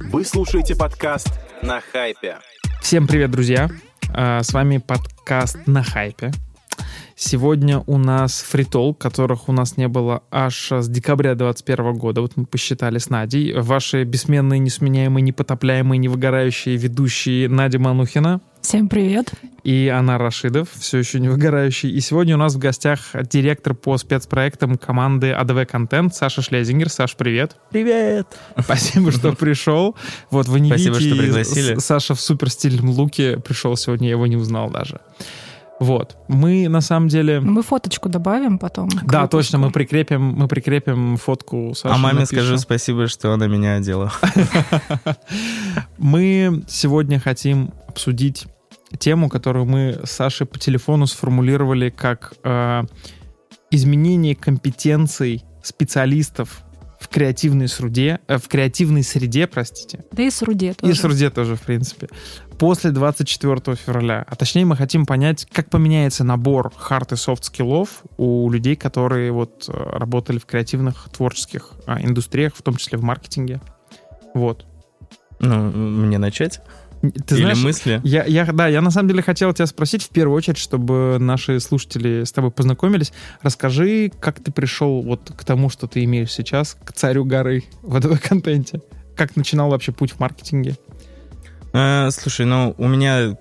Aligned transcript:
Вы 0.00 0.24
слушаете 0.24 0.74
подкаст 0.76 1.28
«На 1.62 1.80
хайпе». 1.80 2.38
Всем 2.80 3.06
привет, 3.06 3.30
друзья! 3.30 3.68
А, 4.14 4.42
С 4.42 4.52
вами 4.52 4.78
подкаст 4.78 5.58
«На 5.66 5.82
хайпе». 5.82 6.30
Сегодня 7.16 7.80
у 7.86 7.98
нас 7.98 8.40
фритол, 8.40 8.94
которых 8.94 9.48
у 9.48 9.52
нас 9.52 9.76
не 9.76 9.88
было 9.88 10.22
аж 10.30 10.70
с 10.70 10.88
декабря 10.88 11.34
2021 11.34 11.94
года. 11.94 12.20
Вот 12.20 12.36
мы 12.36 12.46
посчитали 12.46 12.98
с 12.98 13.10
Надей. 13.10 13.52
Ваши 13.52 14.04
бессменные, 14.04 14.60
несменяемые, 14.60 15.22
непотопляемые, 15.22 15.98
невыгорающие 15.98 16.76
ведущие 16.76 17.48
Надя 17.48 17.80
Манухина 17.80 18.40
Всем 18.60 18.88
привет. 18.88 19.32
и 19.62 19.88
Анар 19.88 20.20
Рашидов, 20.20 20.68
все 20.72 20.98
еще 20.98 21.20
не 21.20 21.28
выгорающий. 21.28 21.90
И 21.90 22.00
сегодня 22.00 22.34
у 22.34 22.38
нас 22.38 22.54
в 22.54 22.58
гостях 22.58 23.00
директор 23.30 23.74
по 23.74 23.96
спецпроектам 23.96 24.76
команды 24.76 25.32
АДВ 25.32 25.66
Контент 25.70 26.14
Саша 26.14 26.42
Шлезингер. 26.42 26.90
Саш, 26.90 27.16
привет. 27.16 27.56
Привет! 27.70 28.26
Спасибо, 28.58 29.12
что 29.12 29.32
пришел. 29.32 29.96
Вот 30.30 30.48
вы 30.48 30.60
не 30.60 30.68
Спасибо, 30.68 30.96
видите, 30.96 31.14
что 31.14 31.22
пригласили. 31.22 31.78
Саша 31.78 32.14
в 32.14 32.20
супер 32.20 32.50
стильном 32.50 32.90
луке 32.90 33.38
пришел 33.38 33.76
сегодня, 33.76 34.08
я 34.08 34.14
его 34.14 34.26
не 34.26 34.36
узнал 34.36 34.70
даже. 34.70 35.00
Вот. 35.80 36.16
Мы 36.26 36.68
на 36.68 36.80
самом 36.80 37.08
деле... 37.08 37.40
Мы 37.40 37.62
фоточку 37.62 38.08
добавим 38.08 38.58
потом. 38.58 38.88
Да, 38.88 39.22
выпуску. 39.22 39.28
точно, 39.28 39.58
мы 39.58 39.70
прикрепим, 39.70 40.22
мы 40.22 40.48
прикрепим 40.48 41.16
фотку 41.16 41.72
Саши. 41.74 41.94
а 41.94 41.98
маме 41.98 42.20
напишем. 42.20 42.38
скажу 42.38 42.58
спасибо, 42.58 43.06
что 43.06 43.32
она 43.32 43.46
меня 43.46 43.76
одела. 43.76 44.12
Мы 45.98 46.64
сегодня 46.68 47.20
хотим 47.20 47.72
обсудить 47.98 48.46
тему, 48.98 49.28
которую 49.28 49.66
мы 49.66 50.00
с 50.04 50.12
Сашей 50.12 50.46
по 50.46 50.56
телефону 50.56 51.06
сформулировали 51.06 51.90
как 51.90 52.34
э, 52.44 52.84
изменение 53.72 54.36
компетенций 54.36 55.42
специалистов 55.64 56.62
в 57.00 57.08
креативной 57.08 57.66
среде, 57.66 58.20
э, 58.28 58.38
в 58.38 58.46
креативной 58.46 59.02
среде, 59.02 59.48
простите, 59.48 60.04
Да 60.12 60.22
и 60.22 60.30
с 60.30 60.42
Руде 60.42 60.70
И 60.70 60.74
тоже. 60.74 60.94
с 60.94 61.04
Руде 61.04 61.30
тоже, 61.30 61.56
в 61.56 61.62
принципе. 61.62 62.08
После 62.60 62.92
24 62.92 63.74
февраля. 63.74 64.24
А 64.28 64.36
точнее, 64.36 64.64
мы 64.64 64.76
хотим 64.76 65.04
понять, 65.04 65.48
как 65.52 65.68
поменяется 65.70 66.22
набор 66.22 66.72
хард 66.76 67.12
и 67.12 67.16
софт 67.16 67.44
скиллов 67.44 68.04
у 68.16 68.48
людей, 68.48 68.76
которые 68.76 69.32
вот 69.32 69.68
э, 69.68 69.72
работали 69.72 70.38
в 70.38 70.46
креативных 70.46 71.08
творческих 71.10 71.72
а, 71.86 72.00
индустриях, 72.00 72.54
в 72.54 72.62
том 72.62 72.76
числе 72.76 72.96
в 72.96 73.02
маркетинге. 73.02 73.60
Вот. 74.34 74.66
Ну, 75.40 75.70
мне 75.70 76.18
начать? 76.18 76.60
Ты 77.00 77.34
Или 77.36 77.42
знаешь, 77.42 77.62
мысли? 77.62 78.00
я, 78.02 78.24
я, 78.24 78.44
да, 78.46 78.66
я 78.66 78.80
на 78.80 78.90
самом 78.90 79.08
деле 79.08 79.22
хотел 79.22 79.52
тебя 79.52 79.66
спросить 79.66 80.02
в 80.02 80.08
первую 80.08 80.36
очередь, 80.36 80.58
чтобы 80.58 81.18
наши 81.20 81.60
слушатели 81.60 82.24
с 82.24 82.32
тобой 82.32 82.50
познакомились. 82.50 83.12
Расскажи, 83.42 84.10
как 84.20 84.40
ты 84.40 84.50
пришел 84.50 85.02
вот 85.02 85.30
к 85.36 85.44
тому, 85.44 85.70
что 85.70 85.86
ты 85.86 86.02
имеешь 86.04 86.32
сейчас, 86.32 86.76
к 86.84 86.92
царю 86.92 87.24
горы 87.24 87.64
в 87.82 87.94
АДВ-контенте. 87.96 88.82
Как 89.16 89.34
начинал 89.34 89.70
вообще 89.70 89.90
путь 89.90 90.12
в 90.12 90.20
маркетинге? 90.20 90.76
Э, 91.72 92.08
слушай, 92.12 92.46
ну, 92.46 92.74
у 92.78 92.86
меня 92.86 93.36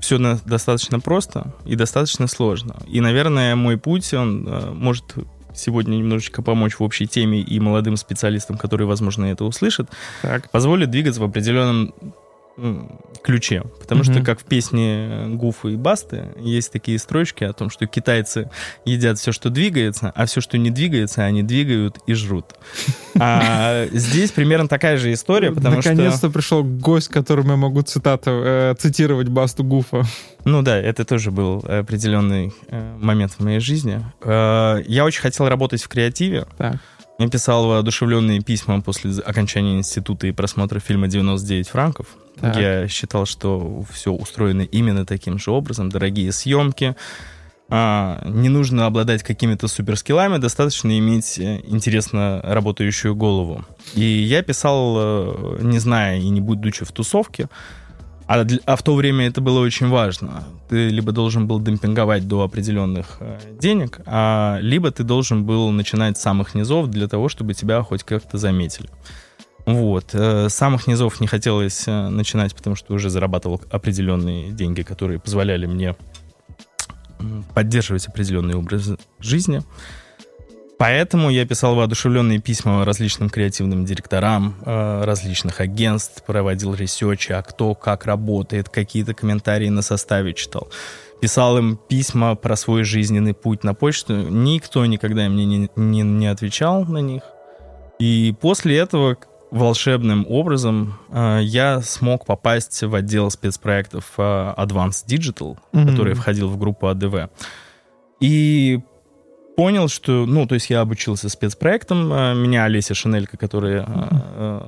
все 0.00 0.18
достаточно 0.18 1.00
просто 1.00 1.54
и 1.64 1.76
достаточно 1.76 2.26
сложно. 2.26 2.76
И, 2.88 3.00
наверное, 3.00 3.54
мой 3.56 3.76
путь, 3.78 4.12
он 4.12 4.46
э, 4.46 4.70
может 4.72 5.04
сегодня 5.54 5.96
немножечко 5.96 6.42
помочь 6.42 6.74
в 6.74 6.82
общей 6.82 7.06
теме 7.06 7.40
и 7.40 7.58
молодым 7.60 7.96
специалистам, 7.96 8.58
которые, 8.58 8.86
возможно, 8.86 9.24
это 9.26 9.44
услышат, 9.44 9.88
Так. 10.22 10.50
позволит 10.50 10.90
двигаться 10.90 11.20
в 11.20 11.24
определенном 11.24 11.94
ключе. 13.22 13.62
Потому 13.80 14.02
Мгм. 14.02 14.12
что, 14.12 14.22
как 14.24 14.40
в 14.40 14.44
песне 14.44 15.26
Гуфа 15.28 15.68
и 15.68 15.76
Басты, 15.76 16.28
есть 16.38 16.72
такие 16.72 16.98
строчки 16.98 17.44
о 17.44 17.52
том, 17.52 17.70
что 17.70 17.86
китайцы 17.86 18.50
едят 18.84 19.18
все, 19.18 19.32
что 19.32 19.50
двигается, 19.50 20.12
а 20.14 20.26
все, 20.26 20.40
что 20.40 20.56
не 20.58 20.70
двигается, 20.70 21.22
они 21.24 21.42
двигают 21.42 21.98
и 22.06 22.14
жрут. 22.14 22.46
А 23.18 23.86
здесь 23.92 24.30
примерно 24.30 24.68
такая 24.68 24.98
же 24.98 25.12
история, 25.12 25.50
потому 25.50 25.80
что... 25.80 25.90
Наконец-то 25.92 26.28
пришел 26.30 26.62
гость, 26.62 27.08
которому 27.08 27.52
я 27.52 27.56
могу 27.56 27.80
цитату, 27.82 28.30
э, 28.44 28.74
цитировать 28.78 29.28
Басту 29.28 29.64
Гуфа. 29.64 30.04
Ну 30.44 30.62
да, 30.62 30.76
это 30.76 31.04
тоже 31.04 31.30
был 31.30 31.64
определенный 31.66 32.52
э, 32.68 32.96
момент 32.98 33.32
в 33.32 33.42
моей 33.42 33.60
жизни. 33.60 34.04
Э, 34.22 34.82
Я 34.86 35.04
очень 35.04 35.22
хотел 35.22 35.48
работать 35.48 35.82
в 35.82 35.88
креативе. 35.88 36.46
Так. 36.58 36.76
Я 37.18 37.28
писал 37.28 37.66
воодушевленные 37.66 38.40
письма 38.42 38.82
после 38.82 39.10
окончания 39.24 39.78
института 39.78 40.26
и 40.26 40.32
просмотра 40.32 40.78
фильма 40.80 41.06
«99 41.06 41.68
франков». 41.70 42.06
Так. 42.40 42.56
Я 42.56 42.88
считал, 42.88 43.26
что 43.26 43.84
все 43.90 44.12
устроено 44.12 44.62
именно 44.62 45.06
таким 45.06 45.38
же 45.38 45.50
образом. 45.50 45.88
Дорогие 45.88 46.32
съемки. 46.32 46.94
А, 47.68 48.22
не 48.24 48.48
нужно 48.48 48.86
обладать 48.86 49.24
какими-то 49.24 49.66
суперскиллами, 49.66 50.38
достаточно 50.38 50.96
иметь 50.98 51.36
э, 51.38 51.60
интересно 51.64 52.40
работающую 52.44 53.16
голову. 53.16 53.64
И 53.94 54.04
я 54.04 54.42
писал, 54.42 54.94
э, 54.96 55.58
не 55.62 55.80
зная 55.80 56.18
и 56.18 56.28
не 56.28 56.40
будучи 56.40 56.84
в 56.84 56.92
тусовке, 56.92 57.48
а, 58.28 58.44
а 58.66 58.76
в 58.76 58.82
то 58.82 58.94
время 58.94 59.26
это 59.26 59.40
было 59.40 59.60
очень 59.60 59.88
важно. 59.88 60.44
Ты 60.68 60.88
либо 60.88 61.10
должен 61.10 61.48
был 61.48 61.60
демпинговать 61.60 62.28
до 62.28 62.42
определенных 62.42 63.16
э, 63.20 63.38
денег, 63.60 64.00
а, 64.06 64.58
либо 64.60 64.92
ты 64.92 65.02
должен 65.02 65.44
был 65.44 65.70
начинать 65.70 66.18
с 66.18 66.22
самых 66.22 66.54
низов 66.54 66.88
для 66.88 67.08
того, 67.08 67.28
чтобы 67.28 67.54
тебя 67.54 67.82
хоть 67.82 68.04
как-то 68.04 68.38
заметили. 68.38 68.88
Вот. 69.66 70.14
э, 70.14 70.48
С 70.48 70.54
самых 70.54 70.86
низов 70.86 71.20
не 71.20 71.26
хотелось 71.26 71.86
э, 71.88 72.08
начинать, 72.08 72.54
потому 72.54 72.76
что 72.76 72.94
уже 72.94 73.10
зарабатывал 73.10 73.60
определенные 73.70 74.52
деньги, 74.52 74.82
которые 74.82 75.18
позволяли 75.18 75.66
мне 75.66 75.96
поддерживать 77.54 78.06
определенный 78.06 78.54
образ 78.54 78.90
жизни. 79.18 79.62
Поэтому 80.78 81.30
я 81.30 81.46
писал 81.46 81.74
воодушевленные 81.74 82.38
письма 82.38 82.84
различным 82.84 83.30
креативным 83.30 83.86
директорам 83.86 84.56
э, 84.64 85.04
различных 85.04 85.60
агентств, 85.60 86.22
проводил 86.24 86.74
ресерчи, 86.74 87.32
а 87.32 87.42
кто 87.42 87.74
как 87.74 88.04
работает, 88.04 88.68
какие-то 88.68 89.14
комментарии 89.14 89.70
на 89.70 89.80
составе 89.80 90.34
читал. 90.34 90.68
Писал 91.20 91.56
им 91.56 91.78
письма 91.88 92.34
про 92.34 92.56
свой 92.56 92.84
жизненный 92.84 93.32
путь 93.32 93.64
на 93.64 93.72
почту. 93.72 94.28
Никто 94.28 94.84
никогда 94.84 95.28
мне 95.30 95.46
не, 95.46 95.70
не, 95.74 96.02
не 96.02 96.26
отвечал 96.26 96.84
на 96.84 96.98
них. 96.98 97.22
И 97.98 98.34
после 98.38 98.76
этого 98.76 99.16
волшебным 99.50 100.26
образом 100.28 100.98
э, 101.10 101.40
я 101.42 101.80
смог 101.80 102.26
попасть 102.26 102.82
в 102.82 102.94
отдел 102.94 103.30
спецпроектов 103.30 104.12
э, 104.18 104.22
Advanced 104.22 105.06
Digital, 105.06 105.56
Мгм. 105.72 105.88
который 105.88 106.14
входил 106.14 106.48
в 106.48 106.58
группу 106.58 106.86
АДВ. 106.88 107.30
И 108.20 108.80
понял, 109.56 109.88
что, 109.88 110.26
ну, 110.26 110.46
то 110.46 110.54
есть 110.54 110.70
я 110.70 110.80
обучился 110.80 111.28
спецпроектам. 111.28 112.12
э, 112.12 112.34
Меня 112.34 112.64
Олеся 112.64 112.94
Шинелька, 112.94 113.36
которая, 113.36 113.82
э, 113.82 113.86
э, 113.90 114.60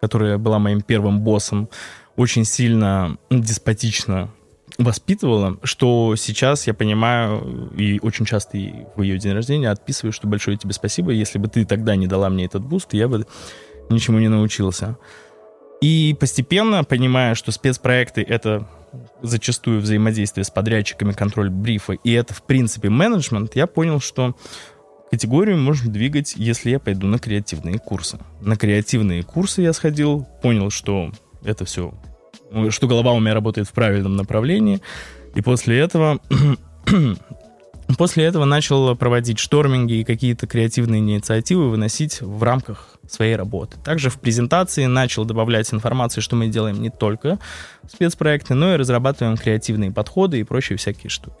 которая 0.00 0.38
была 0.38 0.58
моим 0.58 0.82
первым 0.82 1.20
боссом, 1.20 1.68
очень 2.16 2.44
сильно 2.44 3.16
деспотично 3.30 4.30
воспитывала, 4.78 5.56
что 5.62 6.16
сейчас 6.16 6.66
я 6.66 6.74
понимаю 6.74 7.70
и 7.76 7.98
очень 8.02 8.26
часто 8.26 8.58
и 8.58 8.84
в 8.94 9.02
ее 9.02 9.18
день 9.18 9.32
рождения 9.32 9.70
отписываю, 9.70 10.12
что 10.12 10.26
большое 10.28 10.58
тебе 10.58 10.74
спасибо. 10.74 11.12
Если 11.12 11.38
бы 11.38 11.48
ты 11.48 11.64
тогда 11.64 11.96
не 11.96 12.06
дала 12.06 12.28
мне 12.28 12.44
этот 12.44 12.62
boost, 12.62 12.92
я 12.92 13.08
бы 13.08 13.26
ничему 13.90 14.18
не 14.18 14.28
научился. 14.28 14.96
И 15.80 16.16
постепенно, 16.18 16.84
понимая, 16.84 17.34
что 17.34 17.52
спецпроекты— 17.52 18.22
это 18.28 18.66
зачастую 19.22 19.80
взаимодействие 19.80 20.44
с 20.44 20.50
подрядчиками, 20.50 21.12
контроль 21.12 21.50
брифа, 21.50 21.92
и 21.92 22.12
это, 22.12 22.32
в 22.32 22.42
принципе, 22.42 22.88
менеджмент, 22.88 23.54
я 23.56 23.66
понял, 23.66 24.00
что 24.00 24.34
категорию 25.10 25.58
можно 25.58 25.92
двигать, 25.92 26.34
если 26.36 26.70
я 26.70 26.78
пойду 26.78 27.06
на 27.06 27.18
креативные 27.18 27.78
курсы. 27.78 28.18
На 28.40 28.56
креативные 28.56 29.22
курсы 29.22 29.62
я 29.62 29.72
сходил, 29.72 30.26
понял, 30.42 30.70
что 30.70 31.10
это 31.44 31.64
все, 31.64 31.92
что 32.70 32.86
голова 32.86 33.12
у 33.12 33.20
меня 33.20 33.34
работает 33.34 33.68
в 33.68 33.72
правильном 33.72 34.16
направлении, 34.16 34.80
и 35.34 35.42
после 35.42 35.78
этого 35.78 36.20
После 37.98 38.24
этого 38.24 38.44
начал 38.44 38.96
проводить 38.96 39.38
шторминги 39.38 39.94
и 39.94 40.04
какие-то 40.04 40.46
креативные 40.46 41.00
инициативы 41.00 41.70
выносить 41.70 42.20
в 42.20 42.42
рамках 42.42 42.95
своей 43.12 43.36
работы. 43.36 43.76
Также 43.84 44.10
в 44.10 44.18
презентации 44.20 44.86
начал 44.86 45.24
добавлять 45.24 45.72
информации, 45.72 46.20
что 46.20 46.36
мы 46.36 46.48
делаем 46.48 46.80
не 46.80 46.90
только 46.90 47.38
спецпроекты, 47.88 48.54
но 48.54 48.74
и 48.74 48.76
разрабатываем 48.76 49.36
креативные 49.36 49.90
подходы 49.90 50.40
и 50.40 50.44
прочие 50.44 50.76
всякие 50.78 51.10
штуки. 51.10 51.36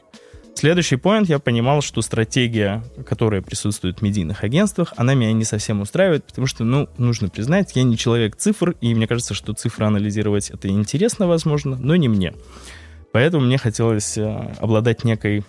Следующий 0.54 0.96
поинт, 0.96 1.28
я 1.28 1.38
понимал, 1.38 1.82
что 1.82 2.00
стратегия, 2.00 2.82
которая 3.06 3.42
присутствует 3.42 3.98
в 3.98 4.02
медийных 4.02 4.42
агентствах, 4.42 4.94
она 4.96 5.12
меня 5.12 5.34
не 5.34 5.44
совсем 5.44 5.82
устраивает, 5.82 6.24
потому 6.24 6.46
что, 6.46 6.64
ну, 6.64 6.88
нужно 6.96 7.28
признать, 7.28 7.76
я 7.76 7.82
не 7.82 7.98
человек 7.98 8.36
цифр, 8.36 8.74
и 8.80 8.94
мне 8.94 9.06
кажется, 9.06 9.34
что 9.34 9.52
цифры 9.52 9.84
анализировать 9.84 10.48
это 10.48 10.68
интересно, 10.68 11.26
возможно, 11.26 11.76
но 11.76 11.94
не 11.96 12.08
мне. 12.08 12.32
Поэтому 13.12 13.44
мне 13.44 13.58
хотелось 13.58 14.16
э, 14.16 14.54
обладать 14.58 15.04
некой 15.04 15.44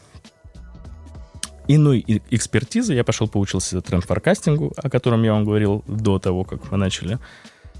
иной 1.67 2.03
экспертизой. 2.29 2.95
Я 2.95 3.03
пошел 3.03 3.27
поучился 3.27 3.81
тренд-форкастингу, 3.81 4.73
о 4.75 4.89
котором 4.89 5.23
я 5.23 5.33
вам 5.33 5.45
говорил 5.45 5.83
до 5.87 6.19
того, 6.19 6.43
как 6.43 6.71
мы 6.71 6.77
начали 6.77 7.19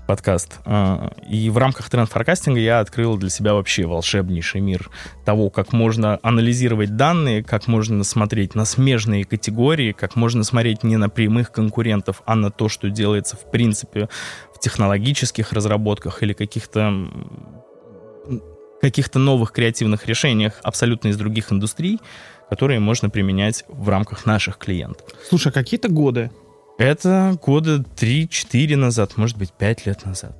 подкаст. 0.07 0.59
А, 0.65 1.11
И 1.29 1.49
в 1.49 1.57
рамках 1.57 1.89
тренд-форкастинга 1.89 2.59
я 2.59 2.79
открыл 2.79 3.17
для 3.17 3.29
себя 3.29 3.53
вообще 3.53 3.85
волшебнейший 3.85 4.61
мир 4.61 4.89
того, 5.25 5.49
как 5.49 5.73
можно 5.73 6.19
анализировать 6.23 6.95
данные, 6.95 7.43
как 7.43 7.67
можно 7.67 8.03
смотреть 8.03 8.55
на 8.55 8.65
смежные 8.65 9.25
категории, 9.25 9.91
как 9.91 10.15
можно 10.15 10.43
смотреть 10.43 10.83
не 10.83 10.97
на 10.97 11.09
прямых 11.09 11.51
конкурентов, 11.51 12.23
а 12.25 12.35
на 12.35 12.49
то, 12.49 12.69
что 12.69 12.89
делается 12.89 13.35
в 13.35 13.51
принципе 13.51 14.07
в 14.55 14.59
технологических 14.59 15.51
разработках 15.51 16.23
или 16.23 16.33
каких-то 16.33 17.07
каких-то 18.81 19.17
новых 19.19 19.51
креативных 19.51 20.05
решениях 20.07 20.59
абсолютно 20.61 21.07
из 21.09 21.17
других 21.17 21.51
индустрий, 21.51 21.99
которые 22.49 22.79
можно 22.79 23.09
применять 23.09 23.65
в 23.67 23.89
рамках 23.89 24.25
наших 24.25 24.57
клиентов. 24.57 25.07
Слушай, 25.29 25.49
а 25.49 25.51
какие-то 25.51 25.89
годы? 25.89 26.31
Это 26.77 27.37
года 27.43 27.83
3-4 27.95 28.75
назад, 28.75 29.17
может 29.17 29.37
быть, 29.37 29.51
5 29.51 29.85
лет 29.85 30.05
назад. 30.05 30.37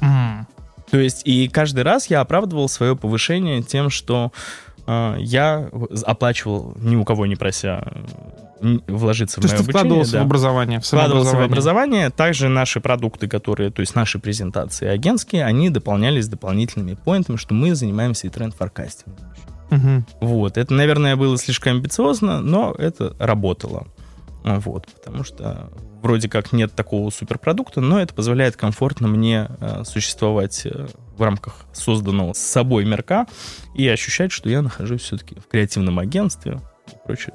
М. 0.00 0.46
То 0.90 0.98
есть, 0.98 1.22
и 1.24 1.48
каждый 1.48 1.84
раз 1.84 2.08
я 2.08 2.20
оправдывал 2.20 2.68
свое 2.68 2.96
повышение 2.96 3.62
тем, 3.62 3.90
что 3.90 4.32
э, 4.86 5.16
я 5.20 5.68
оплачивал, 6.04 6.74
ни 6.78 6.96
у 6.96 7.04
кого 7.04 7.26
не 7.26 7.36
прося, 7.36 7.84
м, 8.60 8.82
вложиться 8.88 9.40
То 9.40 9.46
в 9.46 9.50
мое 9.50 9.60
обучение. 9.60 9.70
вкладывался 9.72 10.12
да. 10.12 10.18
в 10.18 10.22
образование, 10.22 10.80
в 10.80 10.84
Вкладывался 10.84 11.36
в 11.36 11.42
образование. 11.42 12.10
Также 12.10 12.48
наши 12.48 12.80
продукты, 12.80 13.28
которые, 13.28 13.70
то 13.70 13.80
есть 13.80 13.94
наши 13.94 14.18
презентации 14.18 14.88
агентские, 14.88 15.44
они 15.44 15.70
дополнялись 15.70 16.26
дополнительными 16.26 16.94
поинтами, 16.94 17.36
что 17.36 17.54
мы 17.54 17.74
занимаемся 17.74 18.26
и 18.26 18.30
тренд-форкастингом. 18.30 19.16
Мгм. 19.70 20.06
Вот. 20.20 20.56
Это, 20.58 20.74
наверное, 20.74 21.16
было 21.16 21.38
слишком 21.38 21.76
амбициозно, 21.76 22.40
но 22.40 22.74
это 22.76 23.14
работало. 23.18 23.86
Вот. 24.44 24.86
Потому 24.86 25.24
что 25.24 25.70
вроде 26.02 26.28
как 26.28 26.52
нет 26.52 26.72
такого 26.74 27.10
суперпродукта, 27.10 27.80
но 27.80 28.00
это 28.00 28.14
позволяет 28.14 28.56
комфортно 28.56 29.06
мне 29.08 29.48
э, 29.60 29.82
существовать 29.84 30.62
э, 30.64 30.88
в 31.16 31.22
рамках 31.22 31.66
созданного 31.72 32.32
с 32.32 32.38
собой 32.38 32.84
мерка 32.84 33.26
и 33.74 33.86
ощущать, 33.86 34.32
что 34.32 34.48
я 34.48 34.62
нахожусь 34.62 35.02
все-таки 35.02 35.36
в 35.38 35.46
креативном 35.46 35.98
агентстве 35.98 36.60
и 36.88 36.96
прочее. 37.06 37.34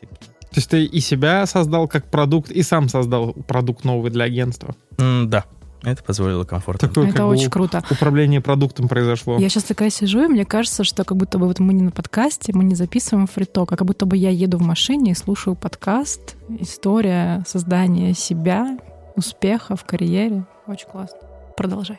То 0.00 0.60
есть 0.60 0.70
ты 0.70 0.84
и 0.84 1.00
себя 1.00 1.44
создал 1.46 1.88
как 1.88 2.08
продукт, 2.08 2.52
и 2.52 2.62
сам 2.62 2.88
создал 2.88 3.32
продукт 3.32 3.84
новый 3.84 4.12
для 4.12 4.24
агентства. 4.26 4.76
М, 4.98 5.28
Да, 5.28 5.44
это 5.84 6.02
позволило 6.02 6.44
комфортно. 6.44 6.88
Такое 6.88 7.08
Это 7.10 7.26
очень 7.26 7.46
у- 7.46 7.50
круто. 7.50 7.82
управление 7.90 8.40
продуктом 8.40 8.88
произошло. 8.88 9.38
Я 9.38 9.48
сейчас 9.48 9.64
такая 9.64 9.90
сижу, 9.90 10.24
и 10.24 10.28
мне 10.28 10.44
кажется, 10.44 10.84
что 10.84 11.04
как 11.04 11.16
будто 11.16 11.38
бы 11.38 11.46
вот 11.46 11.58
мы 11.60 11.72
не 11.74 11.82
на 11.82 11.90
подкасте, 11.90 12.52
мы 12.54 12.64
не 12.64 12.74
записываем 12.74 13.26
фриток, 13.26 13.72
а 13.72 13.76
как 13.76 13.86
будто 13.86 14.06
бы 14.06 14.16
я 14.16 14.30
еду 14.30 14.58
в 14.58 14.62
машине 14.62 15.12
и 15.12 15.14
слушаю 15.14 15.56
подкаст. 15.56 16.36
История 16.60 17.42
создания 17.46 18.14
себя, 18.14 18.78
успеха 19.16 19.76
в 19.76 19.84
карьере. 19.84 20.44
Очень 20.66 20.88
классно. 20.88 21.18
Продолжай. 21.56 21.98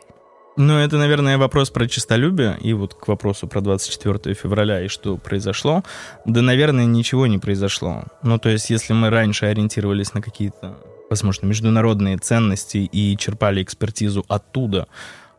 Ну, 0.58 0.78
это, 0.78 0.98
наверное, 0.98 1.38
вопрос 1.38 1.70
про 1.70 1.86
честолюбие. 1.88 2.58
И 2.62 2.72
вот 2.74 2.94
к 2.94 3.08
вопросу 3.10 3.46
про 3.48 3.60
24 3.62 4.34
февраля 4.36 4.82
и 4.84 4.88
что 4.88 5.18
произошло. 5.18 5.84
Да, 6.26 6.42
наверное, 6.42 6.86
ничего 6.86 7.28
не 7.28 7.38
произошло. 7.40 8.04
Ну, 8.24 8.38
то 8.40 8.50
есть, 8.50 8.70
если 8.70 8.94
мы 8.94 9.10
раньше 9.10 9.48
ориентировались 9.48 10.14
на 10.14 10.22
какие-то, 10.22 10.78
возможно, 11.16 11.48
международные 11.48 12.18
ценности 12.18 12.78
и 12.78 13.16
черпали 13.18 13.64
экспертизу 13.64 14.26
оттуда, 14.28 14.88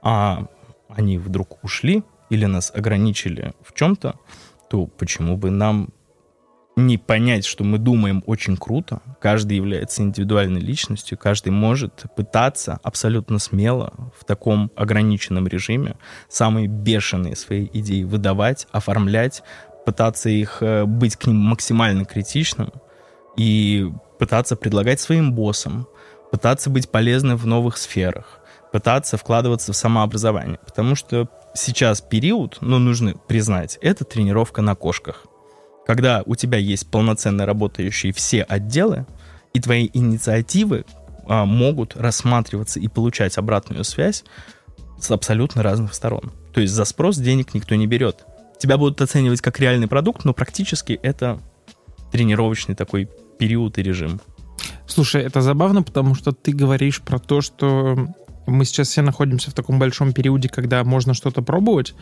а 0.00 0.46
они 0.88 1.18
вдруг 1.18 1.62
ушли 1.62 2.02
или 2.30 2.46
нас 2.46 2.72
ограничили 2.74 3.52
в 3.62 3.74
чем-то, 3.74 4.18
то 4.70 4.86
почему 4.86 5.36
бы 5.36 5.50
нам 5.50 5.90
не 6.76 6.96
понять, 6.96 7.44
что 7.44 7.62
мы 7.62 7.76
думаем 7.78 8.22
очень 8.26 8.56
круто, 8.56 9.02
каждый 9.20 9.58
является 9.58 10.02
индивидуальной 10.02 10.60
личностью, 10.60 11.18
каждый 11.18 11.50
может 11.50 12.04
пытаться 12.16 12.78
абсолютно 12.82 13.38
смело 13.38 13.92
в 14.18 14.24
таком 14.24 14.70
ограниченном 14.76 15.46
режиме 15.46 15.96
самые 16.28 16.68
бешеные 16.68 17.36
свои 17.36 17.68
идеи 17.72 18.02
выдавать, 18.02 18.66
оформлять, 18.72 19.42
пытаться 19.84 20.30
их 20.30 20.58
э, 20.62 20.84
быть 20.84 21.16
к 21.16 21.26
ним 21.26 21.36
максимально 21.36 22.06
критичным 22.06 22.72
и 23.36 23.90
пытаться 24.18 24.56
предлагать 24.56 25.00
своим 25.00 25.32
боссам, 25.32 25.86
пытаться 26.30 26.70
быть 26.70 26.90
полезным 26.90 27.36
в 27.36 27.46
новых 27.46 27.76
сферах, 27.76 28.40
пытаться 28.72 29.16
вкладываться 29.16 29.72
в 29.72 29.76
самообразование. 29.76 30.58
Потому 30.64 30.94
что 30.94 31.28
сейчас 31.54 32.00
период, 32.00 32.58
ну, 32.60 32.78
нужно 32.78 33.14
признать, 33.28 33.78
это 33.80 34.04
тренировка 34.04 34.62
на 34.62 34.74
кошках 34.74 35.26
когда 35.86 36.22
у 36.26 36.34
тебя 36.34 36.58
есть 36.58 36.90
полноценно 36.90 37.46
работающие 37.46 38.12
все 38.12 38.42
отделы, 38.42 39.06
и 39.54 39.60
твои 39.60 39.88
инициативы 39.94 40.84
а, 41.26 41.46
могут 41.46 41.96
рассматриваться 41.96 42.80
и 42.80 42.88
получать 42.88 43.38
обратную 43.38 43.84
связь 43.84 44.24
с 45.00 45.10
абсолютно 45.10 45.62
разных 45.62 45.94
сторон. 45.94 46.32
То 46.52 46.60
есть 46.60 46.74
за 46.74 46.84
спрос 46.84 47.16
денег 47.16 47.54
никто 47.54 47.74
не 47.74 47.86
берет. 47.86 48.24
Тебя 48.58 48.76
будут 48.76 49.00
оценивать 49.00 49.40
как 49.40 49.60
реальный 49.60 49.86
продукт, 49.86 50.24
но 50.24 50.34
практически 50.34 50.98
это 51.02 51.38
тренировочный 52.12 52.74
такой 52.74 53.08
период 53.38 53.78
и 53.78 53.82
режим. 53.82 54.20
Слушай, 54.86 55.22
это 55.22 55.42
забавно, 55.42 55.82
потому 55.82 56.14
что 56.14 56.32
ты 56.32 56.52
говоришь 56.52 57.02
про 57.02 57.18
то, 57.18 57.40
что 57.40 58.08
мы 58.46 58.64
сейчас 58.64 58.88
все 58.88 59.02
находимся 59.02 59.50
в 59.50 59.54
таком 59.54 59.78
большом 59.78 60.12
периоде, 60.12 60.48
когда 60.48 60.84
можно 60.84 61.14
что-то 61.14 61.42
пробовать. 61.42 61.94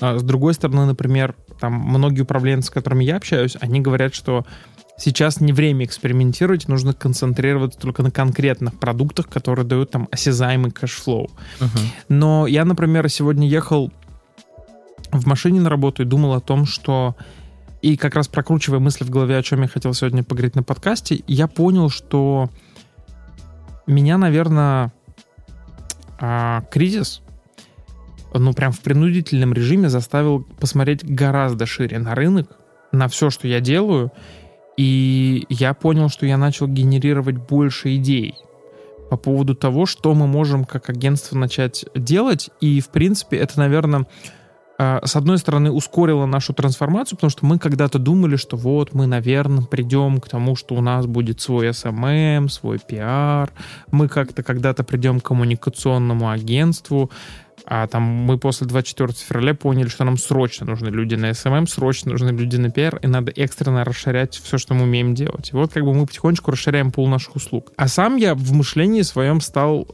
А 0.00 0.18
С 0.18 0.22
другой 0.22 0.54
стороны, 0.54 0.84
например, 0.84 1.34
там 1.58 1.72
многие 1.72 2.22
управленцы, 2.22 2.68
с 2.68 2.70
которыми 2.70 3.04
я 3.04 3.16
общаюсь, 3.16 3.56
они 3.60 3.80
говорят, 3.80 4.14
что 4.14 4.44
сейчас 4.98 5.40
не 5.40 5.52
время 5.52 5.84
экспериментировать, 5.84 6.68
нужно 6.68 6.92
концентрироваться 6.92 7.78
только 7.78 8.02
на 8.02 8.10
конкретных 8.10 8.78
продуктах, 8.78 9.28
которые 9.28 9.64
дают 9.64 9.90
там 9.90 10.08
осязаемый 10.10 10.70
cash 10.70 10.97
flow. 10.97 11.30
Но 12.08 12.46
я, 12.46 12.64
например, 12.64 13.08
сегодня 13.08 13.48
ехал 13.48 13.90
в 15.12 15.26
машине 15.26 15.60
на 15.60 15.70
работу 15.70 16.02
и 16.02 16.06
думал 16.06 16.34
о 16.34 16.40
том, 16.40 16.66
что 16.66 17.16
и 17.86 17.96
как 17.96 18.16
раз 18.16 18.26
прокручивая 18.26 18.80
мысли 18.80 19.04
в 19.04 19.10
голове, 19.10 19.38
о 19.38 19.42
чем 19.44 19.62
я 19.62 19.68
хотел 19.68 19.94
сегодня 19.94 20.24
поговорить 20.24 20.56
на 20.56 20.64
подкасте, 20.64 21.22
я 21.28 21.46
понял, 21.46 21.88
что 21.88 22.50
меня, 23.86 24.18
наверное, 24.18 24.92
а, 26.18 26.62
кризис, 26.72 27.22
ну, 28.34 28.52
прям 28.54 28.72
в 28.72 28.80
принудительном 28.80 29.52
режиме 29.52 29.88
заставил 29.88 30.42
посмотреть 30.58 31.04
гораздо 31.04 31.64
шире 31.64 32.00
на 32.00 32.16
рынок, 32.16 32.58
на 32.90 33.06
все, 33.06 33.30
что 33.30 33.46
я 33.46 33.60
делаю, 33.60 34.10
и 34.76 35.46
я 35.48 35.72
понял, 35.72 36.08
что 36.08 36.26
я 36.26 36.36
начал 36.36 36.66
генерировать 36.66 37.36
больше 37.36 37.94
идей 37.94 38.34
по 39.10 39.16
поводу 39.16 39.54
того, 39.54 39.86
что 39.86 40.12
мы 40.12 40.26
можем 40.26 40.64
как 40.64 40.90
агентство 40.90 41.38
начать 41.38 41.84
делать, 41.94 42.50
и, 42.60 42.80
в 42.80 42.88
принципе, 42.88 43.36
это, 43.36 43.60
наверное, 43.60 44.06
с 44.78 45.16
одной 45.16 45.38
стороны, 45.38 45.70
ускорило 45.70 46.26
нашу 46.26 46.52
трансформацию, 46.52 47.16
потому 47.16 47.30
что 47.30 47.46
мы 47.46 47.58
когда-то 47.58 47.98
думали, 47.98 48.36
что 48.36 48.56
вот 48.56 48.92
мы, 48.92 49.06
наверное, 49.06 49.64
придем 49.64 50.20
к 50.20 50.28
тому, 50.28 50.54
что 50.56 50.74
у 50.74 50.80
нас 50.82 51.06
будет 51.06 51.40
свой 51.40 51.68
SMM, 51.68 52.48
свой 52.48 52.78
пиар, 52.78 53.50
мы 53.90 54.08
как-то 54.08 54.42
когда-то 54.42 54.84
придем 54.84 55.20
к 55.20 55.24
коммуникационному 55.24 56.30
агентству, 56.30 57.10
а 57.64 57.86
там 57.88 58.02
мы 58.02 58.38
после 58.38 58.66
24 58.66 59.12
февраля 59.12 59.54
поняли, 59.54 59.88
что 59.88 60.04
нам 60.04 60.16
срочно 60.18 60.66
нужны 60.66 60.88
люди 60.88 61.14
на 61.14 61.30
SMM, 61.30 61.66
срочно 61.66 62.12
нужны 62.12 62.30
люди 62.30 62.56
на 62.56 62.70
пиар, 62.70 62.98
и 63.02 63.06
надо 63.06 63.32
экстренно 63.34 63.84
расширять 63.84 64.36
все, 64.36 64.56
что 64.58 64.74
мы 64.74 64.84
умеем 64.84 65.14
делать. 65.14 65.50
И 65.52 65.56
вот 65.56 65.72
как 65.72 65.84
бы 65.84 65.92
мы 65.92 66.06
потихонечку 66.06 66.50
расширяем 66.50 66.92
пул 66.92 67.08
наших 67.08 67.34
услуг. 67.34 67.72
А 67.76 67.88
сам 67.88 68.16
я 68.16 68.34
в 68.34 68.52
мышлении 68.52 69.02
своем 69.02 69.40
стал 69.40 69.88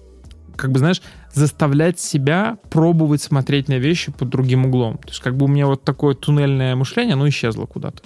как 0.56 0.70
бы, 0.70 0.78
знаешь, 0.78 1.00
заставлять 1.32 1.98
себя 1.98 2.58
пробовать 2.70 3.22
смотреть 3.22 3.68
на 3.68 3.78
вещи 3.78 4.12
под 4.12 4.28
другим 4.28 4.66
углом. 4.66 4.98
То 4.98 5.08
есть 5.08 5.20
как 5.20 5.36
бы 5.36 5.46
у 5.46 5.48
меня 5.48 5.66
вот 5.66 5.82
такое 5.82 6.14
туннельное 6.14 6.76
мышление, 6.76 7.14
оно 7.14 7.28
исчезло 7.28 7.66
куда-то. 7.66 8.02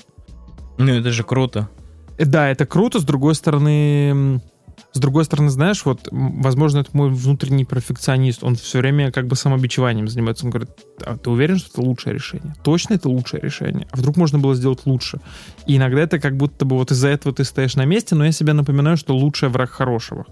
Ну, 0.78 0.92
это 0.92 1.11
же 1.11 1.25
круто. 1.25 1.68
Э, 2.18 2.25
Да, 2.25 2.49
это 2.49 2.66
круто, 2.66 3.00
с 3.00 3.04
другой 3.04 3.35
стороны... 3.35 4.40
С 4.92 4.99
другой 4.99 5.25
стороны, 5.26 5.50
знаешь, 5.50 5.85
вот, 5.85 6.09
возможно, 6.11 6.78
это 6.78 6.90
мой 6.95 7.11
внутренний 7.11 7.64
перфекционист. 7.64 8.42
Он 8.42 8.56
все 8.56 8.78
время 8.78 9.12
как 9.12 9.26
бы 9.26 9.37
самобичеванием 9.37 10.09
занимается. 10.09 10.47
Он 10.47 10.50
говорит, 10.50 10.71
а 11.04 11.18
ты 11.18 11.28
уверен, 11.28 11.59
что 11.59 11.68
это 11.71 11.80
лучшее 11.83 12.14
решение? 12.14 12.54
Точно 12.62 12.95
это 12.95 13.09
лучшее 13.11 13.42
решение? 13.42 13.87
А 13.90 13.97
вдруг 13.97 14.16
можно 14.16 14.38
было 14.38 14.54
сделать 14.54 14.80
лучше? 14.87 15.21
И 15.66 15.76
иногда 15.76 16.00
это 16.00 16.18
как 16.18 16.37
будто 16.37 16.64
бы 16.64 16.76
вот 16.76 16.92
из-за 16.92 17.09
этого 17.09 17.35
ты 17.35 17.45
стоишь 17.45 17.76
на 17.76 17.85
месте, 17.85 18.14
но 18.14 18.25
я 18.25 18.33
себе 18.33 18.54
напоминаю, 18.54 18.97
что 18.97 19.14
лучшее 19.14 19.50
враг 19.50 19.71
хорошего. 19.71 20.26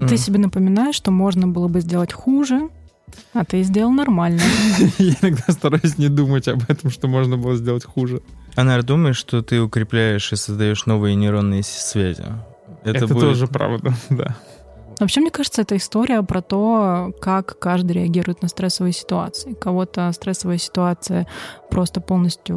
Ты 0.00 0.16
себе 0.16 0.38
напоминаешь, 0.38 0.94
что 0.94 1.10
можно 1.10 1.46
было 1.48 1.68
бы 1.68 1.80
сделать 1.80 2.12
хуже, 2.12 2.68
а 3.32 3.44
ты 3.44 3.62
сделал 3.62 3.90
нормально. 3.92 4.40
Я 4.98 5.14
иногда 5.22 5.44
стараюсь 5.48 5.98
не 5.98 6.08
думать 6.08 6.48
об 6.48 6.62
этом, 6.68 6.90
что 6.90 7.08
можно 7.08 7.36
было 7.36 7.56
сделать 7.56 7.84
хуже. 7.84 8.20
Анар, 8.56 8.82
думаешь, 8.82 9.16
что 9.16 9.42
ты 9.42 9.60
укрепляешь 9.60 10.32
и 10.32 10.36
создаешь 10.36 10.86
новые 10.86 11.14
нейронные 11.14 11.62
связи? 11.62 12.24
Это, 12.84 13.06
будет- 13.06 13.20
тоже 13.20 13.46
правда, 13.46 13.94
да. 14.10 14.36
Вообще, 14.98 15.20
мне 15.20 15.30
кажется, 15.30 15.60
это 15.62 15.76
история 15.76 16.22
про 16.22 16.40
то, 16.40 17.12
как 17.20 17.58
каждый 17.58 17.92
реагирует 17.92 18.40
на 18.40 18.48
стрессовые 18.48 18.94
ситуации. 18.94 19.52
Кого-то 19.52 20.10
стрессовая 20.12 20.56
ситуация 20.56 21.26
просто 21.70 22.00
полностью 22.00 22.56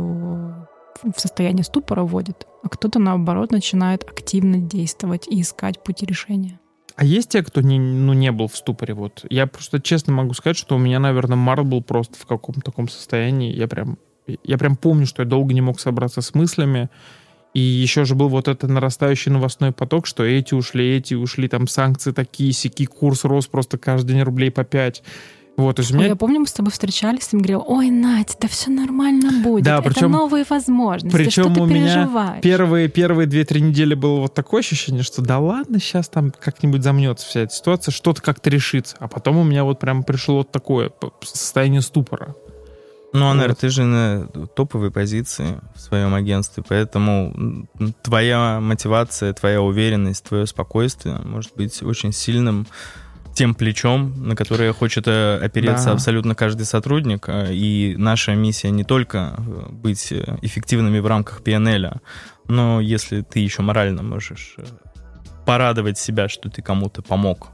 в 1.04 1.18
состояние 1.18 1.66
ступора 1.66 2.04
вводит, 2.04 2.48
а 2.64 2.70
кто-то, 2.70 3.00
наоборот, 3.00 3.52
начинает 3.52 4.04
активно 4.04 4.58
действовать 4.58 5.28
и 5.28 5.42
искать 5.42 5.84
пути 5.84 6.06
решения. 6.06 6.60
А 7.00 7.06
есть 7.06 7.30
те, 7.30 7.42
кто 7.44 7.62
не, 7.62 7.80
ну, 7.80 8.12
не 8.12 8.30
был 8.34 8.50
в 8.50 8.58
ступоре? 8.58 8.94
Вот. 8.94 9.24
Я 9.30 9.48
просто 9.48 9.80
честно 9.80 10.12
могу 10.12 10.34
сказать, 10.34 10.58
что 10.58 10.76
у 10.76 10.78
меня, 10.78 11.00
наверное, 11.00 11.38
Марл 11.38 11.64
был 11.64 11.82
просто 11.82 12.20
в 12.20 12.26
каком-то 12.26 12.60
таком 12.60 12.90
состоянии. 12.90 13.56
Я 13.56 13.70
прям, 13.70 13.98
я 14.44 14.58
прям 14.58 14.76
помню, 14.76 15.06
что 15.06 15.22
я 15.22 15.26
долго 15.26 15.54
не 15.54 15.62
мог 15.62 15.80
собраться 15.80 16.20
с 16.20 16.34
мыслями. 16.34 16.90
И 17.54 17.62
еще 17.62 18.04
же 18.04 18.16
был 18.16 18.28
вот 18.28 18.50
этот 18.50 18.70
нарастающий 18.70 19.32
новостной 19.32 19.72
поток, 19.72 20.08
что 20.08 20.26
эти 20.26 20.54
ушли, 20.54 20.98
эти 20.98 21.14
ушли, 21.14 21.48
там 21.48 21.70
санкции 21.70 22.12
такие, 22.12 22.52
сики, 22.52 22.84
курс 22.86 23.24
рос 23.24 23.48
просто 23.48 23.78
каждый 23.78 24.16
день 24.16 24.24
рублей 24.24 24.52
по 24.52 24.66
5. 24.66 25.02
Вот, 25.58 25.76
то 25.76 25.82
есть 25.82 25.92
меня... 25.92 26.04
Ой, 26.04 26.08
я 26.10 26.16
помню, 26.16 26.40
мы 26.40 26.48
с 26.48 26.54
тобой 26.54 26.72
встречались, 26.72 27.28
ты 27.28 27.36
мне 27.36 27.44
говорил, 27.46 27.66
ой, 27.68 27.90
Надь, 27.90 28.38
да 28.40 28.48
все 28.48 28.72
нормально 28.72 29.44
будет, 29.44 29.66
Да, 29.66 29.80
это 29.80 29.90
причем- 29.90 30.12
новые 30.12 30.46
возможности, 30.50 31.14
Причем 31.16 31.44
что 31.44 31.54
ты 31.54 31.62
у 31.62 31.66
меня 31.66 31.96
переживаешь? 31.96 32.42
первые, 32.42 32.88
первые 32.88 33.28
две-три 33.28 33.60
недели 33.62 33.94
было 33.94 34.22
вот 34.22 34.34
такое 34.34 34.62
ощущение, 34.62 35.04
что 35.04 35.22
да 35.22 35.38
ладно, 35.40 35.80
сейчас 35.80 36.08
там 36.08 36.32
как-нибудь 36.32 36.82
замнется 36.82 37.26
вся 37.28 37.42
эта 37.42 37.54
ситуация, 37.54 37.92
что-то 37.92 38.22
как-то 38.22 38.50
решится. 38.50 38.96
А 39.00 39.10
потом 39.10 39.36
у 39.38 39.44
меня 39.44 39.66
вот 39.66 39.80
прям 39.80 40.04
пришло 40.04 40.38
вот 40.38 40.52
такое 40.52 40.92
состояние 41.24 41.82
ступора. 41.82 42.36
Ну, 43.12 43.36
Вот. 43.36 43.58
ты 43.58 43.70
же 43.70 43.86
на 43.86 44.28
топовой 44.56 44.92
позиции 44.92 45.60
в 45.76 45.82
своем 45.82 46.14
агентстве, 46.14 46.64
поэтому 46.66 47.68
твоя 48.04 48.60
мотивация, 48.62 49.34
твоя 49.34 49.62
уверенность, 49.64 50.24
твое 50.26 50.46
спокойствие 50.46 51.18
может 51.26 51.52
быть 51.56 51.82
очень 51.82 52.14
сильным 52.14 52.68
тем 53.40 53.56
плечом, 53.56 54.28
на 54.28 54.36
которое 54.36 54.74
хочет 54.74 55.08
э, 55.08 55.40
опереться 55.42 55.86
Да. 55.86 55.92
абсолютно 55.94 56.36
каждый 56.36 56.66
сотрудник. 56.66 57.30
э, 57.30 57.54
И 57.54 57.96
наша 57.98 58.36
миссия 58.36 58.70
не 58.70 58.84
только 58.84 59.18
э, 59.38 59.70
быть 59.72 60.12
эффективными 60.42 61.00
в 61.00 61.08
рамках 61.08 61.42
PNL, 61.42 62.00
но 62.50 62.82
если 62.82 63.22
ты 63.22 63.40
еще 63.40 63.62
морально 63.62 64.04
можешь 64.04 64.58
порадовать 65.46 65.98
себя, 65.98 66.28
что 66.28 66.50
ты 66.50 66.62
кому-то 66.62 67.02
помог 67.02 67.48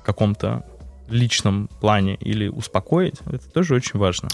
в 0.00 0.02
каком-то 0.04 0.64
личном 1.08 1.68
плане 1.80 2.14
или 2.14 2.46
успокоить, 2.48 3.16
это 3.26 3.50
тоже 3.50 3.74
очень 3.74 3.98
важно. 3.98 4.28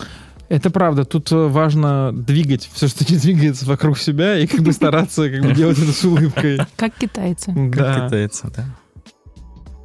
Это 0.51 0.69
правда. 0.71 1.05
Тут 1.05 1.31
важно 1.31 2.13
двигать 2.13 2.69
все, 2.75 2.89
что 2.89 3.11
не 3.11 3.19
двигается 3.19 3.65
вокруг 3.67 3.97
себя, 3.99 4.37
и 4.39 4.47
как 4.47 4.61
бы 4.61 4.73
стараться 4.73 5.31
как 5.31 5.43
бы 5.45 5.53
делать 5.55 5.79
это 5.79 5.93
с 5.93 6.05
улыбкой. 6.05 6.59
Как 6.77 6.93
китайцы. 6.95 7.47
Как 7.55 7.71
Да. 7.77 8.05
китайцы, 8.07 8.51
да. 8.55 8.65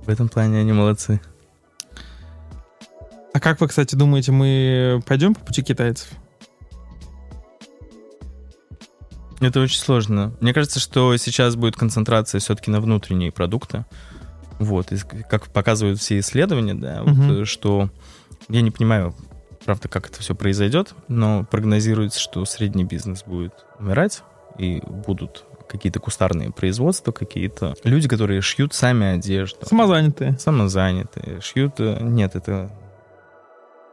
В 0.05 0.09
этом 0.09 0.29
плане 0.29 0.59
они 0.59 0.71
молодцы. 0.71 1.19
А 3.33 3.39
как 3.39 3.59
вы, 3.59 3.67
кстати, 3.67 3.95
думаете, 3.95 4.31
мы 4.31 5.01
пойдем 5.05 5.33
по 5.33 5.41
пути 5.41 5.62
китайцев? 5.62 6.07
Это 9.41 9.59
очень 9.59 9.79
сложно. 9.79 10.33
Мне 10.39 10.53
кажется, 10.53 10.79
что 10.79 11.15
сейчас 11.17 11.55
будет 11.55 11.75
концентрация 11.75 12.39
все-таки 12.39 12.71
на 12.71 12.79
внутренние 12.79 13.31
продукты. 13.31 13.85
Вот, 14.59 14.93
и 14.93 14.97
как 14.97 15.47
показывают 15.47 16.00
все 16.00 16.19
исследования, 16.19 16.74
да, 16.75 17.03
вот, 17.03 17.13
Мгм. 17.13 17.41
э, 17.41 17.45
что 17.45 17.89
я 18.47 18.62
не 18.62 18.71
понимаю, 18.71 19.13
правда, 19.65 19.89
как 19.89 20.07
это 20.07 20.21
все 20.21 20.33
произойдет, 20.33 20.93
но 21.09 21.43
прогнозируется, 21.43 22.21
что 22.21 22.45
средний 22.45 22.85
бизнес 22.85 23.24
будет 23.24 23.65
умирать, 23.79 24.24
и 24.57 24.79
будут 24.79 25.43
какие-то 25.67 26.00
кустарные 26.00 26.51
производства, 26.51 27.12
какие-то 27.12 27.75
люди, 27.84 28.07
которые 28.07 28.41
шьют 28.41 28.74
сами 28.74 29.15
одежду. 29.15 29.65
Самозанятые. 29.65 30.38
Самозанятые. 30.39 31.41
Шьют... 31.41 31.75
э, 31.79 32.00
Нет, 32.01 32.36
это 32.36 32.72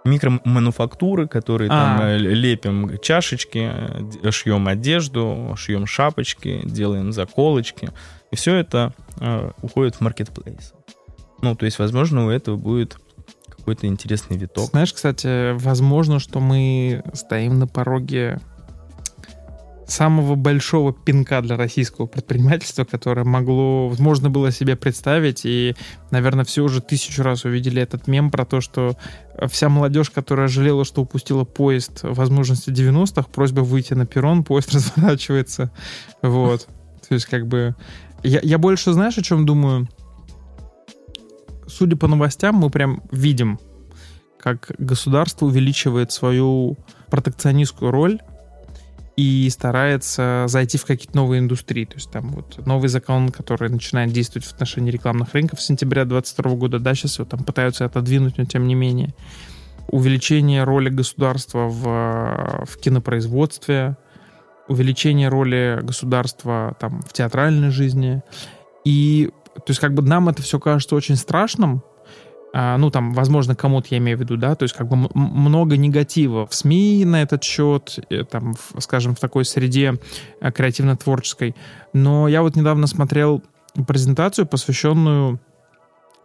микромануфактуры, 0.05 1.29
которые 1.29 1.69
там 1.69 2.01
А. 2.01 2.11
э, 2.11 2.19
лепим 2.19 2.99
чашечки, 2.99 3.71
э, 3.73 4.31
шьем 4.31 4.69
одежду, 4.69 5.55
шьем 5.57 5.87
шапочки, 5.87 6.61
делаем 6.65 7.13
заколочки. 7.13 7.91
И 8.31 8.37
все 8.37 8.57
это 8.57 8.93
э, 9.21 9.51
уходит 9.63 9.97
в 9.97 10.01
маркетплейс. 10.01 10.75
Ну, 11.41 11.55
то 11.55 11.65
есть, 11.65 11.79
возможно, 11.79 12.27
у 12.27 12.31
этого 12.31 12.57
будет 12.57 12.97
какой-то 13.49 13.87
интересный 13.87 14.37
виток. 14.37 14.71
Знаешь, 14.71 14.93
кстати, 14.93 15.53
возможно, 15.53 16.19
что 16.19 16.41
мы 16.41 17.05
стоим 17.15 17.59
на 17.59 17.67
пороге 17.69 18.41
самого 19.87 20.35
большого 20.35 20.93
пинка 20.93 21.41
для 21.41 21.57
российского 21.57 22.07
предпринимательства, 22.07 22.85
которое 22.85 23.25
могло, 23.25 23.93
можно 23.99 24.31
было 24.31 24.51
себе 24.51 24.77
представить. 24.77 25.43
И, 25.45 25.75
наверное, 26.11 26.45
все 26.45 26.63
уже 26.63 26.81
тысячу 26.81 27.23
раз 27.23 27.45
увидели 27.45 27.83
этот 27.83 28.07
мем 28.07 28.31
про 28.31 28.45
то, 28.45 28.61
что 28.61 28.97
вся 29.49 29.69
молодежь, 29.69 30.11
которая 30.11 30.49
жалела, 30.49 30.85
что 30.85 31.03
упустила 31.03 31.45
поезд 31.45 32.01
возможности 32.03 32.71
90-х, 32.71 33.29
просьба 33.33 33.61
выйти 33.61 33.95
на 33.95 34.07
перрон, 34.07 34.45
поезд 34.45 34.75
разворачивается. 34.75 35.71
Вот. 36.23 36.69
То 37.09 37.15
есть, 37.15 37.27
как 37.27 37.47
бы... 37.47 37.75
Я, 38.23 38.41
я 38.43 38.59
больше, 38.59 38.93
знаешь, 38.93 39.19
о 39.19 39.23
чем 39.23 39.47
думаю? 39.47 39.89
Судя 41.67 41.97
по 41.97 42.07
новостям, 42.07 42.57
мы 42.57 42.71
прям 42.71 43.03
видим, 43.11 43.59
как 44.39 44.73
государство 44.79 45.47
увеличивает 45.47 46.13
свою 46.13 46.77
протекционистскую 47.11 47.91
роль 47.91 48.21
и 49.17 49.49
старается 49.51 50.47
зайти 50.49 50.79
в 50.79 50.87
какие-то 50.87 51.17
новые 51.17 51.41
индустрии. 51.41 51.85
То 51.85 51.97
есть 51.97 52.11
там 52.11 52.31
вот 52.31 52.65
новый 52.67 52.89
закон, 52.89 53.29
который 53.29 53.69
начинает 53.69 54.13
действовать 54.13 54.47
в 54.47 54.53
отношении 54.53 54.91
рекламных 54.91 55.35
рынков 55.35 55.61
с 55.61 55.67
сентября 55.67 56.05
2022 56.05 56.57
года, 56.57 56.79
да, 56.79 56.95
сейчас 56.95 57.19
его 57.19 57.29
там 57.29 57.45
пытаются 57.45 57.85
отодвинуть, 57.85 58.39
но 58.39 58.45
тем 58.45 58.67
не 58.67 58.75
менее. 58.75 59.15
Увеличение 59.89 60.65
роли 60.65 60.89
государства 60.89 61.69
в, 61.69 62.65
в 62.65 62.79
кинопроизводстве, 62.79 63.97
увеличение 64.69 65.29
роли 65.29 65.81
государства 65.83 66.77
там 66.81 67.03
в 67.03 67.13
театральной 67.13 67.71
жизни. 67.71 68.23
И 68.85 69.31
то 69.55 69.65
есть 69.69 69.81
как 69.81 69.93
бы 69.93 70.03
нам 70.03 70.31
это 70.31 70.41
все 70.41 70.59
кажется 70.59 70.97
очень 70.97 71.17
страшным, 71.17 71.83
а, 72.55 72.77
ну, 72.77 72.91
там, 72.91 73.15
возможно, 73.15 73.57
кому-то 73.57 73.89
я 73.91 73.99
имею 73.99 74.19
в 74.19 74.21
виду, 74.21 74.37
да, 74.37 74.55
то 74.55 74.65
есть 74.65 74.75
как 74.75 74.87
бы 74.89 75.09
много 75.15 75.77
негатива 75.77 76.47
в 76.47 76.55
СМИ 76.55 77.05
на 77.07 77.23
этот 77.23 77.43
счет, 77.43 77.99
э, 78.11 78.25
там, 78.25 78.55
в- 78.55 78.81
скажем, 78.81 79.15
в 79.15 79.21
такой 79.21 79.45
среде 79.47 79.95
э, 80.41 80.53
креативно-творческой. 80.53 81.55
Но 81.95 82.29
я 82.29 82.43
вот 82.43 82.55
недавно 82.55 82.87
смотрел 82.87 83.43
презентацию, 83.87 84.47
посвященную 84.47 85.41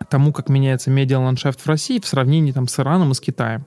тому, 0.09 0.33
как 0.33 0.49
меняется 0.49 0.91
медиа-ландшафт 0.91 1.61
в 1.61 1.67
России 1.67 1.99
в 1.99 2.05
сравнении 2.05 2.51
там 2.51 2.67
с 2.67 2.77
Ираном 2.79 3.11
и 3.11 3.13
с 3.13 3.21
Китаем. 3.21 3.65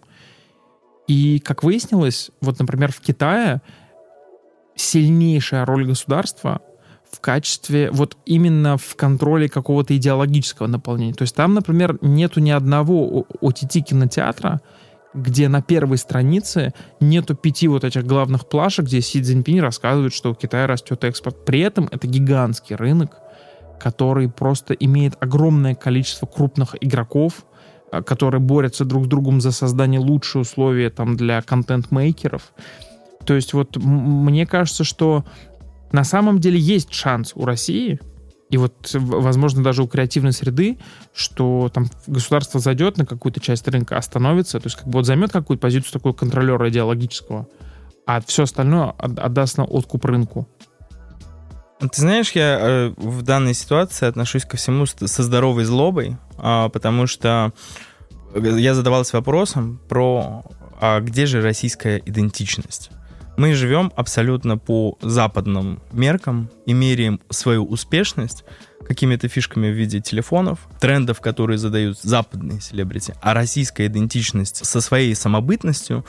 И, 1.06 1.38
как 1.40 1.64
выяснилось, 1.64 2.30
вот, 2.40 2.58
например, 2.58 2.92
в 2.92 3.00
Китае 3.00 3.62
сильнейшая 4.76 5.64
роль 5.64 5.86
государства 5.86 6.60
в 7.10 7.20
качестве, 7.20 7.90
вот 7.90 8.16
именно 8.24 8.76
в 8.76 8.96
контроле 8.96 9.48
какого-то 9.48 9.96
идеологического 9.96 10.66
наполнения. 10.66 11.14
То 11.14 11.22
есть 11.22 11.34
там, 11.34 11.54
например, 11.54 11.98
нету 12.00 12.40
ни 12.40 12.50
одного 12.50 13.26
OTT-кинотеатра, 13.40 14.60
где 15.12 15.48
на 15.48 15.60
первой 15.60 15.98
странице 15.98 16.72
нету 17.00 17.34
пяти 17.34 17.66
вот 17.68 17.84
этих 17.84 18.06
главных 18.06 18.48
плашек, 18.48 18.86
где 18.86 19.00
Си 19.00 19.22
Цзиньпинь 19.22 19.60
рассказывает, 19.60 20.14
что 20.14 20.30
у 20.30 20.34
Китая 20.34 20.66
растет 20.66 21.02
экспорт. 21.04 21.44
При 21.44 21.60
этом 21.60 21.88
это 21.90 22.06
гигантский 22.06 22.76
рынок, 22.76 23.16
который 23.80 24.28
просто 24.28 24.74
имеет 24.74 25.14
огромное 25.20 25.74
количество 25.74 26.26
крупных 26.26 26.76
игроков, 26.80 27.44
э, 27.90 28.02
которые 28.02 28.40
борются 28.40 28.84
друг 28.84 29.06
с 29.06 29.08
другом 29.08 29.40
за 29.40 29.50
создание 29.50 30.00
лучших 30.00 30.42
условий 30.42 30.88
там, 30.90 31.16
для 31.16 31.42
контент-мейкеров. 31.42 32.52
То 33.24 33.34
есть 33.34 33.52
вот 33.52 33.76
мне 33.76 34.46
кажется, 34.46 34.84
что 34.84 35.24
на 35.92 36.04
самом 36.04 36.38
деле 36.38 36.58
есть 36.58 36.92
шанс 36.92 37.32
у 37.34 37.44
России, 37.44 38.00
и 38.50 38.56
вот, 38.56 38.90
возможно, 38.94 39.62
даже 39.62 39.82
у 39.82 39.86
креативной 39.86 40.32
среды, 40.32 40.78
что 41.14 41.70
там 41.72 41.86
государство 42.06 42.58
зайдет 42.58 42.98
на 42.98 43.06
какую-то 43.06 43.40
часть 43.40 43.66
рынка, 43.68 43.96
остановится, 43.96 44.58
то 44.58 44.66
есть 44.66 44.76
как 44.76 44.86
бы 44.86 44.94
вот 44.94 45.06
займет 45.06 45.30
какую-то 45.30 45.60
позицию 45.60 45.92
такого 45.92 46.12
контролера 46.12 46.68
идеологического, 46.68 47.46
а 48.06 48.20
все 48.20 48.42
остальное 48.42 48.90
от- 48.90 49.18
отдаст 49.18 49.58
на 49.58 49.64
откуп 49.64 50.04
рынку. 50.04 50.48
Ты 51.78 52.00
знаешь, 52.00 52.32
я 52.32 52.58
э, 52.60 52.94
в 52.96 53.22
данной 53.22 53.54
ситуации 53.54 54.06
отношусь 54.06 54.44
ко 54.44 54.56
всему 54.56 54.84
со 54.84 55.22
здоровой 55.22 55.64
злобой, 55.64 56.18
а, 56.36 56.68
потому 56.68 57.06
что 57.06 57.52
я 58.34 58.74
задавался 58.74 59.16
вопросом 59.16 59.80
про 59.88 60.44
а 60.80 61.00
где 61.00 61.26
же 61.26 61.42
российская 61.42 61.98
идентичность. 61.98 62.90
Мы 63.40 63.54
живем 63.54 63.90
абсолютно 63.96 64.58
по 64.58 64.98
западным 65.00 65.80
меркам 65.92 66.50
и 66.66 66.74
меряем 66.74 67.22
свою 67.30 67.64
успешность 67.64 68.44
какими-то 68.86 69.28
фишками 69.28 69.68
в 69.68 69.72
виде 69.72 70.00
телефонов, 70.00 70.58
трендов, 70.78 71.22
которые 71.22 71.56
задают 71.56 71.98
западные 71.98 72.60
селебрити, 72.60 73.14
а 73.22 73.32
российская 73.32 73.86
идентичность 73.86 74.66
со 74.66 74.82
своей 74.82 75.14
самобытностью, 75.14 76.04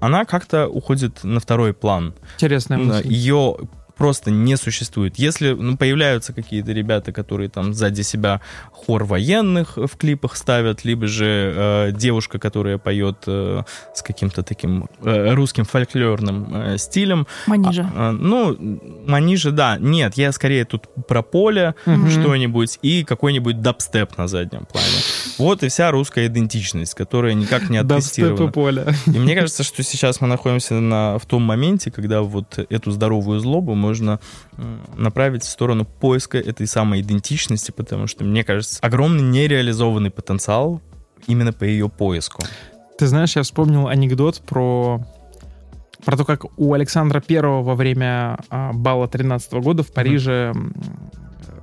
она 0.00 0.24
как-то 0.24 0.66
уходит 0.66 1.22
на 1.22 1.38
второй 1.38 1.72
план. 1.72 2.16
Интересная 2.34 2.78
мысль. 2.78 3.06
Ее 3.06 3.58
просто 3.96 4.30
не 4.30 4.56
существует. 4.56 5.16
Если 5.16 5.50
ну, 5.52 5.76
появляются 5.76 6.32
какие-то 6.32 6.72
ребята, 6.72 7.12
которые 7.12 7.48
там 7.48 7.74
сзади 7.74 8.02
себя 8.02 8.40
хор 8.70 9.04
военных 9.04 9.76
в 9.76 9.96
клипах 9.96 10.36
ставят, 10.36 10.84
либо 10.84 11.06
же 11.06 11.52
э, 11.54 11.92
девушка, 11.92 12.38
которая 12.38 12.78
поет 12.78 13.18
э, 13.26 13.62
с 13.94 14.02
каким-то 14.02 14.42
таким 14.42 14.88
э, 15.02 15.34
русским 15.34 15.64
фольклорным 15.64 16.54
э, 16.54 16.78
стилем. 16.78 17.26
Манижа. 17.46 17.90
А, 17.94 18.08
а, 18.08 18.12
ну, 18.12 18.56
манижа, 19.06 19.50
да. 19.50 19.76
Нет, 19.78 20.14
я 20.16 20.32
скорее 20.32 20.64
тут 20.64 20.88
про 21.06 21.22
поле 21.22 21.74
Мгм. 21.86 22.10
что-нибудь 22.10 22.78
и 22.82 23.04
какой-нибудь 23.04 23.60
дабстеп 23.60 24.16
на 24.18 24.26
заднем 24.28 24.66
плане. 24.66 24.86
Вот 25.38 25.62
и 25.62 25.68
вся 25.68 25.90
русская 25.90 26.26
идентичность, 26.26 26.94
которая 26.94 27.34
никак 27.34 27.70
не 27.70 27.82
Дабстеп 27.82 28.24
и 28.24 28.26
оттестирована. 28.28 28.52
поле. 28.52 28.86
И 29.06 29.18
мне 29.18 29.34
кажется, 29.34 29.62
что 29.62 29.82
сейчас 29.82 30.20
мы 30.20 30.28
находимся 30.28 30.74
на, 30.74 31.18
в 31.18 31.26
том 31.26 31.42
моменте, 31.42 31.90
когда 31.90 32.22
вот 32.22 32.58
эту 32.58 32.90
здоровую 32.90 33.40
злобу 33.40 33.74
можно 33.82 34.20
направить 34.96 35.42
в 35.42 35.50
сторону 35.50 35.84
поиска 35.84 36.38
этой 36.38 36.66
самой 36.66 37.00
идентичности, 37.00 37.70
потому 37.70 38.06
что, 38.06 38.24
мне 38.24 38.44
кажется, 38.44 38.78
огромный 38.80 39.22
нереализованный 39.22 40.10
потенциал 40.10 40.80
именно 41.26 41.52
по 41.52 41.64
ее 41.64 41.88
поиску. 41.88 42.42
Ты 42.98 43.06
знаешь, 43.06 43.36
я 43.36 43.42
вспомнил 43.42 43.88
анекдот 43.88 44.40
про 44.46 45.00
про 46.04 46.16
то, 46.16 46.24
как 46.24 46.46
у 46.58 46.74
Александра 46.74 47.20
Первого 47.20 47.62
во 47.62 47.74
время 47.74 48.38
а, 48.50 48.72
бала 48.72 49.06
13 49.06 49.52
года 49.54 49.82
в 49.82 49.92
Париже, 49.92 50.52
м, 50.54 50.74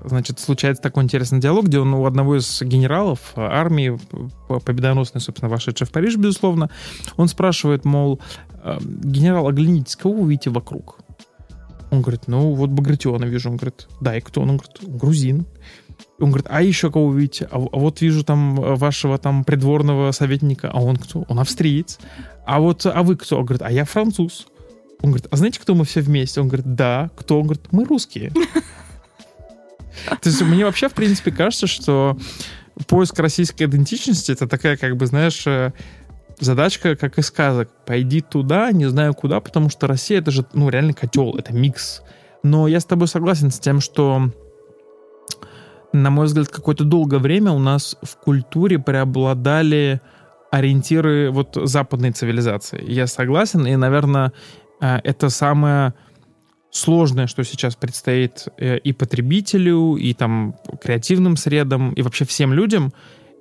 значит, 0.06 0.40
случается 0.40 0.82
такой 0.82 1.04
интересный 1.04 1.40
диалог, 1.40 1.66
где 1.66 1.80
он 1.80 1.94
у 1.94 2.06
одного 2.06 2.38
из 2.38 2.62
генералов 2.62 3.34
а, 3.36 3.50
армии, 3.60 4.00
победоносной, 4.48 5.22
собственно, 5.22 5.50
вошедшей 5.50 5.88
в 5.88 5.92
Париж, 5.92 6.16
безусловно, 6.16 6.70
он 7.18 7.28
спрашивает, 7.28 7.86
мол, 7.86 8.20
«А, 8.64 8.80
генерал, 8.82 9.48
оглянитесь, 9.48 9.96
кого 9.96 10.22
вы 10.22 10.30
видите 10.30 10.50
вокруг? 10.50 11.00
Он 11.92 12.02
говорит, 12.02 12.28
ну, 12.28 12.54
вот 12.54 12.70
Багратиона 12.70 13.26
вижу. 13.26 13.50
Он 13.50 13.58
говорит, 13.58 13.88
да, 14.00 14.18
и 14.18 14.22
кто? 14.22 14.42
Он 14.42 14.58
говорит, 14.58 14.78
грузин. 14.82 15.46
Он 16.20 16.30
говорит, 16.30 16.48
а 16.50 16.62
еще 16.62 16.92
кого 16.92 17.08
вы 17.08 17.22
видите? 17.22 17.48
А, 17.52 17.58
а 17.58 17.78
вот 17.78 18.02
вижу 18.02 18.24
там 18.24 18.60
э, 18.62 18.76
вашего 18.76 19.18
там 19.18 19.44
придворного 19.44 20.12
советника. 20.12 20.70
А 20.72 20.82
он 20.82 20.98
кто? 20.98 21.26
Он 21.28 21.40
австриец. 21.40 22.00
А 22.46 22.60
вот, 22.60 22.86
а 22.86 23.04
вы 23.04 23.16
кто? 23.16 23.38
Он 23.38 23.46
говорит, 23.46 23.62
а 23.62 23.72
я 23.72 23.86
француз. 23.86 24.48
Он 25.02 25.12
говорит, 25.12 25.28
а 25.32 25.38
знаете, 25.38 25.60
кто 25.60 25.76
мы 25.76 25.86
все 25.86 26.02
вместе? 26.02 26.42
Он 26.42 26.48
говорит, 26.48 26.76
да. 26.76 27.10
Кто? 27.16 27.38
Он 27.40 27.44
говорит, 27.44 27.68
мы 27.72 27.86
русские. 27.86 28.32
То 30.08 30.30
есть 30.30 30.42
мне 30.42 30.66
вообще, 30.66 30.90
в 30.90 30.94
принципе, 30.94 31.32
кажется, 31.32 31.68
что 31.68 32.18
поиск 32.88 33.20
российской 33.20 33.64
идентичности 33.64 34.32
это 34.32 34.48
такая, 34.48 34.78
как 34.78 34.96
бы, 34.96 35.06
знаешь, 35.06 35.46
э, 35.46 35.74
задачка, 36.40 36.96
как 36.96 37.18
из 37.18 37.28
сказок. 37.28 37.70
Пойди 37.86 38.22
туда, 38.22 38.72
не 38.72 38.86
знаю 38.86 39.14
куда, 39.14 39.40
потому 39.40 39.70
что 39.70 39.88
Россия 39.88 40.20
это 40.20 40.32
же, 40.32 40.46
ну, 40.54 40.70
реально 40.70 40.94
котел, 40.94 41.36
это 41.36 41.54
микс. 41.54 42.02
Но 42.44 42.68
я 42.68 42.80
с 42.80 42.86
тобой 42.86 43.08
согласен 43.08 43.52
с 43.52 43.60
тем, 43.60 43.80
что 43.82 44.32
на 45.92 46.10
мой 46.10 46.26
взгляд, 46.26 46.50
какое-то 46.50 46.84
долгое 46.84 47.20
время 47.20 47.52
у 47.52 47.60
нас 47.60 47.98
в 48.02 48.16
культуре 48.18 48.80
преобладали 48.80 50.02
ориентиры 50.52 51.32
вот 51.32 51.58
западной 51.64 52.12
цивилизации. 52.12 52.84
Я 52.88 53.08
согласен, 53.08 53.66
и, 53.66 53.76
наверное, 53.76 54.34
э, 54.82 55.00
это 55.04 55.30
самое 55.30 55.94
сложное, 56.72 57.28
что 57.28 57.44
сейчас 57.44 57.76
предстоит 57.76 58.48
э, 58.58 58.78
и 58.78 58.94
потребителю, 58.94 59.96
и 59.96 60.14
там 60.14 60.56
креативным 60.82 61.38
средам, 61.38 61.94
и 61.94 62.02
вообще 62.02 62.26
всем 62.26 62.54
людям, 62.54 62.94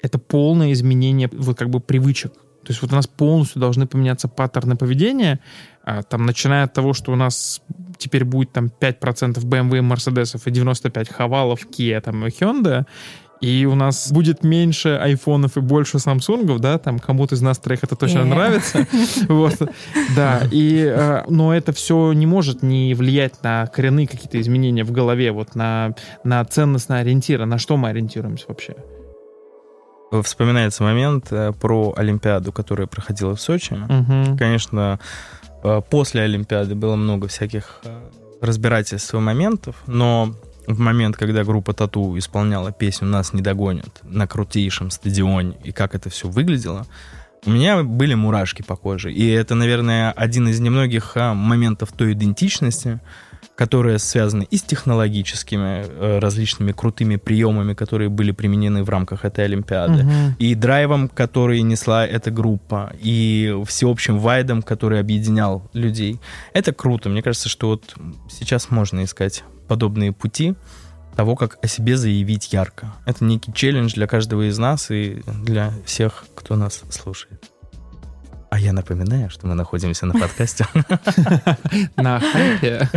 это 0.03 0.19
полное 0.19 0.73
изменение 0.73 1.29
вот 1.33 1.59
как 1.59 1.71
бы 1.71 1.81
привычек. 1.81 2.33
То 2.69 2.73
есть 2.73 2.83
вот 2.83 2.93
у 2.93 2.97
нас 2.97 3.07
полностью 3.07 3.63
должны 3.63 3.87
поменяться 3.87 4.29
паттерны 4.29 4.77
поведения, 4.77 5.41
а, 5.85 6.03
там, 6.03 6.27
начиная 6.27 6.65
от 6.65 6.75
того, 6.75 6.93
что 6.93 7.13
у 7.13 7.17
нас 7.17 7.63
теперь 7.97 8.27
будет 8.27 8.53
там 8.53 8.67
5% 8.67 9.43
BMW 9.43 9.79
и 9.79 9.81
Мерседесов 9.81 10.47
и 10.47 10.51
95 10.51 11.09
Хавалов, 11.09 11.61
Kia 11.65 11.99
там, 12.03 12.27
и 12.27 12.29
Hyundai, 12.29 12.85
и 13.41 13.65
у 13.65 13.75
нас 13.75 14.13
будет 14.13 14.45
меньше 14.45 15.01
айфонов 15.03 15.57
и 15.57 15.61
больше 15.61 15.99
самсунгов, 15.99 16.61
да, 16.61 16.77
там 16.77 16.99
кому-то 16.99 17.37
из 17.37 17.41
нас 17.41 17.57
троих 17.57 17.85
это 17.85 17.97
точно 17.97 18.19
Э. 18.19 18.25
нравится. 18.25 18.87
Вот. 19.29 19.57
Да, 20.15 20.43
и, 20.53 20.93
э, 20.95 21.23
но 21.31 21.55
это 21.55 21.73
все 21.73 22.13
не 22.13 22.27
может 22.27 22.63
не 22.63 22.93
влиять 22.93 23.43
на 23.43 23.67
коренные 23.69 24.07
какие-то 24.07 24.39
изменения 24.39 24.85
в 24.85 24.93
голове, 24.93 25.33
вот 25.33 25.55
на, 25.55 25.95
на 26.23 26.45
ценностные 26.45 27.01
ориентиры, 27.01 27.47
на 27.47 27.57
что 27.57 27.79
мы 27.79 27.89
ориентируемся 27.89 28.45
вообще. 28.49 28.75
Вспоминается 30.11 30.83
момент 30.83 31.29
э, 31.31 31.53
про 31.53 31.93
Олимпиаду, 31.97 32.51
которая 32.51 32.87
проходила 32.87 33.37
в 33.37 33.41
Сочи. 33.41 33.75
Мгм. 33.75 34.39
Конечно, 34.39 34.99
э, 35.63 35.83
после 35.91 36.23
Олимпиады 36.23 36.75
было 36.75 36.97
много 36.97 37.29
всяких 37.29 37.81
э, 37.85 38.01
разбирательств 38.41 39.13
и 39.15 39.19
моментов, 39.19 39.77
но 39.87 40.35
в 40.67 40.79
момент, 40.79 41.17
когда 41.17 41.45
группа 41.45 41.75
Тату 41.75 42.17
исполняла 42.17 42.73
песню 42.73 43.09
«Нас 43.09 43.35
не 43.35 43.43
догонят» 43.43 44.01
на 44.03 44.27
крутейшем 44.27 44.91
стадионе, 44.91 45.57
и 45.63 45.73
как 45.73 45.95
это 45.95 46.09
все 46.09 46.29
выглядело, 46.29 46.87
у 47.45 47.51
меня 47.51 47.83
были 47.83 48.15
мурашки 48.15 48.63
по 48.63 48.77
коже. 48.77 49.13
И 49.13 49.27
это, 49.29 49.55
наверное, 49.55 50.11
один 50.13 50.49
из 50.49 50.59
немногих 50.59 51.17
моментов 51.17 51.93
той 51.93 52.13
идентичности, 52.13 53.01
которые 53.59 53.99
связаны 53.99 54.47
и 54.49 54.57
с 54.57 54.63
технологическими 54.63 55.85
э, 55.85 56.19
различными 56.21 56.71
крутыми 56.71 57.17
приемами, 57.17 57.75
которые 57.75 58.09
были 58.09 58.31
применены 58.31 58.85
в 58.85 58.89
рамках 58.89 59.25
этой 59.25 59.47
Олимпиады, 59.47 60.05
Мгм. 60.05 60.37
и 60.39 60.55
драйвом, 60.55 61.09
который 61.09 61.61
несла 61.63 62.07
эта 62.07 62.31
группа, 62.31 62.93
и 63.01 63.53
всеобщим 63.67 64.21
вайдом, 64.21 64.63
который 64.63 65.01
объединял 65.01 65.69
людей. 65.75 66.21
Это 66.53 66.73
круто. 66.73 67.09
Мне 67.09 67.21
кажется, 67.21 67.49
что 67.49 67.67
вот 67.69 67.97
сейчас 68.31 68.71
можно 68.71 69.03
искать 69.03 69.43
подобные 69.67 70.13
пути 70.13 70.55
того, 71.17 71.35
как 71.35 71.59
о 71.61 71.67
себе 71.67 71.97
заявить 71.97 72.53
ярко. 72.53 72.95
Это 73.07 73.25
некий 73.25 73.53
челлендж 73.53 73.93
для 73.95 74.07
каждого 74.07 74.49
из 74.49 74.57
нас 74.59 74.89
и 74.93 75.21
для 75.45 75.73
всех, 75.85 76.27
кто 76.37 76.55
нас 76.55 76.85
слушает. 76.91 77.51
А 78.51 78.59
я 78.59 78.73
напоминаю, 78.73 79.31
что 79.31 79.47
мы 79.47 79.55
находимся 79.55 80.07
на 80.07 80.15
подкасте. 80.15 80.67
На 81.97 82.21
хайпе. 82.21 82.89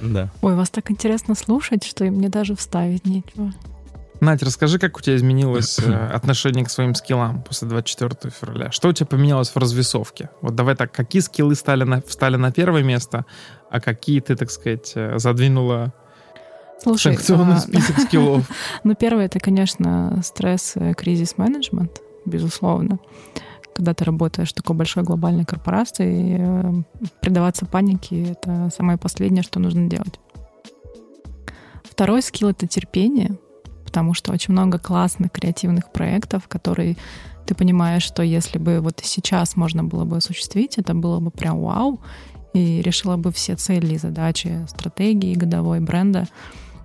Да. 0.00 0.30
Ой, 0.42 0.54
вас 0.54 0.70
так 0.70 0.90
интересно 0.90 1.34
слушать, 1.34 1.84
что 1.84 2.04
мне 2.04 2.28
даже 2.28 2.56
вставить 2.56 3.04
нечего. 3.04 3.52
Надь, 4.20 4.42
расскажи, 4.42 4.78
как 4.78 4.98
у 4.98 5.00
тебя 5.00 5.16
изменилось 5.16 5.78
э, 5.78 5.92
отношение 5.92 6.64
к 6.64 6.70
своим 6.70 6.94
скиллам 6.94 7.42
после 7.42 7.68
24 7.68 8.30
февраля? 8.30 8.70
Что 8.70 8.88
у 8.88 8.92
тебя 8.92 9.06
поменялось 9.06 9.48
в 9.48 9.56
развесовке? 9.56 10.28
Вот 10.42 10.54
давай 10.54 10.76
так, 10.76 10.92
какие 10.92 11.22
скиллы 11.22 11.54
стали 11.54 11.84
на, 11.84 12.02
встали 12.02 12.36
на 12.36 12.52
первое 12.52 12.82
место, 12.82 13.24
а 13.70 13.80
какие 13.80 14.20
ты, 14.20 14.36
так 14.36 14.50
сказать, 14.50 14.92
э, 14.94 15.18
задвинула 15.18 15.94
Слушай, 16.82 17.14
санкционный 17.14 17.56
а, 17.56 17.60
список 17.60 17.98
скиллов? 18.06 18.44
ну 18.84 18.94
первое 18.94 19.24
это, 19.24 19.40
конечно, 19.40 20.20
стресс, 20.22 20.72
э, 20.74 20.92
кризис 20.92 21.38
менеджмент, 21.38 22.02
безусловно. 22.26 22.98
Когда 23.80 23.94
ты 23.94 24.04
работаешь 24.04 24.50
в 24.50 24.52
такой 24.52 24.76
большой 24.76 25.04
глобальной 25.04 25.46
корпорации, 25.46 26.36
э, 26.38 26.82
предаваться 27.22 27.64
панике— 27.64 28.24
это 28.32 28.68
самое 28.76 28.98
последнее, 28.98 29.42
что 29.42 29.58
нужно 29.58 29.88
делать. 29.88 30.20
Второй 31.82 32.20
скилл— 32.20 32.48
это 32.50 32.66
терпение, 32.66 33.38
потому 33.86 34.12
что 34.12 34.32
очень 34.32 34.52
много 34.52 34.78
классных 34.78 35.32
креативных 35.32 35.90
проектов, 35.92 36.46
которые 36.46 36.98
ты 37.46 37.54
понимаешь, 37.54 38.02
что 38.02 38.22
если 38.22 38.58
бы 38.58 38.80
вот 38.80 39.00
сейчас 39.02 39.56
можно 39.56 39.82
было 39.82 40.04
бы 40.04 40.18
осуществить, 40.18 40.76
это 40.76 40.92
было 40.92 41.18
бы 41.18 41.30
прям 41.30 41.58
вау, 41.58 42.00
и 42.52 42.82
решила 42.82 43.16
бы 43.16 43.32
все 43.32 43.56
цели 43.56 43.94
и 43.94 43.98
задачи 43.98 44.66
стратегии 44.68 45.34
годовой 45.34 45.80
бренда. 45.80 46.26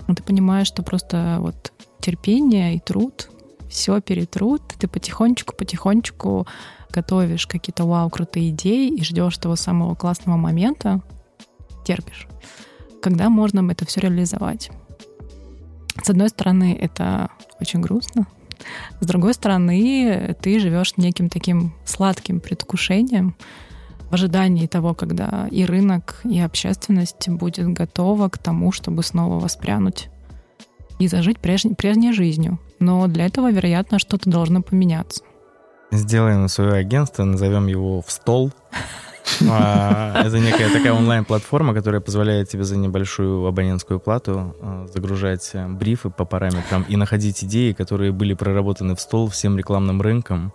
Но 0.08 0.16
ты 0.16 0.24
понимаешь, 0.24 0.68
что 0.68 0.82
просто 0.82 1.40
вот 1.42 1.74
терпение 2.00 2.76
и 2.76 2.80
труд 2.80 3.30
все 3.76 4.00
перетрут, 4.00 4.62
ты 4.80 4.88
потихонечку-потихонечку 4.88 6.48
готовишь 6.92 7.46
какие-то 7.46 7.84
вау 7.84 8.10
крутые 8.10 8.50
идеи 8.52 8.88
и 8.88 9.04
ждешь 9.04 9.38
того 9.38 9.58
самого 9.58 9.96
классного 9.96 10.38
момента, 10.38 11.02
терпишь, 11.86 12.28
когда 13.02 13.30
можно 13.30 13.70
это 13.70 13.86
все 13.86 14.00
реализовать. 14.00 14.72
С 16.02 16.10
одной 16.10 16.30
стороны, 16.30 16.78
это 16.80 17.30
очень 17.60 17.82
грустно. 17.82 18.28
С 19.02 19.06
другой 19.06 19.34
стороны, 19.34 20.36
ты 20.42 20.60
живешь 20.60 20.96
неким 20.96 21.30
таким 21.30 21.74
сладким 21.84 22.40
предвкушением 22.40 23.36
в 24.10 24.14
ожидании 24.14 24.68
того, 24.68 24.94
когда 24.94 25.48
и 25.52 25.66
рынок, 25.66 26.22
и 26.24 26.40
общественность 26.40 27.28
будет 27.28 27.68
готова 27.68 28.30
к 28.30 28.38
тому, 28.38 28.72
чтобы 28.72 29.04
снова 29.04 29.38
воспрянуть 29.40 30.10
и 31.00 31.08
зажить 31.08 31.40
прежней, 31.40 31.76
прежней 31.76 32.14
жизнью. 32.14 32.60
Но 32.80 33.08
для 33.08 33.26
этого, 33.26 33.52
вероятно, 33.52 34.00
что-то 34.00 34.30
должно 34.30 34.62
поменяться. 34.62 35.24
Сделаем 35.92 36.48
свое 36.48 36.74
агентство, 36.74 37.24
назовем 37.24 37.68
его 37.68 38.02
«В 38.02 38.12
стол». 38.12 38.52
А, 39.50 40.22
Это 40.24 40.38
некая 40.38 40.70
такая 40.70 40.94
онлайн-платформа, 40.94 41.74
которая 41.74 42.00
позволяет 42.00 42.48
тебе 42.48 42.64
за 42.64 42.78
небольшую 42.78 43.46
абонентскую 43.48 44.00
плату 44.00 44.56
а, 44.62 44.86
загружать 44.94 45.50
а, 45.56 45.68
брифы 45.68 46.12
по 46.12 46.26
параметрам 46.26 46.86
и 46.88 46.96
находить 46.96 47.44
идеи, 47.44 47.72
которые 47.74 48.12
были 48.12 48.36
проработаны 48.36 48.96
в 48.96 49.02
стол 49.02 49.28
всем 49.30 49.58
рекламным 49.58 50.00
рынком. 50.02 50.54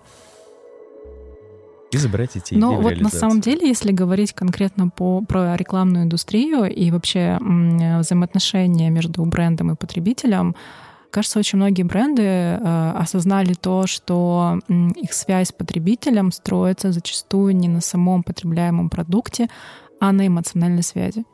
И 1.91 1.97
забирать 1.97 2.37
эти 2.37 2.55
идеи 2.55 2.59
Но 2.59 2.77
в 2.77 2.83
вот 2.83 3.01
на 3.01 3.09
самом 3.09 3.41
деле, 3.41 3.67
если 3.67 3.91
говорить 3.91 4.33
конкретно 4.33 4.89
по, 4.89 5.23
про 5.23 5.57
рекламную 5.57 6.05
индустрию 6.05 6.65
и 6.65 6.91
вообще 6.91 7.39
м, 7.41 8.01
взаимоотношения 8.01 8.91
между 8.91 9.25
брендом 9.25 9.73
и 9.73 9.77
потребителем, 9.77 10.55
кажется, 11.11 11.41
очень 11.41 11.59
многие 11.59 11.83
бренды 11.83 12.23
э, 12.23 12.93
осознали 12.97 13.55
то, 13.55 13.87
что 13.87 14.61
м, 14.69 14.91
их 14.91 15.13
связь 15.13 15.49
с 15.49 15.53
потребителем 15.53 16.31
строится 16.31 16.93
зачастую 16.93 17.57
не 17.57 17.69
на 17.69 17.81
самом 17.81 18.23
потребляемом 18.23 18.89
продукте, 18.89 19.49
а 19.99 20.13
на 20.13 20.27
эмоциональной 20.27 20.85
связи. 20.85 21.25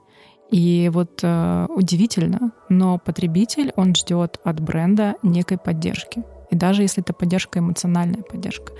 И 0.50 0.90
вот 0.92 1.20
э, 1.22 1.66
удивительно, 1.68 2.52
но 2.68 2.98
потребитель, 2.98 3.72
он 3.76 3.94
ждет 3.94 4.40
от 4.44 4.60
бренда 4.60 5.16
некой 5.22 5.58
поддержки. 5.58 6.22
И 6.50 6.56
даже 6.56 6.82
если 6.82 7.02
это 7.02 7.12
поддержка, 7.12 7.58
эмоциональная 7.58 8.22
поддержка. 8.22 8.72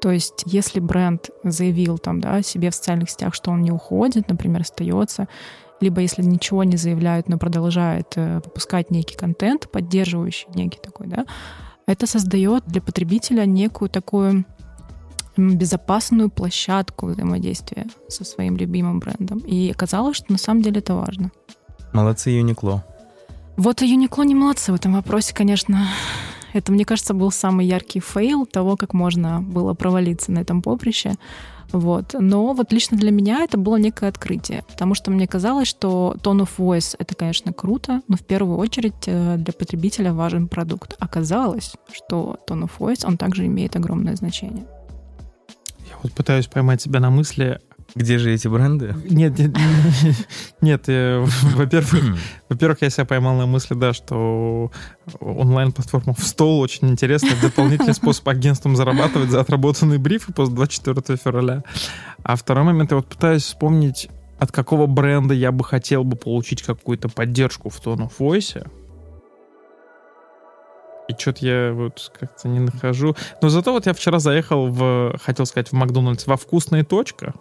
То 0.00 0.10
есть, 0.10 0.44
если 0.46 0.80
бренд 0.80 1.30
заявил 1.44 1.98
там, 1.98 2.20
да, 2.20 2.42
себе 2.42 2.70
в 2.70 2.74
социальных 2.74 3.10
сетях, 3.10 3.34
что 3.34 3.50
он 3.50 3.62
не 3.62 3.70
уходит, 3.70 4.28
например, 4.28 4.62
остается, 4.62 5.28
либо 5.80 6.00
если 6.00 6.22
ничего 6.22 6.64
не 6.64 6.76
заявляют, 6.76 7.28
но 7.28 7.38
продолжает 7.38 8.12
э, 8.16 8.36
выпускать 8.36 8.90
некий 8.90 9.16
контент, 9.16 9.70
поддерживающий 9.70 10.48
некий 10.54 10.78
такой, 10.78 11.06
да, 11.06 11.26
это 11.86 12.06
создает 12.06 12.64
для 12.66 12.80
потребителя 12.80 13.44
некую 13.44 13.90
такую 13.90 14.44
безопасную 15.36 16.30
площадку 16.30 17.06
взаимодействия 17.06 17.86
со 18.08 18.24
своим 18.24 18.56
любимым 18.56 19.00
брендом. 19.00 19.38
И 19.38 19.70
оказалось, 19.70 20.16
что 20.16 20.32
на 20.32 20.38
самом 20.38 20.62
деле 20.62 20.80
это 20.80 20.94
важно. 20.94 21.30
Молодцы, 21.92 22.30
Uniqlo. 22.30 22.84
Вот 23.56 23.82
и 23.82 23.86
Uniqlo 23.86 24.22
не 24.22 24.34
молодцы 24.34 24.72
в 24.72 24.74
этом 24.74 24.94
вопросе, 24.94 25.34
конечно. 25.34 25.88
Это, 26.52 26.72
мне 26.72 26.84
кажется, 26.84 27.14
был 27.14 27.30
самый 27.30 27.66
яркий 27.66 28.00
fail 28.00 28.46
того, 28.46 28.76
как 28.76 28.94
можно 28.94 29.40
было 29.40 29.74
провалиться 29.74 30.32
на 30.32 30.40
этом 30.40 30.62
поприще. 30.62 31.14
Вот. 31.72 32.14
Но 32.18 32.52
вот 32.52 32.72
лично 32.72 32.96
для 32.96 33.10
меня 33.10 33.44
это 33.44 33.56
было 33.56 33.76
некое 33.76 34.08
открытие, 34.08 34.64
потому 34.68 34.94
что 34.94 35.10
мне 35.10 35.26
казалось, 35.26 35.68
что 35.68 36.16
tone 36.22 36.40
of 36.40 36.50
voice— 36.58 36.96
это, 36.98 37.14
конечно, 37.14 37.52
круто, 37.52 38.02
но 38.08 38.16
в 38.16 38.22
первую 38.22 38.58
очередь 38.58 39.04
э, 39.06 39.36
для 39.36 39.52
потребителя 39.52 40.12
важен 40.12 40.48
продукт. 40.48 40.96
Оказалось, 40.98 41.74
что 41.92 42.38
tone 42.48 42.64
of 42.64 42.70
voice, 42.78 43.06
он 43.06 43.16
также 43.16 43.46
имеет 43.46 43.76
огромное 43.76 44.16
значение. 44.16 44.66
Я 45.88 45.96
вот 46.02 46.12
пытаюсь 46.12 46.46
поймать 46.46 46.82
себя 46.82 47.00
на 47.00 47.10
мысли. 47.10 47.60
Где 47.94 48.18
же 48.18 48.32
эти 48.32 48.48
бренды? 48.48 48.94
Нет, 49.08 49.38
нет, 49.38 49.56
нет, 50.60 50.86
во-первых, 51.56 52.18
во-первых, 52.48 52.82
я 52.82 52.90
себя 52.90 53.04
поймал 53.04 53.36
на 53.36 53.46
мысли, 53.46 53.74
да, 53.74 53.92
что 53.92 54.70
онлайн-платформа 55.20 56.14
в 56.14 56.22
стол 56.22 56.60
очень 56.60 56.90
интересный 56.90 57.32
дополнительный 57.40 57.94
способ 57.94 58.28
агентствам 58.28 58.76
зарабатывать 58.76 59.30
за 59.30 59.40
отработанные 59.40 59.98
брифы 59.98 60.32
после 60.32 60.54
24 60.54 61.18
февраля. 61.18 61.64
А 62.22 62.36
второй 62.36 62.64
момент, 62.64 62.90
я 62.90 62.98
вот 62.98 63.06
пытаюсь 63.06 63.42
вспомнить, 63.42 64.08
от 64.38 64.52
какого 64.52 64.86
бренда 64.86 65.34
я 65.34 65.52
бы 65.52 65.64
хотел 65.64 66.04
бы 66.04 66.16
получить 66.16 66.62
какую-то 66.62 67.08
поддержку 67.08 67.68
в 67.68 67.78
Tone 67.80 68.08
of 68.08 68.12
Voice. 68.18 68.66
И 71.08 71.12
что-то 71.20 71.44
я 71.44 71.72
вот 71.72 72.12
как-то 72.18 72.48
не 72.48 72.60
нахожу. 72.60 73.16
Но 73.42 73.48
зато 73.48 73.72
вот 73.72 73.86
я 73.86 73.92
вчера 73.92 74.20
заехал 74.20 74.68
в, 74.68 75.18
хотел 75.20 75.44
сказать, 75.44 75.68
в 75.68 75.72
Макдональдс 75.72 76.26
во 76.26 76.36
вкусная 76.36 76.84
точка. 76.84 77.34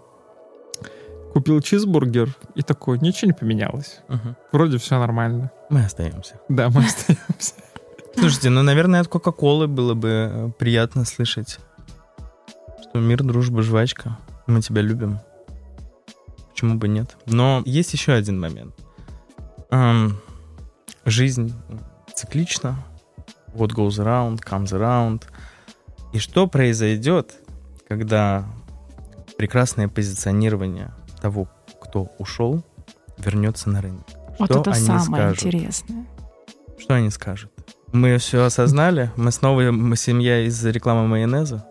Купил 1.33 1.61
чизбургер 1.61 2.35
и 2.55 2.61
такой, 2.61 2.99
ничего 2.99 3.27
не 3.27 3.33
поменялось. 3.33 3.99
Мгм. 4.07 4.35
Вроде 4.51 4.77
все 4.77 4.99
нормально. 4.99 5.51
Мы 5.69 5.85
остаемся. 5.85 6.39
Да, 6.49 6.69
мы 6.69 6.83
остаемся. 6.85 7.53
Слушайте, 8.15 8.49
ну, 8.49 8.63
наверное, 8.63 9.01
от 9.01 9.07
Кока-Колы 9.07 9.67
было 9.67 9.93
бы 9.93 10.09
э, 10.09 10.51
приятно 10.57 11.05
слышать, 11.05 11.59
что 12.81 12.99
мир, 12.99 13.23
дружба, 13.23 13.61
жвачка. 13.61 14.17
Мы 14.47 14.61
тебя 14.61 14.81
любим. 14.81 15.19
Почему 16.49 16.75
бы 16.75 16.87
нет? 16.87 17.15
Но 17.27 17.61
есть 17.65 17.93
еще 17.93 18.13
один 18.13 18.39
момент. 18.39 18.75
Эм, 19.69 20.19
жизнь 21.05 21.53
циклична. 22.13 22.83
What 23.53 23.69
goes 23.69 23.99
around, 24.03 24.39
comes 24.43 24.73
around. 24.73 25.23
И 26.11 26.19
что 26.19 26.47
произойдет, 26.47 27.35
когда 27.87 28.45
прекрасное 29.37 29.87
позиционирование 29.87 30.91
того, 31.19 31.47
кто 31.82 32.10
ушел, 32.17 32.63
вернется 33.17 33.69
на 33.69 33.82
рынок? 33.82 34.05
Вот 34.39 34.49
Что 34.49 34.62
это 34.62 34.71
они 34.71 34.86
самое 34.86 35.03
скажут? 35.03 35.43
интересное. 35.43 36.05
Что 36.77 36.93
они 36.95 37.10
скажут? 37.10 37.51
Мы 37.91 38.17
все 38.17 38.45
осознали? 38.45 39.12
Мы 39.15 39.32
снова 39.32 39.71
мы 39.71 39.95
семья 39.95 40.45
из 40.45 40.63
рекламы 40.65 41.08
майонеза? 41.08 41.65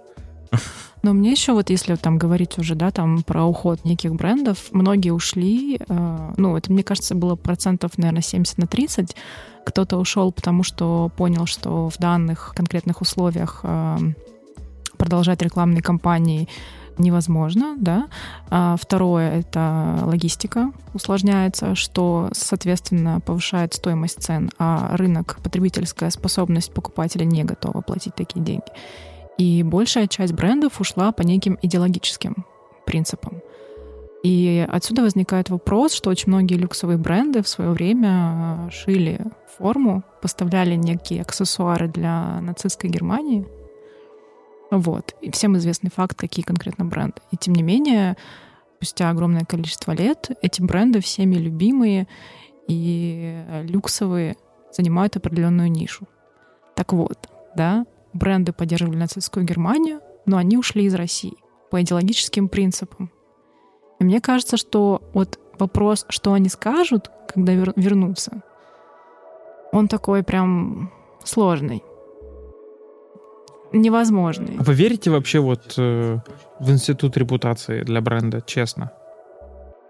Но 1.02 1.12
мне 1.12 1.30
еще 1.30 1.52
вот, 1.52 1.70
если 1.70 1.94
там 1.94 2.18
говорить 2.18 2.58
уже, 2.58 2.74
да, 2.74 2.90
там 2.90 3.22
про 3.22 3.44
уход 3.44 3.84
неких 3.84 4.14
брендов, 4.14 4.66
многие 4.72 5.10
ушли, 5.10 5.78
э, 5.88 6.32
ну, 6.36 6.56
это, 6.56 6.72
мне 6.72 6.82
кажется, 6.82 7.14
было 7.14 7.36
процентов, 7.36 7.96
наверное, 7.98 8.22
70 8.22 8.58
на 8.58 8.66
30. 8.66 9.14
Кто-то 9.64 9.96
ушел, 9.98 10.32
потому 10.32 10.64
что 10.64 11.10
понял, 11.16 11.46
что 11.46 11.88
в 11.88 11.98
данных 11.98 12.52
конкретных 12.56 13.00
условиях 13.00 13.60
э, 13.62 13.98
продолжать 15.08 15.40
рекламные 15.40 15.80
кампании 15.80 16.48
невозможно, 16.98 17.76
да. 17.78 18.08
А 18.50 18.76
второе— 18.78 19.30
это 19.40 20.00
логистика 20.02 20.70
усложняется, 20.92 21.74
что, 21.74 22.28
соответственно, 22.32 23.20
повышает 23.20 23.72
стоимость 23.72 24.22
цен, 24.22 24.50
а 24.58 24.94
рынок, 24.98 25.38
потребительская 25.42 26.10
способность 26.10 26.74
покупателя 26.74 27.24
не 27.24 27.42
готова 27.44 27.80
платить 27.80 28.14
такие 28.16 28.44
деньги. 28.44 28.70
И 29.38 29.62
большая 29.62 30.08
часть 30.08 30.34
брендов 30.34 30.78
ушла 30.78 31.10
по 31.12 31.22
неким 31.22 31.58
идеологическим 31.62 32.44
принципам. 32.84 33.40
И 34.22 34.66
отсюда 34.68 35.02
возникает 35.02 35.48
вопрос, 35.48 35.94
что 35.94 36.10
очень 36.10 36.30
многие 36.32 36.56
люксовые 36.56 36.98
бренды 36.98 37.42
в 37.42 37.48
свое 37.48 37.70
время 37.70 38.66
э, 38.66 38.70
шили 38.72 39.20
форму, 39.56 40.02
поставляли 40.20 40.74
некие 40.74 41.22
аксессуары 41.22 41.88
для 41.88 42.40
нацистской 42.42 42.90
Германии. 42.90 43.46
Вот. 44.70 45.14
И 45.22 45.30
всем 45.30 45.56
известный 45.56 45.90
факт, 45.90 46.16
какие 46.16 46.44
конкретно 46.44 46.84
бренды. 46.84 47.20
И 47.30 47.36
тем 47.36 47.54
не 47.54 47.62
менее, 47.62 48.16
спустя 48.76 49.10
огромное 49.10 49.44
количество 49.44 49.92
лет 49.92 50.30
эти 50.42 50.60
бренды 50.60 51.00
всеми 51.00 51.36
любимые 51.36 52.06
и 52.66 53.42
люксовые 53.64 54.36
занимают 54.72 55.16
определенную 55.16 55.70
нишу. 55.70 56.06
Так 56.74 56.92
вот, 56.92 57.28
да, 57.56 57.86
бренды 58.12 58.52
поддерживали 58.52 58.96
нацистскую 58.96 59.44
Германию, 59.44 60.00
но 60.26 60.36
они 60.36 60.56
ушли 60.58 60.84
из 60.84 60.94
России 60.94 61.34
по 61.70 61.80
идеологическим 61.80 62.48
принципам. 62.48 63.10
И 63.98 64.04
мне 64.04 64.20
кажется, 64.20 64.56
что 64.56 65.02
вот 65.14 65.40
вопрос, 65.58 66.06
что 66.08 66.34
они 66.34 66.48
скажут, 66.48 67.10
когда 67.28 67.52
вер- 67.54 67.72
вернутся, 67.74 68.42
он 69.72 69.88
такой 69.88 70.22
прям 70.22 70.92
сложный. 71.24 71.82
Невозможный. 73.72 74.56
А 74.58 74.62
Вы 74.62 74.74
верите 74.74 75.10
вообще 75.10 75.40
вот 75.40 75.74
э, 75.78 76.18
в 76.60 76.70
институт 76.70 77.16
репутации 77.16 77.82
для 77.82 78.00
бренда, 78.00 78.40
честно? 78.46 78.90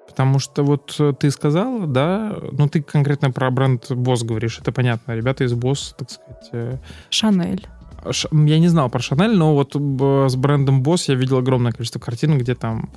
Потому 0.08 0.38
что 0.40 0.62
вот 0.64 0.96
э, 0.98 1.12
ты 1.18 1.30
сказала, 1.30 1.86
да, 1.86 2.36
ну 2.52 2.68
ты 2.68 2.82
конкретно 2.82 3.30
про 3.30 3.50
бренд 3.50 3.90
Босс 3.92 4.22
говоришь, 4.24 4.58
это 4.60 4.72
понятно. 4.72 5.12
Ребята 5.12 5.44
из 5.44 5.52
Босс, 5.54 5.94
так 5.98 6.10
сказать, 6.10 6.48
э, 6.52 6.76
Шанель. 7.10 7.66
Ш- 8.10 8.28
Я 8.32 8.58
не 8.58 8.68
знал 8.68 8.88
про 8.90 9.00
Шанель, 9.00 9.36
но 9.36 9.54
вот 9.54 9.76
б- 9.76 10.28
с 10.28 10.36
брендом 10.36 10.82
Босс 10.82 11.08
я 11.08 11.14
видел 11.14 11.38
огромное 11.38 11.72
количество 11.72 12.00
картин, 12.00 12.38
где 12.38 12.54
там 12.54 12.90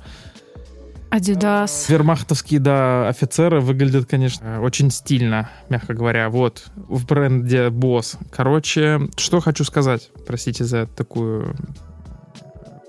Адидас. 1.12 1.90
вермахтовские, 1.90 2.58
да, 2.58 3.06
офицеры 3.06 3.60
выглядят, 3.60 4.06
конечно, 4.06 4.62
очень 4.62 4.90
стильно, 4.90 5.50
мягко 5.68 5.92
говоря. 5.92 6.30
Вот, 6.30 6.64
в 6.74 7.04
бренде 7.04 7.68
Босс. 7.68 8.16
Короче, 8.30 8.98
что 9.18 9.40
хочу 9.40 9.62
сказать, 9.64 10.08
простите 10.26 10.64
за 10.64 10.86
такую 10.86 11.54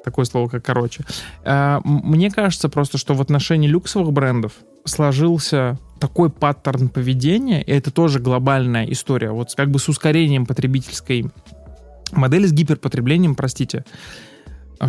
такое 0.05 0.23
слово, 0.23 0.47
как 0.47 0.63
короче. 0.63 1.03
Э, 1.43 1.79
Мне 1.83 2.31
кажется 2.31 2.69
просто, 2.69 2.97
что 2.97 3.13
в 3.13 3.21
отношении 3.21 3.67
люксовых 3.67 4.13
брендов 4.13 4.53
сложился 4.85 5.77
такой 5.99 6.29
паттерн 6.29 6.87
поведения, 6.87 7.61
и 7.61 7.71
это 7.71 7.91
тоже 7.91 8.19
глобальная 8.19 8.85
история, 8.85 9.31
вот 9.31 9.53
как 9.53 9.69
бы 9.69 9.79
с 9.79 9.89
ускорением 9.89 10.45
потребительской 10.45 11.29
модели, 12.13 12.45
с 12.45 12.53
гиперпотреблением, 12.53 13.35
простите, 13.35 13.83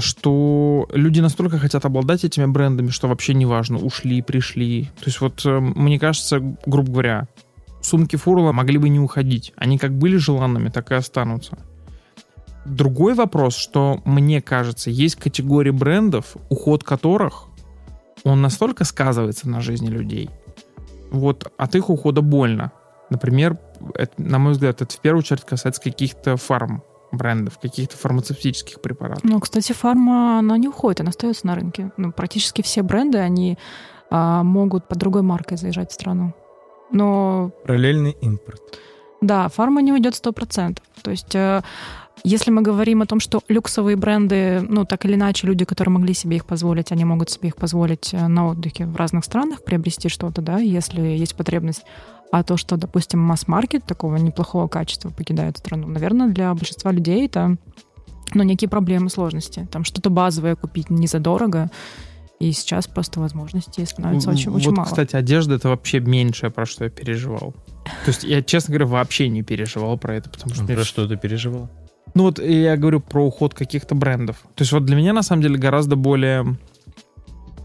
что 0.01 0.89
люди 0.93 1.21
настолько 1.21 1.59
хотят 1.59 1.85
обладать 1.85 2.25
этими 2.25 2.47
брендами, 2.47 2.89
что 2.89 3.09
вообще 3.09 3.35
не 3.35 3.47
важно, 3.47 3.79
ушли, 3.79 4.23
пришли. 4.23 4.91
То 4.99 5.07
есть 5.07 5.21
вот 5.21 5.43
э, 5.45 5.61
мне 5.61 5.99
кажется, 5.99 6.41
грубо 6.67 6.93
говоря, 6.93 7.29
сумки 7.81 8.17
Фурла 8.17 8.53
могли 8.53 8.79
бы 8.79 8.89
не 8.89 9.01
уходить. 9.01 9.53
Они 9.57 9.79
как 9.79 9.93
были 9.93 10.17
желанными, 10.17 10.69
так 10.69 10.91
и 10.91 10.95
останутся. 10.95 11.59
Другой 12.65 13.15
вопрос, 13.15 13.57
что 13.57 14.01
мне 14.05 14.41
кажется, 14.41 14.91
есть 14.91 15.17
категории 15.17 15.71
брендов, 15.71 16.37
уход 16.49 16.83
которых 16.83 17.49
он 18.25 18.41
настолько 18.41 18.85
сказывается 18.85 19.49
на 19.49 19.61
жизни 19.61 19.89
людей. 19.89 20.31
Вот 21.11 21.53
от 21.59 21.75
их 21.75 21.91
ухода 21.91 22.23
больно. 22.23 22.73
Например, 23.11 23.59
это, 23.95 24.13
на 24.17 24.39
мой 24.39 24.53
взгляд, 24.53 24.81
это 24.81 24.97
в 24.97 25.01
первую 25.01 25.21
очередь 25.21 25.45
касается 25.45 25.83
каких-то 25.83 26.39
фарм 26.39 26.83
брендов, 27.17 27.59
каких-то 27.59 27.97
фармацевтических 27.97 28.81
препаратов. 28.81 29.25
Ну, 29.25 29.41
кстати, 29.41 29.73
фарма, 29.73 30.39
она 30.39 30.57
не 30.59 30.69
уходит, 30.69 31.01
она 31.01 31.11
остается 31.11 31.47
на 31.47 31.55
рынке. 31.55 31.93
Ну, 31.97 32.13
практически 32.13 32.63
все 32.63 32.83
бренды, 32.83 33.19
они 33.19 33.59
а, 34.11 34.43
могут 34.43 34.89
под 34.89 34.99
другой 34.99 35.23
маркой 35.23 35.57
заезжать 35.57 35.91
в 35.91 35.95
страну. 35.95 36.35
Но... 36.91 37.51
Параллельный 37.65 38.17
импорт. 38.21 38.63
Да, 39.21 39.49
фарма 39.49 39.83
не 39.83 39.93
уйдет 39.93 40.15
100%. 40.15 40.79
То 41.03 41.11
есть... 41.11 41.35
Э, 41.35 41.63
если 42.23 42.51
мы 42.51 42.63
говорим 42.63 43.03
о 43.03 43.07
том, 43.07 43.21
что 43.21 43.43
люксовые 43.49 43.97
бренды, 43.97 44.61
ну, 44.67 44.85
так 44.87 45.05
или 45.05 45.15
иначе, 45.15 45.47
люди, 45.47 45.65
которые 45.65 45.93
могли 45.93 46.15
себе 46.15 46.37
их 46.37 46.47
позволить, 46.47 46.93
они 46.93 47.05
могут 47.05 47.29
себе 47.29 47.49
их 47.49 47.57
позволить 47.57 48.15
э, 48.15 48.29
на 48.29 48.49
отдыхе 48.49 48.87
в 48.87 48.97
разных 48.97 49.25
странах, 49.25 49.63
приобрести 49.65 50.09
что-то, 50.09 50.41
да, 50.41 50.59
если 50.59 51.01
есть 51.01 51.35
потребность. 51.35 51.83
А 52.33 52.43
то, 52.43 52.57
что, 52.57 52.77
допустим, 52.77 53.21
масс-маркет 53.21 53.85
такого 53.85 54.17
неплохого 54.17 54.67
качества 54.67 55.11
покидает 55.11 55.59
страну, 55.59 55.87
наверное, 55.87 56.29
для 56.29 56.53
большинства 56.55 56.91
людей 56.91 57.27
это 57.27 57.57
ну, 58.33 58.43
некие 58.43 58.69
проблемы, 58.69 59.11
сложности. 59.11 59.69
Там 59.71 59.85
что-то 59.85 60.11
базовое 60.11 60.57
купить 60.57 60.91
не 60.91 61.07
задорого, 61.07 61.71
и 62.41 62.53
сейчас 62.53 62.87
просто 62.87 63.21
возможностей 63.21 63.85
становится 63.87 64.31
очень, 64.31 64.51
вот, 64.51 64.59
очень 64.59 64.73
мало. 64.73 64.87
кстати, 64.87 65.15
одежда— 65.17 65.55
это 65.57 65.69
вообще 65.69 66.01
меньшее, 66.01 66.51
про 66.51 66.67
что 66.67 66.85
я 66.85 66.91
переживал. 66.91 67.55
То 67.85 68.09
есть 68.09 68.25
я, 68.25 68.43
честно 68.43 68.73
говоря, 68.73 68.87
вообще 68.87 69.29
не 69.29 69.43
переживал 69.43 69.97
про 69.99 70.17
это, 70.17 70.31
потому 70.31 70.55
что... 70.55 70.65
Про 70.65 70.75
мне... 70.75 70.85
что 70.85 71.07
ты 71.07 71.17
переживал? 71.17 71.71
Ну 72.15 72.25
вот 72.25 72.39
я 72.39 72.77
говорю 72.77 73.01
про 73.01 73.25
уход 73.25 73.55
каких-то 73.55 73.95
брендов. 73.95 74.39
То 74.55 74.63
есть 74.63 74.73
вот 74.73 74.85
для 74.85 74.97
меня 74.97 75.13
на 75.13 75.23
самом 75.23 75.43
деле 75.43 75.59
гораздо 75.59 75.97
более... 75.97 76.57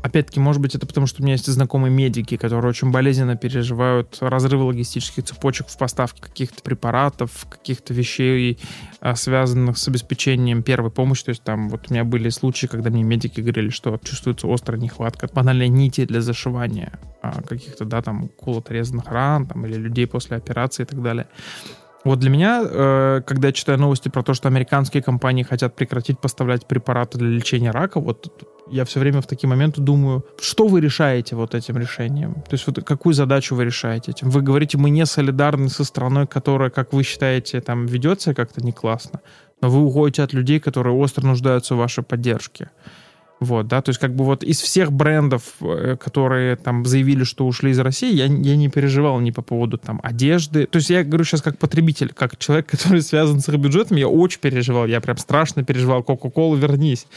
Опять-таки, 0.01 0.39
может 0.39 0.61
быть, 0.61 0.75
это 0.75 0.87
потому, 0.87 1.07
что 1.07 1.21
у 1.21 1.25
меня 1.25 1.33
есть 1.33 1.47
знакомые 1.47 1.91
медики, 1.91 2.37
которые 2.37 2.69
очень 2.69 2.91
болезненно 2.91 3.35
переживают 3.35 4.17
разрывы 4.21 4.63
логистических 4.63 5.25
цепочек 5.25 5.67
в 5.67 5.77
поставке 5.77 6.21
каких-то 6.21 6.63
препаратов, 6.63 7.45
каких-то 7.49 7.93
вещей, 7.93 8.59
а, 9.01 9.15
связанных 9.15 9.77
с 9.77 9.87
обеспечением 9.87 10.63
первой 10.63 10.89
помощи. 10.89 11.25
То 11.25 11.29
есть 11.29 11.43
там 11.43 11.69
вот 11.69 11.87
у 11.89 11.93
меня 11.93 12.05
были 12.05 12.29
случаи, 12.29 12.67
когда 12.67 12.89
мне 12.89 13.03
медики 13.03 13.41
говорили, 13.41 13.69
что 13.69 13.99
чувствуется 14.03 14.51
острая 14.51 14.79
нехватка 14.79 15.27
банальной 15.33 15.67
нити 15.67 16.05
для 16.05 16.21
зашивания 16.21 16.93
а, 17.21 17.41
каких-то, 17.41 17.83
да, 17.83 18.01
там, 18.01 18.29
колото-резанных 18.29 19.07
ран, 19.07 19.47
там, 19.47 19.65
или 19.65 19.75
людей 19.75 20.07
после 20.07 20.37
операции 20.37 20.83
и 20.83 20.85
так 20.85 21.01
далее. 21.01 21.27
Вот 22.05 22.19
для 22.19 22.29
меня, 22.29 22.63
э, 22.63 23.21
когда 23.25 23.49
я 23.49 23.53
читаю 23.53 23.77
новости 23.77 24.07
про 24.07 24.23
то, 24.23 24.33
что 24.33 24.47
американские 24.47 25.03
компании 25.03 25.43
хотят 25.43 25.75
прекратить 25.75 26.19
поставлять 26.19 26.65
препараты 26.65 27.17
для 27.17 27.27
лечения 27.27 27.71
рака, 27.71 27.99
вот 27.99 28.47
я 28.71 28.85
все 28.85 28.99
время 28.99 29.21
в 29.21 29.27
такие 29.27 29.49
моменты 29.49 29.81
думаю, 29.81 30.25
что 30.39 30.67
вы 30.67 30.81
решаете 30.81 31.35
вот 31.35 31.55
этим 31.55 31.77
решением? 31.77 32.35
То 32.35 32.53
есть 32.53 32.67
вот 32.67 32.83
какую 32.83 33.13
задачу 33.13 33.55
вы 33.55 33.65
решаете 33.65 34.11
этим? 34.11 34.29
Вы 34.29 34.41
говорите, 34.41 34.77
мы 34.77 34.89
не 34.89 35.05
солидарны 35.05 35.69
со 35.69 35.83
страной, 35.83 36.27
которая, 36.27 36.69
как 36.69 36.93
вы 36.93 37.03
считаете, 37.03 37.61
там 37.61 37.85
ведет 37.85 38.21
себя 38.21 38.35
как-то 38.35 38.61
не 38.61 38.71
классно, 38.71 39.21
но 39.61 39.69
вы 39.69 39.83
уходите 39.83 40.23
от 40.23 40.33
людей, 40.33 40.59
которые 40.59 40.95
остро 40.95 41.25
нуждаются 41.25 41.75
в 41.75 41.77
вашей 41.77 42.03
поддержке. 42.03 42.69
Вот, 43.39 43.67
да, 43.67 43.81
то 43.81 43.89
есть 43.89 44.01
как 44.01 44.13
бы 44.15 44.25
вот 44.25 44.43
из 44.43 44.59
всех 44.59 44.91
брендов, 44.91 45.43
э, 45.61 45.95
которые 45.97 46.57
там 46.57 46.85
заявили, 46.85 47.23
что 47.23 47.47
ушли 47.47 47.71
из 47.71 47.79
России, 47.79 48.13
я, 48.13 48.25
я 48.25 48.57
не 48.57 48.67
переживал 48.67 49.19
ни 49.21 49.31
по 49.31 49.41
поводу 49.41 49.77
там 49.77 50.01
одежды. 50.03 50.65
То 50.65 50.77
есть 50.77 50.89
я 50.89 51.05
говорю 51.05 51.23
сейчас 51.23 51.41
как 51.41 51.57
потребитель, 51.57 52.11
как 52.13 52.37
человек, 52.37 52.67
который 52.69 53.01
связан 53.01 53.39
с 53.39 53.47
их 53.47 53.55
бюджетом, 53.55 53.95
я 53.95 54.09
очень 54.09 54.41
переживал, 54.41 54.87
я 54.87 54.99
прям 54.99 55.17
страшно 55.17 55.63
переживал, 55.63 56.03
Кока-Кола, 56.03 56.57
вернись. 56.57 57.07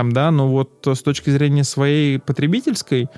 Там, 0.00 0.12
да, 0.12 0.30
но 0.30 0.48
вот 0.48 0.70
с 0.86 1.02
точки 1.02 1.28
зрения 1.28 1.62
своей 1.62 2.18
потребительской, 2.18 3.10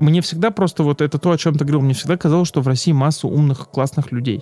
мне 0.00 0.22
всегда 0.22 0.50
просто 0.50 0.82
вот 0.82 1.02
это 1.02 1.18
то, 1.18 1.30
о 1.30 1.36
чем 1.36 1.56
ты 1.56 1.64
говорил, 1.66 1.82
мне 1.82 1.92
всегда 1.92 2.16
казалось, 2.16 2.48
что 2.48 2.62
в 2.62 2.68
России 2.68 2.92
масса 2.92 3.28
умных, 3.28 3.68
классных 3.68 4.12
людей. 4.12 4.40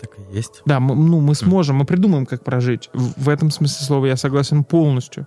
Так 0.00 0.10
и 0.16 0.36
есть. 0.36 0.62
Да, 0.66 0.78
мы, 0.78 0.94
ну, 0.94 1.18
мы 1.18 1.34
сможем, 1.34 1.78
мы 1.78 1.84
придумаем, 1.84 2.26
как 2.26 2.44
прожить. 2.44 2.90
В, 2.92 3.24
в 3.24 3.28
этом 3.28 3.50
смысле 3.50 3.84
слова 3.84 4.06
я 4.06 4.16
согласен 4.16 4.62
полностью. 4.62 5.26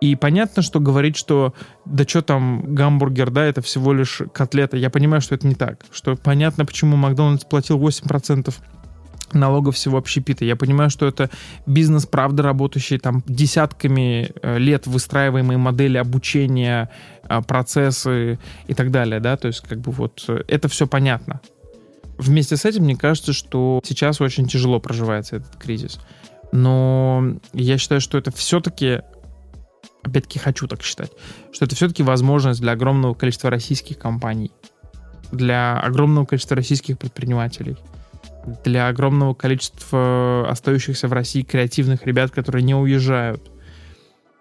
И 0.00 0.16
понятно, 0.16 0.62
что 0.62 0.80
говорить, 0.80 1.18
что 1.18 1.52
да 1.84 2.04
что 2.04 2.22
там 2.22 2.74
гамбургер, 2.74 3.30
да, 3.30 3.44
это 3.44 3.60
всего 3.60 3.92
лишь 3.92 4.22
котлета. 4.32 4.78
Я 4.78 4.88
понимаю, 4.88 5.20
что 5.20 5.34
это 5.34 5.46
не 5.46 5.54
так. 5.54 5.84
Что 5.92 6.16
понятно, 6.16 6.64
почему 6.64 6.96
Макдональдс 6.96 7.44
платил 7.44 7.78
8% 7.78 8.54
налогов 9.32 9.74
всего 9.74 9.98
общепита. 9.98 10.44
Я 10.44 10.56
понимаю, 10.56 10.90
что 10.90 11.06
это 11.06 11.30
бизнес, 11.66 12.06
правда, 12.06 12.42
работающий 12.42 12.98
там 12.98 13.22
десятками 13.26 14.30
э, 14.42 14.58
лет 14.58 14.86
выстраиваемые 14.86 15.58
модели 15.58 15.98
обучения, 15.98 16.90
э, 17.28 17.42
процессы 17.42 18.38
и 18.66 18.74
так 18.74 18.90
далее, 18.90 19.20
да, 19.20 19.36
то 19.36 19.48
есть 19.48 19.60
как 19.60 19.80
бы 19.80 19.92
вот 19.92 20.24
э, 20.28 20.42
это 20.48 20.68
все 20.68 20.86
понятно. 20.86 21.40
Вместе 22.18 22.56
с 22.56 22.64
этим 22.64 22.84
мне 22.84 22.96
кажется, 22.96 23.32
что 23.32 23.80
сейчас 23.84 24.20
очень 24.20 24.46
тяжело 24.46 24.80
проживается 24.80 25.36
этот 25.36 25.56
кризис. 25.56 26.00
Но 26.52 27.34
я 27.52 27.76
считаю, 27.76 28.00
что 28.00 28.16
это 28.16 28.30
все-таки 28.30 29.02
опять-таки 30.02 30.38
хочу 30.38 30.66
так 30.68 30.82
считать, 30.82 31.10
что 31.52 31.64
это 31.64 31.74
все-таки 31.74 32.02
возможность 32.02 32.60
для 32.60 32.72
огромного 32.72 33.14
количества 33.14 33.50
российских 33.50 33.98
компаний, 33.98 34.52
для 35.32 35.78
огромного 35.78 36.24
количества 36.24 36.56
российских 36.56 36.98
предпринимателей, 36.98 37.76
для 38.64 38.88
огромного 38.88 39.34
количества 39.34 40.46
остающихся 40.48 41.08
в 41.08 41.12
России 41.12 41.42
креативных 41.42 42.06
ребят, 42.06 42.30
которые 42.30 42.62
не 42.62 42.74
уезжают. 42.74 43.50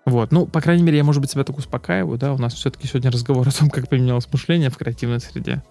Вот, 0.06 0.32
ну, 0.32 0.46
по 0.46 0.62
крайней 0.62 0.84
мере, 0.84 0.98
я, 0.98 1.04
может 1.04 1.22
быть, 1.22 1.32
себя 1.32 1.44
так 1.44 1.58
успокаиваю, 1.58 2.18
да, 2.20 2.34
у 2.34 2.38
нас 2.38 2.54
все-таки 2.54 2.88
сегодня 2.88 3.10
разговор 3.10 3.48
о 3.48 3.52
том, 3.52 3.72
как 3.72 3.90
поменялось 3.90 4.28
мышление 4.32 4.70
в 4.70 4.78
креативной 4.78 5.20
среде. 5.20 5.64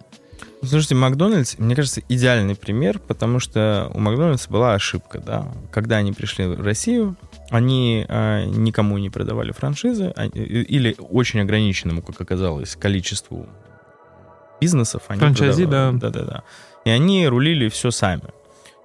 Слушайте, 0.61 0.95
Макдональдс, 0.95 1.57
мне 1.57 1.75
кажется, 1.75 2.01
идеальный 2.09 2.55
пример, 2.55 2.99
потому 2.99 3.39
что 3.39 3.89
у 3.93 3.99
Макдональдса 3.99 4.49
была 4.49 4.73
ошибка, 4.73 5.19
да. 5.19 5.47
Когда 5.71 5.97
они 5.97 6.11
пришли 6.11 6.45
в 6.47 6.61
Россию, 6.61 7.15
они 7.49 8.05
э, 8.07 8.45
никому 8.45 8.97
не 8.97 9.09
продавали 9.09 9.51
франшизы 9.51 10.11
а, 10.15 10.25
или 10.25 10.95
очень 10.97 11.39
ограниченному, 11.41 12.01
как 12.01 12.19
оказалось, 12.19 12.75
количеству 12.75 13.47
бизнесов. 14.59 15.03
Они 15.07 15.19
Франчайзи, 15.19 15.65
да. 15.65 15.91
Да-да-да. 15.93 16.43
И 16.85 16.89
они 16.89 17.27
рулили 17.27 17.67
все 17.67 17.91
сами. 17.91 18.23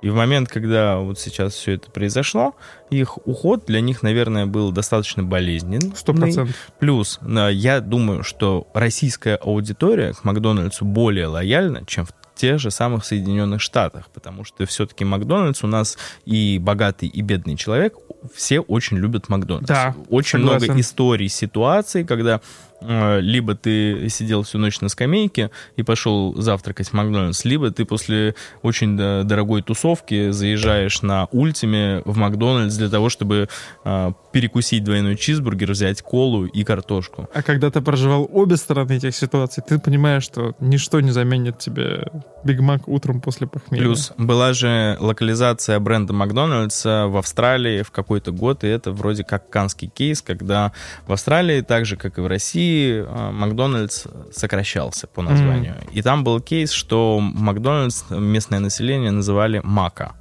И 0.02 0.08
в 0.08 0.14
момент, 0.14 0.48
когда 0.48 0.96
вот 0.98 1.18
сейчас 1.18 1.52
все 1.52 1.72
это 1.72 1.90
произошло, 1.90 2.54
их 2.88 3.18
уход 3.26 3.64
для 3.66 3.82
них, 3.82 4.02
наверное, 4.02 4.46
был 4.46 4.72
достаточно 4.72 5.22
болезненный. 5.22 5.92
Сто 5.94 6.14
процентов. 6.14 6.56
Плюс, 6.78 7.20
я 7.22 7.80
думаю, 7.80 8.22
что 8.22 8.66
российская 8.72 9.36
аудитория 9.36 10.14
к 10.14 10.24
Макдональдсу 10.24 10.86
более 10.86 11.26
лояльна, 11.26 11.84
чем 11.86 12.06
в 12.06 12.12
тех 12.34 12.58
же 12.58 12.70
самых 12.70 13.04
Соединенных 13.04 13.60
Штатах, 13.60 14.08
потому 14.14 14.44
что 14.44 14.64
все-таки 14.64 15.04
Макдональдс 15.04 15.62
у 15.62 15.66
нас 15.66 15.98
и 16.24 16.58
богатый, 16.58 17.06
и 17.06 17.20
бедный 17.20 17.56
человек, 17.56 17.94
все 18.34 18.60
очень 18.60 18.96
любят 18.96 19.28
Макдональдс. 19.28 19.68
Да, 19.68 19.94
очень 20.08 20.40
согласен. 20.40 20.64
много 20.64 20.80
историй, 20.80 21.28
ситуаций, 21.28 22.04
когда 22.04 22.40
Э, 22.40 22.69
либо 22.80 23.54
ты 23.54 24.08
сидел 24.08 24.42
всю 24.42 24.58
ночь 24.58 24.80
на 24.80 24.88
скамейке 24.88 25.50
и 25.76 25.82
пошел 25.82 26.34
завтракать 26.40 26.88
в 26.88 26.92
Макдональдс, 26.92 27.44
либо 27.44 27.70
ты 27.70 27.84
после 27.84 28.34
очень 28.62 28.96
дорогой 28.96 29.62
тусовки 29.62 30.30
заезжаешь 30.30 31.02
на 31.02 31.26
ультиме 31.32 32.02
в 32.04 32.16
Макдональдс 32.16 32.76
для 32.76 32.88
того, 32.88 33.08
чтобы 33.08 33.48
э, 33.84 34.12
перекусить 34.32 34.84
двойной 34.84 35.16
чизбургер, 35.16 35.72
взять 35.72 36.02
колу 36.02 36.46
и 36.46 36.64
картошку. 36.64 37.28
А 37.34 37.42
когда 37.42 37.70
ты 37.70 37.80
проживал 37.80 38.28
обе 38.32 38.56
стороны 38.56 38.92
этих 38.92 39.14
ситуаций, 39.14 39.62
ты 39.66 39.78
понимаешь, 39.78 40.24
что 40.24 40.54
ничто 40.60 41.00
не 41.00 41.10
заменит 41.10 41.58
тебе 41.58 42.06
Биг 42.44 42.60
Мак 42.60 42.88
утром 42.88 43.20
после 43.20 43.46
похмелья. 43.46 43.84
Плюс 43.84 44.12
была 44.16 44.52
же 44.52 44.96
локализация 45.00 45.78
бренда 45.80 46.12
Макдональдса 46.12 47.06
в 47.08 47.16
Австралии 47.16 47.82
в 47.82 47.90
какой-то 47.90 48.32
год, 48.32 48.64
и 48.64 48.68
это 48.68 48.92
вроде 48.92 49.24
как 49.24 49.50
канский 49.50 49.88
кейс, 49.88 50.22
когда 50.22 50.72
в 51.06 51.12
Австралии, 51.12 51.60
так 51.60 51.84
же, 51.84 51.96
как 51.96 52.18
и 52.18 52.20
в 52.20 52.26
России, 52.26 52.69
Э, 53.06 53.30
Макдональдс 53.33 54.06
сокращался 54.33 55.06
по 55.06 55.22
названию. 55.22 55.74
Mm-hmm. 55.74 55.92
И 55.92 56.02
там 56.02 56.24
был 56.24 56.40
кейс, 56.40 56.70
что 56.70 57.20
Макдональдс 57.20 58.04
местное 58.11 58.61
население 58.61 59.11
называли 59.11 59.61
Мака. 59.64 60.14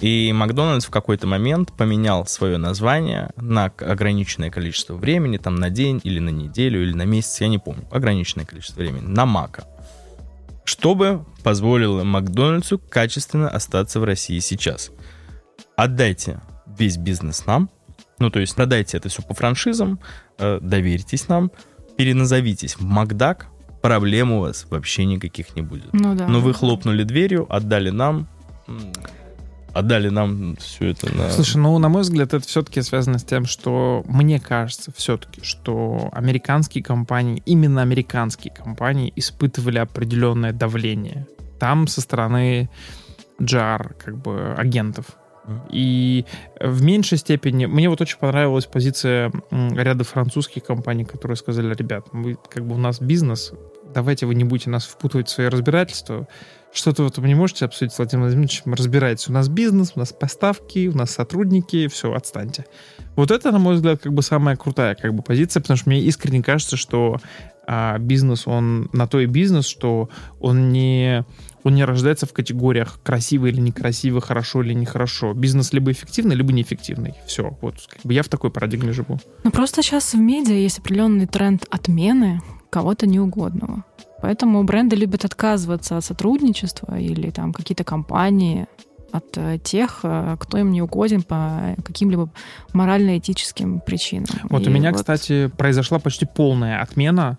И 0.00 0.32
Макдональдс 0.32 0.86
в 0.86 0.90
какой-то 0.90 1.28
момент 1.28 1.72
поменял 1.72 2.26
свое 2.26 2.58
название 2.58 3.30
на 3.36 3.66
ограниченное 3.66 4.50
количество 4.50 4.94
времени, 4.94 5.36
там 5.36 5.54
на 5.54 5.70
день 5.70 6.00
или 6.02 6.18
на 6.18 6.30
неделю 6.30 6.82
или 6.82 6.92
на 6.92 7.04
месяц, 7.04 7.40
я 7.40 7.48
не 7.48 7.58
помню, 7.58 7.84
ограниченное 7.92 8.44
количество 8.44 8.80
времени, 8.80 9.06
на 9.06 9.26
Мака. 9.26 9.64
Чтобы 10.64 11.24
позволило 11.44 12.02
Макдональдсу 12.02 12.80
качественно 12.80 13.48
остаться 13.48 14.00
в 14.00 14.04
России 14.04 14.40
сейчас. 14.40 14.90
Отдайте 15.76 16.40
весь 16.66 16.96
бизнес 16.96 17.46
нам, 17.46 17.70
ну, 18.22 18.30
то 18.30 18.38
есть 18.38 18.54
продайте 18.54 18.96
это 18.96 19.08
все 19.08 19.20
по 19.20 19.34
франшизам, 19.34 19.98
э, 20.38 20.60
доверьтесь 20.62 21.28
нам, 21.28 21.50
переназовитесь 21.96 22.76
в 22.76 22.84
Макдак, 22.84 23.48
проблем 23.80 24.30
у 24.30 24.40
вас 24.40 24.64
вообще 24.70 25.04
никаких 25.04 25.56
не 25.56 25.62
будет. 25.62 25.92
Ну, 25.92 26.14
да, 26.14 26.28
Но 26.28 26.40
вы 26.40 26.54
хлопнули 26.54 27.02
дверью, 27.02 27.52
отдали 27.52 27.90
нам, 27.90 28.28
отдали 29.74 30.08
нам 30.08 30.56
все 30.56 30.90
это 30.90 31.12
на... 31.12 31.30
Слушай, 31.30 31.56
ну, 31.56 31.76
на 31.78 31.88
мой 31.88 32.02
взгляд, 32.02 32.32
это 32.32 32.46
все-таки 32.46 32.80
связано 32.82 33.18
с 33.18 33.24
тем, 33.24 33.44
что 33.44 34.04
мне 34.06 34.38
кажется 34.38 34.92
все-таки, 34.96 35.42
что 35.42 36.08
американские 36.12 36.84
компании, 36.84 37.42
именно 37.44 37.82
американские 37.82 38.54
компании 38.54 39.12
испытывали 39.16 39.78
определенное 39.78 40.52
давление. 40.52 41.26
Там 41.58 41.88
со 41.88 42.00
стороны 42.00 42.70
JAR, 43.40 43.94
как 43.98 44.16
бы, 44.16 44.54
агентов 44.56 45.06
И 45.70 46.24
в 46.60 46.82
меньшей 46.82 47.18
степени... 47.18 47.66
Мне 47.66 47.88
вот 47.88 48.00
очень 48.00 48.18
понравилась 48.18 48.66
позиция 48.66 49.32
ряда 49.50 50.04
французских 50.04 50.64
компаний, 50.64 51.04
которые 51.04 51.36
сказали, 51.36 51.74
ребят, 51.74 52.06
мы, 52.12 52.36
как 52.48 52.64
бы 52.64 52.74
у 52.74 52.78
нас 52.78 53.00
бизнес, 53.00 53.52
давайте 53.92 54.26
вы 54.26 54.34
не 54.34 54.44
будете 54.44 54.70
нас 54.70 54.84
впутывать 54.84 55.28
в 55.28 55.32
свои 55.32 55.48
разбирательства. 55.48 56.28
Что-то 56.72 57.02
вот 57.02 57.18
вы 57.18 57.28
не 57.28 57.34
можете 57.34 57.66
обсудить 57.66 57.92
с 57.92 57.98
Владимиром 57.98 58.28
Владимировичем, 58.28 58.72
разбирайтесь. 58.72 59.28
У 59.28 59.32
нас 59.32 59.48
бизнес, 59.48 59.92
у 59.94 59.98
нас 59.98 60.12
поставки, 60.12 60.88
у 60.88 60.96
нас 60.96 61.10
сотрудники, 61.10 61.86
все, 61.88 62.12
отстаньте. 62.14 62.64
Вот 63.14 63.30
это, 63.30 63.52
на 63.52 63.58
мой 63.58 63.74
взгляд, 63.74 64.00
как 64.00 64.12
бы 64.14 64.22
самая 64.22 64.56
крутая 64.56 64.94
как 64.94 65.12
бы 65.12 65.22
позиция, 65.22 65.60
потому 65.60 65.76
что 65.76 65.90
мне 65.90 66.00
искренне 66.00 66.42
кажется, 66.42 66.78
что 66.78 67.18
а, 67.66 67.98
бизнес, 67.98 68.46
он 68.46 68.88
на 68.92 69.06
то 69.06 69.20
и 69.20 69.26
бизнес, 69.26 69.66
что 69.66 70.08
он 70.40 70.70
не, 70.70 71.24
он 71.64 71.74
не 71.74 71.84
рождается 71.84 72.26
в 72.26 72.32
категориях 72.32 72.98
красиво 73.02 73.46
или 73.46 73.60
некрасиво, 73.60 74.20
хорошо 74.20 74.62
или 74.62 74.74
нехорошо. 74.74 75.32
Бизнес 75.34 75.72
либо 75.72 75.92
эффективный, 75.92 76.34
либо 76.34 76.52
неэффективный. 76.52 77.14
Все, 77.26 77.56
вот 77.60 77.74
как 77.88 78.02
бы 78.02 78.14
я 78.14 78.22
в 78.22 78.28
такой 78.28 78.50
парадигме 78.50 78.92
живу. 78.92 79.18
Ну 79.44 79.50
просто 79.50 79.82
сейчас 79.82 80.14
в 80.14 80.18
медиа 80.18 80.54
есть 80.54 80.78
определенный 80.78 81.26
тренд 81.26 81.66
отмены 81.70 82.40
кого-то 82.70 83.06
неугодного. 83.06 83.84
Поэтому 84.22 84.62
бренды 84.64 84.96
любят 84.96 85.24
отказываться 85.24 85.96
от 85.96 86.04
сотрудничества 86.04 86.98
или 86.98 87.30
там 87.30 87.52
какие-то 87.52 87.84
компании 87.84 88.66
от 89.10 89.36
э, 89.36 89.58
тех, 89.62 90.00
э, 90.04 90.36
кто 90.40 90.58
им 90.58 90.72
не 90.72 90.80
угоден 90.80 91.22
по 91.22 91.76
каким-либо 91.84 92.30
морально-этическим 92.72 93.80
причинам. 93.80 94.28
Вот 94.44 94.62
И 94.62 94.68
у 94.68 94.72
меня, 94.72 94.90
вот- 94.90 95.00
кстати, 95.00 95.48
произошла 95.48 95.98
почти 95.98 96.24
полная 96.24 96.80
отмена 96.80 97.36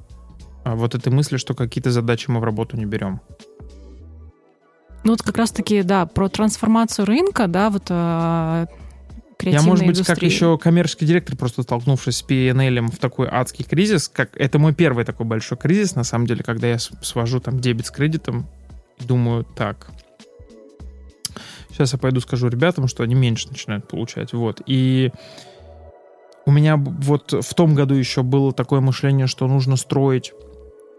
а, 0.63 0.75
вот 0.75 0.95
этой 0.95 1.11
мысли, 1.11 1.37
что 1.37 1.53
какие-то 1.55 1.91
задачи 1.91 2.29
мы 2.29 2.39
в 2.39 2.43
работу 2.43 2.77
не 2.77 2.85
берем. 2.85 3.21
Ну 5.03 5.11
вот 5.11 5.21
как 5.21 5.37
раз-таки, 5.37 5.83
да, 5.83 6.05
про 6.05 6.29
трансформацию 6.29 7.05
рынка, 7.05 7.47
да, 7.47 7.69
вот 7.69 7.83
э, 7.89 8.65
Я, 9.41 9.61
может 9.61 9.85
быть, 9.85 9.97
как 9.97 10.07
индустрии. 10.07 10.29
еще 10.29 10.57
коммерческий 10.57 11.05
директор, 11.05 11.35
просто 11.35 11.63
столкнувшись 11.63 12.17
с 12.17 12.23
PNL 12.23 12.89
в 12.89 12.97
такой 12.97 13.27
адский 13.29 13.65
кризис, 13.65 14.07
как 14.07 14.29
это 14.37 14.59
мой 14.59 14.73
первый 14.73 15.03
такой 15.03 15.25
большой 15.25 15.57
кризис, 15.57 15.95
на 15.95 16.05
самом 16.05 16.25
деле, 16.25 16.43
когда 16.43 16.67
я 16.67 16.79
свожу 16.79 17.41
там 17.41 17.59
дебет 17.59 17.87
с 17.87 17.91
кредитом 17.91 18.47
и 18.99 19.03
думаю, 19.03 19.43
так, 19.43 19.89
сейчас 21.69 21.91
я 21.91 21.99
пойду 21.99 22.21
скажу 22.21 22.47
ребятам, 22.47 22.87
что 22.87 23.03
они 23.03 23.15
меньше 23.15 23.49
начинают 23.49 23.87
получать, 23.89 24.31
вот, 24.31 24.61
и 24.65 25.11
у 26.45 26.51
меня 26.51 26.77
вот 26.77 27.33
в 27.33 27.53
том 27.53 27.75
году 27.75 27.95
еще 27.95 28.23
было 28.23 28.53
такое 28.53 28.79
мышление, 28.79 29.27
что 29.27 29.47
нужно 29.47 29.75
строить 29.75 30.33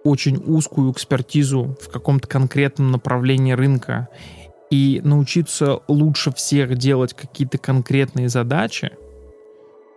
очень 0.05 0.37
узкую 0.37 0.93
экспертизу 0.93 1.77
в 1.81 1.89
каком-то 1.89 2.29
конкретном 2.29 2.93
направлении 2.93 3.53
рынка 3.53 4.09
и 4.71 5.01
научиться 5.03 5.81
лучше 5.89 6.31
всех 6.33 6.77
делать 6.77 7.15
какие-то 7.15 7.59
конкретные 7.59 8.29
задачи. 8.29 8.93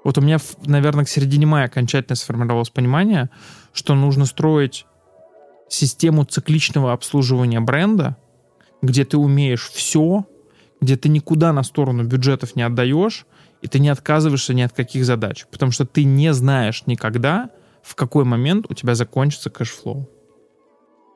Вот 0.04 0.18
у 0.18 0.22
меня, 0.22 0.38
наверное, 0.66 1.04
к 1.04 1.10
середине 1.10 1.46
мая 1.46 1.66
окончательно 1.66 2.16
сформировалось 2.16 2.70
понимание, 2.70 3.30
что 3.74 3.96
нужно 3.96 4.26
строить 4.26 4.86
систему 5.68 6.24
цикличного 6.24 6.94
обслуживания 6.94 7.60
бренда, 7.60 8.16
где 8.82 9.04
ты 9.04 9.18
умеешь 9.18 9.70
все, 9.74 10.26
где 10.80 10.96
ты 10.96 11.10
никуда 11.10 11.52
на 11.52 11.64
сторону 11.64 12.04
бюджетов 12.04 12.56
не 12.56 12.62
отдаешь, 12.62 13.26
и 13.62 13.68
ты 13.68 13.80
не 13.80 13.90
отказываешься 13.90 14.54
ни 14.54 14.62
от 14.62 14.72
каких 14.72 15.04
задач, 15.04 15.46
потому 15.52 15.72
что 15.72 15.86
ты 15.86 16.06
не 16.06 16.34
знаешь 16.34 16.84
никогда, 16.86 17.50
в 17.88 17.96
какой 17.96 18.26
момент 18.26 18.66
у 18.70 18.74
тебя 18.74 18.96
закончится 18.96 19.50
cash 19.50 19.76
flow. 19.76 20.10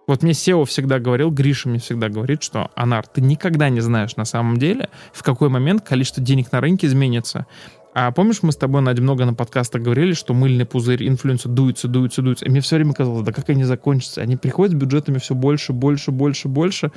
Вот 0.07 0.23
мне 0.23 0.31
CEO 0.31 0.65
всегда 0.65 0.99
говорил, 0.99 1.29
Гриша 1.29 1.69
мне 1.69 1.79
всегда 1.79 2.09
говорит, 2.09 2.41
что, 2.43 2.71
Анар, 2.75 3.05
ты 3.05 3.21
никогда 3.21 3.69
не 3.69 3.81
знаешь 3.81 4.15
на 4.15 4.25
самом 4.25 4.57
деле, 4.57 4.89
в 5.13 5.21
какой 5.21 5.49
момент 5.49 5.83
количество 5.83 6.23
денег 6.23 6.51
на 6.51 6.61
рынке 6.61 6.87
изменится. 6.87 7.45
А 7.93 8.11
помнишь, 8.11 8.41
мы 8.41 8.53
с 8.53 8.55
тобой, 8.55 8.81
Надя, 8.81 9.01
много 9.01 9.25
на 9.25 9.33
подкастах 9.33 9.81
говорили, 9.81 10.13
что 10.13 10.33
мыльный 10.33 10.65
пузырь 10.65 11.05
инфлюенса 11.07 11.49
дуется, 11.49 11.89
дуется, 11.89 12.21
дуется. 12.21 12.45
И 12.45 12.49
мне 12.49 12.61
все 12.61 12.77
время 12.77 12.93
казалось, 12.93 13.25
да 13.25 13.33
как 13.33 13.49
они 13.49 13.65
закончатся? 13.65 14.21
Они 14.21 14.37
приходят 14.37 14.73
с 14.73 14.79
бюджетами 14.79 15.17
все 15.17 15.35
больше, 15.35 15.73
больше, 15.73 16.11
больше, 16.11 16.47
больше. 16.47 16.91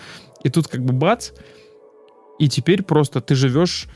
И 0.45 0.51
тут 0.51 0.69
как 0.69 0.85
бы 0.85 0.93
бац, 0.93 1.31
и 2.39 2.49
теперь 2.49 2.85
просто 2.85 3.21
ты 3.21 3.35
живешь 3.35 3.89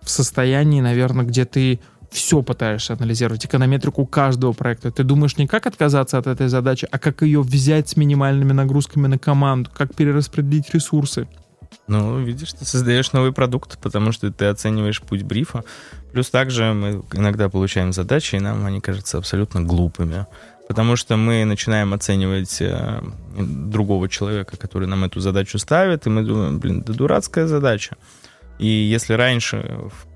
в 0.00 0.10
состоянии, 0.10 0.80
наверное, 0.80 1.24
где 1.24 1.44
ты 1.44 1.80
все 2.14 2.42
пытаешься 2.42 2.92
анализировать, 2.92 3.44
эконометрику 3.44 4.06
каждого 4.06 4.52
проекта. 4.52 4.92
Ты 4.92 5.02
думаешь 5.02 5.36
не 5.36 5.48
как 5.48 5.66
отказаться 5.66 6.16
от 6.16 6.28
этой 6.28 6.46
задачи, 6.46 6.86
а 6.90 6.98
как 7.00 7.22
ее 7.22 7.42
взять 7.42 7.88
с 7.88 7.96
минимальными 7.96 8.52
нагрузками 8.52 9.08
на 9.08 9.18
команду, 9.18 9.68
как 9.76 9.94
перераспределить 9.96 10.72
ресурсы. 10.72 11.26
Ну, 11.88 12.20
видишь, 12.20 12.52
ты 12.52 12.64
создаешь 12.64 13.12
новый 13.12 13.32
продукт, 13.32 13.78
потому 13.82 14.12
что 14.12 14.30
ты 14.30 14.44
оцениваешь 14.44 15.02
путь 15.02 15.24
брифа. 15.24 15.64
Плюс 16.12 16.30
также 16.30 16.72
мы 16.72 17.02
иногда 17.12 17.48
получаем 17.48 17.92
задачи, 17.92 18.36
и 18.36 18.40
нам 18.40 18.64
они 18.64 18.80
кажутся 18.80 19.18
абсолютно 19.18 19.62
глупыми. 19.62 20.26
Потому 20.68 20.94
что 20.94 21.16
мы 21.16 21.44
начинаем 21.44 21.92
оценивать 21.92 22.62
э, 22.62 23.02
другого 23.36 24.08
человека, 24.08 24.56
который 24.56 24.86
нам 24.86 25.02
эту 25.02 25.18
задачу 25.18 25.58
ставит, 25.58 26.06
и 26.06 26.10
мы 26.10 26.22
думаем, 26.22 26.60
блин, 26.60 26.82
да 26.82 26.92
дурацкая 26.92 27.48
задача. 27.48 27.96
И 28.60 28.66
если 28.66 29.14
раньше 29.14 29.90
в 29.90 30.13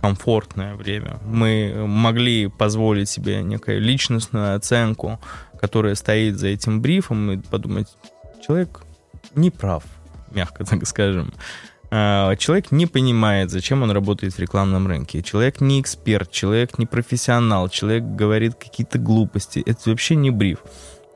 комфортное 0.00 0.74
время 0.74 1.18
мы 1.24 1.84
могли 1.86 2.48
позволить 2.48 3.08
себе 3.08 3.42
некую 3.42 3.80
личностную 3.80 4.56
оценку, 4.56 5.20
которая 5.60 5.94
стоит 5.94 6.38
за 6.38 6.48
этим 6.48 6.80
брифом, 6.80 7.32
и 7.32 7.36
подумать, 7.38 7.88
человек 8.46 8.80
не 9.34 9.50
прав, 9.50 9.84
мягко 10.30 10.64
так 10.64 10.86
скажем. 10.86 11.32
А, 11.90 12.34
Человек 12.36 12.72
не 12.72 12.86
понимает, 12.86 13.50
зачем 13.50 13.82
он 13.82 13.90
работает 13.90 14.34
в 14.34 14.38
рекламном 14.38 14.86
рынке. 14.86 15.22
Человек 15.22 15.60
не 15.60 15.80
эксперт, 15.80 16.30
человек 16.30 16.78
не 16.78 16.86
профессионал, 16.86 17.68
человек 17.68 18.02
говорит 18.04 18.54
какие-то 18.54 18.98
глупости. 18.98 19.62
Это 19.64 19.90
вообще 19.90 20.16
не 20.16 20.30
бриф. 20.30 20.58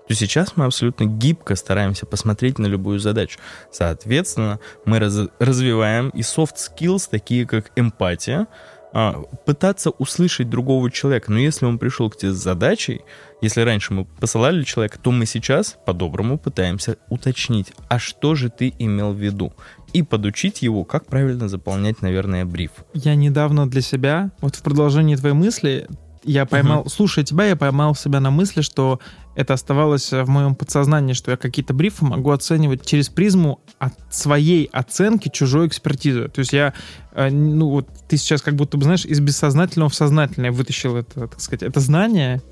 То 0.08 0.14
сейчас 0.16 0.56
мы 0.56 0.64
абсолютно 0.64 1.04
гибко 1.04 1.54
стараемся 1.54 2.04
посмотреть 2.04 2.58
на 2.58 2.66
любую 2.66 2.98
задачу. 2.98 3.38
Соответственно, 3.70 4.58
мы 4.84 4.98
раз- 4.98 5.28
развиваем 5.38 6.08
и 6.08 6.22
soft 6.22 6.56
skills, 6.56 7.08
такие 7.08 7.46
как 7.46 7.70
эмпатия, 7.76 8.48
а, 8.92 9.22
пытаться 9.46 9.90
услышать 9.90 10.50
другого 10.50 10.90
человека. 10.90 11.30
Но 11.30 11.38
если 11.38 11.66
он 11.66 11.78
пришел 11.78 12.10
к 12.10 12.16
тебе 12.16 12.32
с 12.32 12.36
задачей, 12.36 13.02
если 13.40 13.62
раньше 13.62 13.94
мы 13.94 14.04
посылали 14.04 14.64
человека, 14.64 14.98
то 14.98 15.10
мы 15.10 15.26
сейчас 15.26 15.76
по-доброму 15.86 16.38
пытаемся 16.38 16.96
уточнить, 17.08 17.72
а 17.88 17.98
что 17.98 18.34
же 18.34 18.50
ты 18.50 18.74
имел 18.78 19.12
в 19.12 19.18
виду? 19.18 19.52
И 19.92 20.02
подучить 20.02 20.62
его, 20.62 20.84
как 20.84 21.06
правильно 21.06 21.48
заполнять, 21.48 22.02
наверное, 22.02 22.44
бриф. 22.44 22.72
Я 22.94 23.14
недавно 23.14 23.68
для 23.68 23.80
себя, 23.80 24.30
вот 24.40 24.56
в 24.56 24.62
продолжении 24.62 25.16
твоей 25.16 25.34
мысли, 25.34 25.88
я 26.24 26.44
поймал, 26.44 26.86
слушая 26.86 27.24
тебя, 27.24 27.46
я 27.46 27.56
поймал 27.56 27.94
себя 27.94 28.20
на 28.20 28.30
мысли, 28.30 28.60
что 28.60 29.00
это 29.34 29.54
оставалось 29.54 30.12
в 30.12 30.26
моем 30.28 30.54
подсознании, 30.54 31.12
что 31.12 31.30
я 31.30 31.36
какие-то 31.36 31.72
брифы 31.72 32.04
могу 32.04 32.30
оценивать 32.30 32.84
через 32.84 33.08
призму 33.08 33.60
от 33.78 33.94
своей 34.10 34.66
оценки 34.66 35.28
чужой 35.28 35.68
экспертизы. 35.68 36.28
То 36.28 36.40
есть 36.40 36.52
я, 36.52 36.74
э, 37.12 37.30
ну 37.30 37.68
вот 37.70 37.88
ты 38.08 38.16
сейчас 38.16 38.42
как 38.42 38.54
будто 38.54 38.76
бы, 38.76 38.84
знаешь, 38.84 39.04
из 39.04 39.20
бессознательного 39.20 39.88
в 39.88 39.94
сознательное 39.94 40.52
вытащил 40.52 40.96
это, 40.96 41.28
так 41.28 41.40
сказать, 41.40 41.62
это 41.62 41.80
знание. 41.80 42.42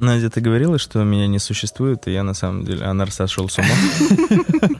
Надя, 0.00 0.30
ты 0.30 0.40
говорила, 0.40 0.78
что 0.78 1.02
меня 1.02 1.26
не 1.26 1.40
существует, 1.40 2.06
и 2.06 2.12
я 2.12 2.22
на 2.22 2.34
самом 2.34 2.64
деле 2.64 2.84
Анар 2.84 3.10
сошел 3.10 3.48
с 3.48 3.58
ума. 3.58 3.68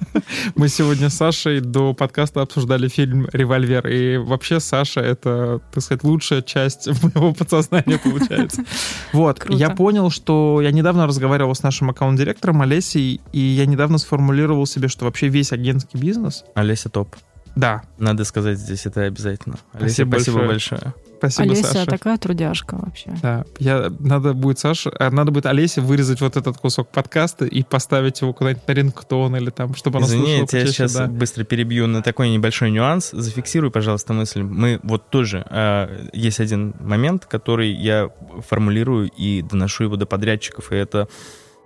Мы 0.55 0.69
сегодня 0.69 1.09
с 1.11 1.14
Сашей 1.14 1.61
до 1.61 1.95
подкаста 1.95 2.43
обсуждали 2.43 2.88
фильм 2.88 3.29
«Револьвер», 3.33 3.87
и 3.88 4.17
вообще 4.17 4.61
Саша— 4.61 5.01
это, 5.03 5.61
так 5.73 5.83
сказать, 5.83 6.05
лучшая 6.05 6.43
часть 6.43 6.87
моего 7.03 7.33
подсознания 7.35 7.99
получается. 7.99 8.64
Вот, 9.12 9.41
Круто. 9.41 9.59
я 9.59 9.71
понял, 9.71 10.11
что 10.11 10.61
я 10.62 10.71
недавно 10.71 11.07
разговаривал 11.07 11.55
с 11.55 11.62
нашим 11.62 11.91
аккаунт-директором 11.91 12.62
Олесей, 12.62 13.21
и 13.33 13.38
я 13.41 13.67
недавно 13.67 13.99
сформулировал 13.99 14.67
себе, 14.67 14.88
что 14.88 15.05
вообще 15.05 15.29
весь 15.29 15.53
агентский 15.53 15.99
бизнес... 15.99 16.45
Олеся 16.55 16.88
топ. 16.88 17.17
Да, 17.57 17.83
Надо 17.99 18.25
сказать 18.25 18.59
здесь 18.59 18.87
это 18.87 19.03
обязательно. 19.03 19.59
Олеся, 19.73 19.95
Спасибо 19.95 20.11
спасибо 20.17 20.38
большое. 20.47 20.81
большое. 20.81 20.95
Спасибо, 21.18 21.52
Олеся 21.52 21.72
Саша. 21.72 21.87
такая 21.87 22.18
трудяжка 22.18 22.76
вообще. 22.76 23.14
Да, 23.22 23.44
я, 23.59 23.92
надо 23.98 24.35
будет 24.35 24.59
Саша, 24.59 24.90
а, 24.98 25.11
надо 25.11 25.31
будет 25.31 25.46
Олесе 25.46 25.81
вырезать 25.81 26.20
вот 26.20 26.37
этот 26.37 26.59
кусок 26.59 26.88
подкаста 26.88 27.44
и 27.44 27.62
поставить 27.62 28.20
его 28.20 28.33
куда-нибудь 28.33 28.66
на 28.66 28.72
рингтон 28.72 29.37
или 29.37 29.50
там, 29.50 29.74
чтобы 29.74 29.98
она 29.98 30.07
Извини, 30.07 30.22
слушала 30.22 30.40
я 30.40 30.46
тебя 30.46 30.61
почаще, 30.61 30.72
сейчас 30.72 30.94
да. 30.94 31.07
быстро 31.07 31.44
перебью 31.44 31.87
на 31.87 32.02
такой 32.02 32.31
небольшой 32.31 32.70
нюанс. 32.70 33.11
Зафиксируй, 33.12 33.70
пожалуйста, 33.70 34.12
мысль. 34.12 34.42
Мы 34.42 34.81
вот 34.83 35.11
тоже... 35.11 35.46
э, 35.48 36.09
есть 36.12 36.40
один 36.40 36.74
момент, 36.81 37.26
который 37.26 37.72
я 37.72 38.11
формулирую 38.46 39.11
и 39.11 39.42
доношу 39.42 39.85
его 39.85 39.96
до 39.96 40.07
подрядчиков, 40.07 40.72
и 40.72 40.76
это 40.76 41.09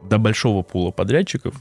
до 0.02 0.18
большого 0.18 0.62
пула 0.62 0.90
подрядчиков. 0.90 1.54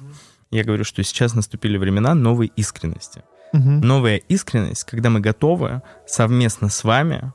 Я 0.49 0.63
говорю, 0.63 0.83
что 0.83 1.03
сейчас 1.03 1.33
наступили 1.33 1.77
времена 1.77 2.13
новой 2.13 2.51
искренности. 2.55 3.23
Мгм. 3.53 3.81
Новая 3.81 4.17
искренность, 4.17 4.83
когда 4.85 5.09
мы 5.09 5.19
готовы 5.19 5.81
совместно 6.07 6.69
с 6.69 6.83
вами 6.83 7.33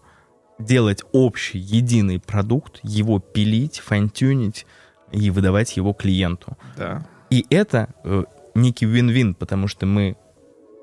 делать 0.59 1.03
общий, 1.13 1.59
единый 1.59 2.19
продукт, 2.21 2.81
его 2.83 3.19
пилить, 3.19 3.79
файн-тюнить 3.79 4.67
и 5.13 5.31
выдавать 5.31 5.77
его 5.77 5.93
клиенту. 5.93 6.57
Да. 6.77 7.07
И 7.31 7.45
это 7.51 7.89
э, 8.05 8.25
некий 8.55 8.87
вин-вин, 8.87 9.35
потому 9.35 9.69
что 9.69 9.87
мы 9.87 10.17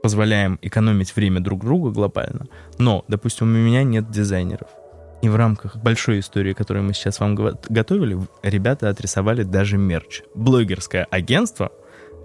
позволяем 0.01 0.59
экономить 0.61 1.15
время 1.15 1.39
друг 1.39 1.61
друга 1.61 1.89
глобально. 1.91 2.47
Но, 2.77 3.05
допустим, 3.07 3.47
у 3.47 3.57
меня 3.57 3.83
нет 3.83 4.11
дизайнеров. 4.11 4.67
И 5.21 5.29
в 5.29 5.37
рамках 5.37 5.77
большой 5.77 6.19
истории, 6.19 6.51
которую 6.51 6.83
мы 6.83 6.93
сейчас 6.93 7.21
вам 7.21 7.35
го- 7.35 7.57
готовили, 7.69 8.17
ребята 8.41 8.89
отрисовали 8.89 9.43
даже 9.43 9.77
мерч. 9.77 10.21
Блогерское 10.35 11.07
агентство 11.09 11.71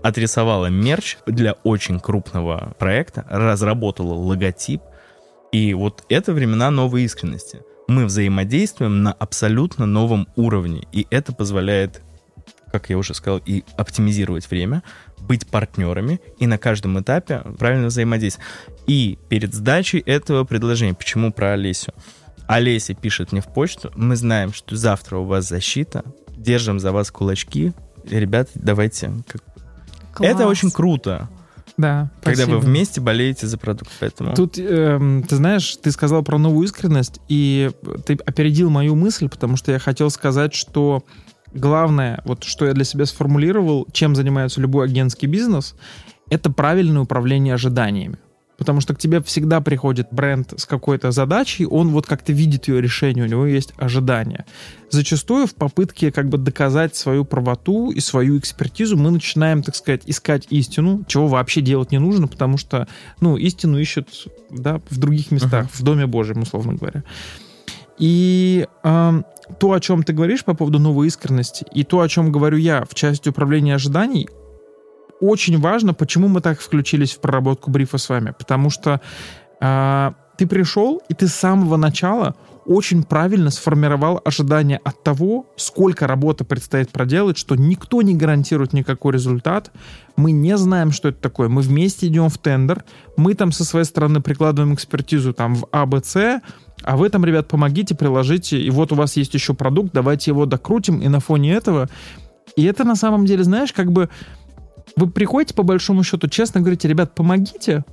отрисовало 0.02 0.66
мерч 0.66 1.18
для 1.26 1.52
очень 1.62 2.00
крупного 2.00 2.74
проекта, 2.78 3.24
разработало 3.30 4.14
логотип. 4.14 4.82
И 5.52 5.74
вот 5.74 6.04
это 6.08 6.32
времена 6.32 6.70
новой 6.70 7.04
искренности. 7.04 7.60
Мы 7.86 8.04
взаимодействуем 8.04 9.02
на 9.02 9.12
абсолютно 9.12 9.86
новом 9.86 10.28
уровне. 10.36 10.86
И 10.92 11.06
это 11.10 11.32
позволяет, 11.32 12.02
как 12.70 12.90
я 12.90 12.98
уже 12.98 13.14
сказал, 13.14 13.40
и 13.44 13.64
оптимизировать 13.76 14.50
время, 14.50 14.82
быть 15.20 15.46
партнерами 15.46 16.20
и 16.38 16.46
на 16.46 16.58
каждом 16.58 17.00
этапе 17.00 17.42
правильно 17.58 17.86
взаимодействовать. 17.86 18.48
И 18.86 19.18
перед 19.28 19.54
сдачей 19.54 20.00
этого 20.00 20.44
предложения, 20.44 20.94
почему 20.94 21.32
про 21.32 21.52
Олесю? 21.52 21.92
Олеся 22.46 22.94
пишет 22.94 23.32
мне 23.32 23.40
в 23.40 23.46
почту, 23.46 23.92
мы 23.94 24.16
знаем, 24.16 24.52
что 24.54 24.74
завтра 24.76 25.18
у 25.18 25.24
вас 25.24 25.46
защита, 25.46 26.02
держим 26.36 26.80
за 26.80 26.92
вас 26.92 27.10
кулачки, 27.10 27.72
ребят, 28.04 28.48
давайте. 28.54 29.12
Класс. 30.12 30.30
Это 30.30 30.46
очень 30.46 30.70
круто, 30.70 31.28
Да, 31.78 32.10
когда 32.22 32.44
вы 32.46 32.58
вместе 32.58 33.00
болеете 33.00 33.46
за 33.46 33.56
продукт, 33.56 33.90
поэтому... 34.00 34.34
Тут, 34.34 34.58
эм, 34.58 35.22
ты 35.22 35.36
знаешь, 35.36 35.76
ты 35.76 35.92
сказал 35.92 36.24
про 36.24 36.36
новую 36.36 36.66
искренность, 36.66 37.20
и 37.28 37.70
ты 38.04 38.18
опередил 38.26 38.68
мою 38.68 38.96
мысль, 38.96 39.28
потому 39.28 39.56
что 39.56 39.70
я 39.70 39.78
хотел 39.78 40.10
сказать, 40.10 40.54
что 40.54 41.04
главное, 41.54 42.20
вот 42.24 42.42
что 42.42 42.66
я 42.66 42.72
для 42.72 42.82
себя 42.82 43.06
сформулировал, 43.06 43.86
чем 43.92 44.16
занимается 44.16 44.60
любой 44.60 44.86
агентский 44.86 45.28
бизнес, 45.28 45.76
это 46.30 46.50
правильное 46.50 47.02
управление 47.02 47.54
ожиданиями. 47.54 48.18
Потому 48.58 48.80
что 48.80 48.92
к 48.92 48.98
тебе 48.98 49.22
всегда 49.22 49.60
приходит 49.60 50.08
бренд 50.10 50.52
с 50.56 50.66
какой-то 50.66 51.12
задачей, 51.12 51.64
он 51.64 51.90
вот 51.90 52.06
как-то 52.06 52.32
видит 52.32 52.66
ее 52.66 52.82
решение, 52.82 53.24
у 53.24 53.28
него 53.28 53.46
есть 53.46 53.72
ожидания. 53.76 54.44
Зачастую 54.90 55.46
в 55.46 55.54
попытке 55.54 56.10
как 56.10 56.28
бы 56.28 56.38
доказать 56.38 56.96
свою 56.96 57.24
правоту 57.24 57.92
и 57.92 58.00
свою 58.00 58.36
экспертизу 58.36 58.96
мы 58.96 59.12
начинаем, 59.12 59.62
так 59.62 59.76
сказать, 59.76 60.02
искать 60.06 60.48
истину, 60.50 61.04
чего 61.06 61.28
вообще 61.28 61.60
делать 61.60 61.92
не 61.92 62.00
нужно, 62.00 62.26
потому 62.26 62.58
что, 62.58 62.88
ну, 63.20 63.36
истину 63.36 63.78
ищут, 63.78 64.26
да, 64.50 64.80
в 64.90 64.98
других 64.98 65.30
местах, 65.30 65.68
в 65.72 65.82
Доме 65.84 66.06
Божьем, 66.06 66.42
условно 66.42 66.74
говоря. 66.74 67.04
И 67.98 68.66
эм, 68.82 69.24
то, 69.58 69.72
о 69.72 69.80
чем 69.80 70.02
ты 70.02 70.12
говоришь 70.12 70.44
по 70.44 70.54
поводу 70.54 70.78
новой 70.78 71.06
искренности, 71.06 71.64
и 71.72 71.84
то, 71.84 72.00
о 72.00 72.08
чем 72.08 72.32
говорю 72.32 72.56
я 72.56 72.84
в 72.84 72.94
части 72.94 73.28
управления 73.28 73.74
ожиданий, 73.74 74.28
очень 75.20 75.58
важно, 75.58 75.94
почему 75.94 76.28
мы 76.28 76.40
так 76.40 76.60
включились 76.60 77.12
в 77.12 77.20
проработку 77.20 77.70
брифа 77.70 77.98
с 77.98 78.08
вами. 78.08 78.34
Потому 78.38 78.70
что 78.70 79.00
а, 79.60 80.14
ты 80.36 80.46
пришел, 80.46 81.02
и 81.08 81.14
ты 81.14 81.26
с 81.26 81.34
самого 81.34 81.76
начала 81.76 82.36
очень 82.64 83.02
правильно 83.02 83.50
сформировал 83.50 84.20
ожидания 84.24 84.78
от 84.84 85.02
того, 85.02 85.46
сколько 85.56 86.06
работы 86.06 86.44
предстоит 86.44 86.90
проделать, 86.90 87.38
что 87.38 87.56
никто 87.56 88.02
не 88.02 88.14
гарантирует 88.14 88.74
никакой 88.74 89.14
результат. 89.14 89.72
Мы 90.16 90.32
не 90.32 90.56
знаем, 90.58 90.92
что 90.92 91.08
это 91.08 91.18
такое. 91.18 91.48
Мы 91.48 91.62
вместе 91.62 92.06
идем 92.08 92.28
в 92.28 92.36
тендер, 92.36 92.84
мы 93.16 93.32
там 93.32 93.52
со 93.52 93.64
своей 93.64 93.86
стороны 93.86 94.20
прикладываем 94.20 94.74
экспертизу 94.74 95.32
там 95.32 95.54
в 95.54 95.66
А, 95.72 95.86
Б, 95.86 96.02
С, 96.04 96.42
а 96.82 96.96
вы 96.96 97.08
там, 97.08 97.24
ребят, 97.24 97.48
помогите, 97.48 97.94
приложите, 97.94 98.60
и 98.60 98.70
вот 98.70 98.92
у 98.92 98.96
вас 98.96 99.16
есть 99.16 99.32
еще 99.32 99.54
продукт, 99.54 99.92
давайте 99.94 100.30
его 100.30 100.44
докрутим, 100.44 101.00
и 101.00 101.08
на 101.08 101.20
фоне 101.20 101.54
этого... 101.54 101.88
И 102.56 102.64
это 102.64 102.82
на 102.82 102.96
самом 102.96 103.24
деле, 103.24 103.44
знаешь, 103.44 103.72
как 103.72 103.92
бы 103.92 104.08
вы 104.96 105.08
приходите 105.08 105.54
по 105.54 105.62
большому 105.62 106.02
счету, 106.04 106.28
честно 106.28 106.60
говорите, 106.60 106.88
ребят, 106.88 107.14
помогите. 107.14 107.84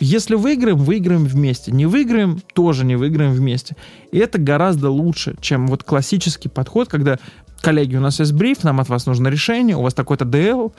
Если 0.00 0.36
выиграем, 0.36 0.76
выиграем 0.76 1.24
вместе. 1.24 1.72
Не 1.72 1.86
выиграем, 1.86 2.40
тоже 2.54 2.84
не 2.84 2.96
выиграем 2.96 3.32
вместе. 3.32 3.76
И 4.12 4.18
это 4.18 4.38
гораздо 4.38 4.90
лучше, 4.90 5.36
чем 5.40 5.66
вот 5.66 5.82
классический 5.82 6.48
подход, 6.48 6.88
когда, 6.88 7.18
коллеги, 7.60 7.96
у 7.96 8.00
нас 8.00 8.20
есть 8.20 8.32
бриф, 8.32 8.62
нам 8.62 8.80
от 8.80 8.88
вас 8.88 9.06
нужно 9.06 9.28
решение, 9.28 9.76
у 9.76 9.82
вас 9.82 9.94
такой-то 9.94 10.24
DL, 10.24 10.72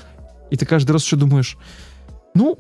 и 0.52 0.56
ты 0.56 0.66
каждый 0.66 0.92
раз 0.92 1.04
еще 1.04 1.18
думаешь, 1.18 1.58
ну, 2.34 2.58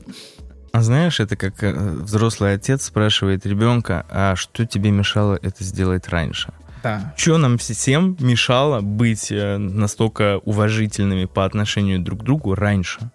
А 0.71 0.81
знаешь, 0.81 1.19
это 1.19 1.35
как 1.35 1.63
э, 1.63 1.73
взрослый 1.73 2.53
отец 2.53 2.83
спрашивает 2.83 3.45
ребенка, 3.45 4.05
а 4.09 4.35
что 4.35 4.65
тебе 4.65 4.91
мешало 4.91 5.39
это 5.41 5.63
сделать 5.63 6.09
раньше? 6.09 6.51
Да. 6.83 7.13
Что 7.17 7.37
нам 7.37 7.57
всем 7.57 8.17
мешало 8.19 8.81
быть 8.81 9.31
э, 9.31 9.57
настолько 9.57 10.39
уважительными 10.45 11.25
по 11.25 11.45
отношению 11.45 11.99
друг 11.99 12.21
к 12.21 12.23
другу 12.23 12.55
раньше? 12.55 13.11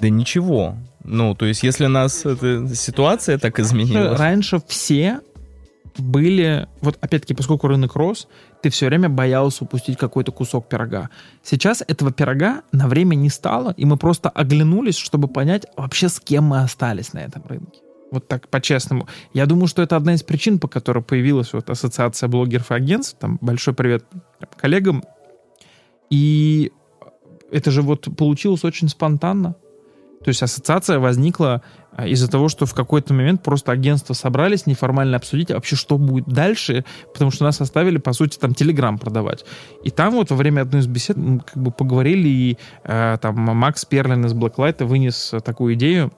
Да 0.00 0.08
ничего. 0.08 0.76
Ну, 1.04 1.34
то 1.34 1.46
есть, 1.46 1.62
если 1.62 1.86
нас 1.86 2.26
эта 2.26 2.74
ситуация 2.74 3.38
так 3.38 3.60
изменила... 3.60 4.16
Раньше 4.16 4.60
все 4.66 5.20
были, 5.98 6.68
вот 6.80 6.98
опять-таки, 7.00 7.34
поскольку 7.34 7.68
рынок 7.68 7.94
рос, 7.96 8.28
ты 8.62 8.70
все 8.70 8.86
время 8.86 9.08
боялся 9.08 9.64
упустить 9.64 9.96
какой-то 9.96 10.32
кусок 10.32 10.68
пирога. 10.68 11.10
Сейчас 11.42 11.82
этого 11.86 12.12
пирога 12.12 12.62
на 12.72 12.88
время 12.88 13.14
не 13.14 13.30
стало, 13.30 13.72
и 13.76 13.84
мы 13.84 13.96
просто 13.96 14.28
оглянулись, 14.28 14.96
чтобы 14.96 15.28
понять 15.28 15.66
вообще, 15.76 16.08
с 16.08 16.20
кем 16.20 16.44
мы 16.44 16.60
остались 16.60 17.12
на 17.12 17.20
этом 17.20 17.44
рынке. 17.48 17.80
Вот 18.16 18.28
так 18.28 18.48
по-честному. 18.48 19.06
Я 19.34 19.44
думаю, 19.44 19.66
что 19.66 19.82
это 19.82 19.94
одна 19.94 20.14
из 20.14 20.22
причин, 20.22 20.58
по 20.58 20.68
которой 20.68 21.04
появилась 21.04 21.52
вот 21.52 21.68
ассоциация 21.68 22.30
блогеров 22.30 22.70
и 22.70 22.74
агентств. 22.74 23.18
Там 23.18 23.36
большой 23.42 23.74
привет 23.74 24.06
коллегам. 24.56 25.04
И 26.08 26.72
это 27.52 27.70
же 27.70 27.82
вот 27.82 28.08
получилось 28.16 28.64
очень 28.64 28.88
спонтанно. 28.88 29.54
То 30.24 30.30
есть 30.30 30.42
ассоциация 30.42 30.98
возникла 30.98 31.60
а, 31.92 32.06
из-за 32.06 32.30
того, 32.30 32.48
что 32.48 32.64
в 32.64 32.72
какой-то 32.72 33.12
момент 33.12 33.42
просто 33.42 33.70
агентства 33.70 34.14
собрались 34.14 34.64
неформально 34.64 35.18
обсудить 35.18 35.50
вообще, 35.50 35.76
что 35.76 35.98
будет 35.98 36.26
дальше, 36.26 36.86
потому 37.12 37.30
что 37.30 37.44
нас 37.44 37.60
оставили, 37.60 37.98
по 37.98 38.14
сути, 38.14 38.38
там 38.38 38.54
Телеграм 38.54 38.98
продавать. 38.98 39.44
И 39.84 39.90
там 39.90 40.14
вот 40.14 40.30
во 40.30 40.36
время 40.36 40.62
одной 40.62 40.80
из 40.80 40.86
бесед 40.86 41.18
мы 41.18 41.40
как 41.40 41.62
бы 41.62 41.70
поговорили, 41.70 42.28
и 42.28 42.58
э, 42.84 43.18
там 43.20 43.34
Макс 43.36 43.84
Перлин 43.84 44.24
из 44.24 44.32
Blacklight 44.32 44.82
вынес 44.86 45.34
такую 45.44 45.74
идею, 45.74 46.12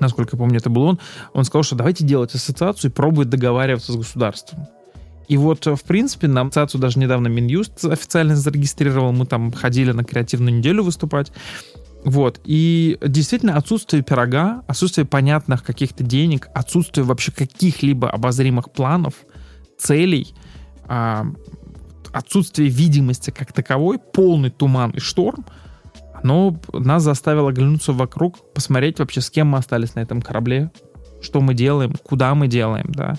насколько 0.00 0.36
я 0.36 0.38
помню, 0.38 0.58
это 0.58 0.70
был 0.70 0.82
он, 0.82 0.98
он 1.32 1.44
сказал, 1.44 1.62
что 1.62 1.76
давайте 1.76 2.04
делать 2.04 2.34
ассоциацию 2.34 2.90
и 2.90 2.94
пробовать 2.94 3.28
договариваться 3.28 3.92
с 3.92 3.96
государством. 3.96 4.66
И 5.28 5.36
вот, 5.36 5.66
э, 5.66 5.76
в 5.76 5.84
принципе, 5.84 6.26
нам 6.26 6.48
ассоциацию 6.48 6.80
даже 6.80 6.98
недавно 6.98 7.28
Минюст 7.28 7.84
официально 7.84 8.34
зарегистрировал, 8.34 9.12
мы 9.12 9.26
там 9.26 9.52
ходили 9.52 9.92
на 9.92 10.02
креативную 10.02 10.56
неделю 10.56 10.82
выступать. 10.82 11.30
Вот. 12.04 12.40
И 12.44 12.98
действительно 13.00 13.56
отсутствие 13.56 14.02
пирога, 14.02 14.64
отсутствие 14.66 15.06
понятных 15.06 15.62
каких-то 15.62 16.02
денег, 16.02 16.48
отсутствие 16.54 17.04
вообще 17.04 17.30
каких-либо 17.30 18.10
обозримых 18.10 18.72
планов, 18.72 19.14
целей, 19.78 20.34
а, 20.84 21.26
отсутствие 22.12 22.68
видимости 22.68 23.30
как 23.30 23.52
таковой, 23.52 23.98
полный 23.98 24.50
туман 24.50 24.90
и 24.90 24.98
шторм, 24.98 25.44
оно 26.22 26.58
нас 26.72 27.02
заставило 27.02 27.50
оглянуться 27.50 27.92
вокруг, 27.92 28.36
посмотреть 28.52 28.98
вообще, 28.98 29.20
с 29.20 29.30
кем 29.30 29.48
мы 29.48 29.58
остались 29.58 29.94
на 29.94 30.00
этом 30.00 30.22
корабле, 30.22 30.70
что 31.20 31.40
мы 31.40 31.54
делаем, 31.54 31.94
куда 32.02 32.34
мы 32.34 32.48
делаем, 32.48 32.86
да. 32.92 33.16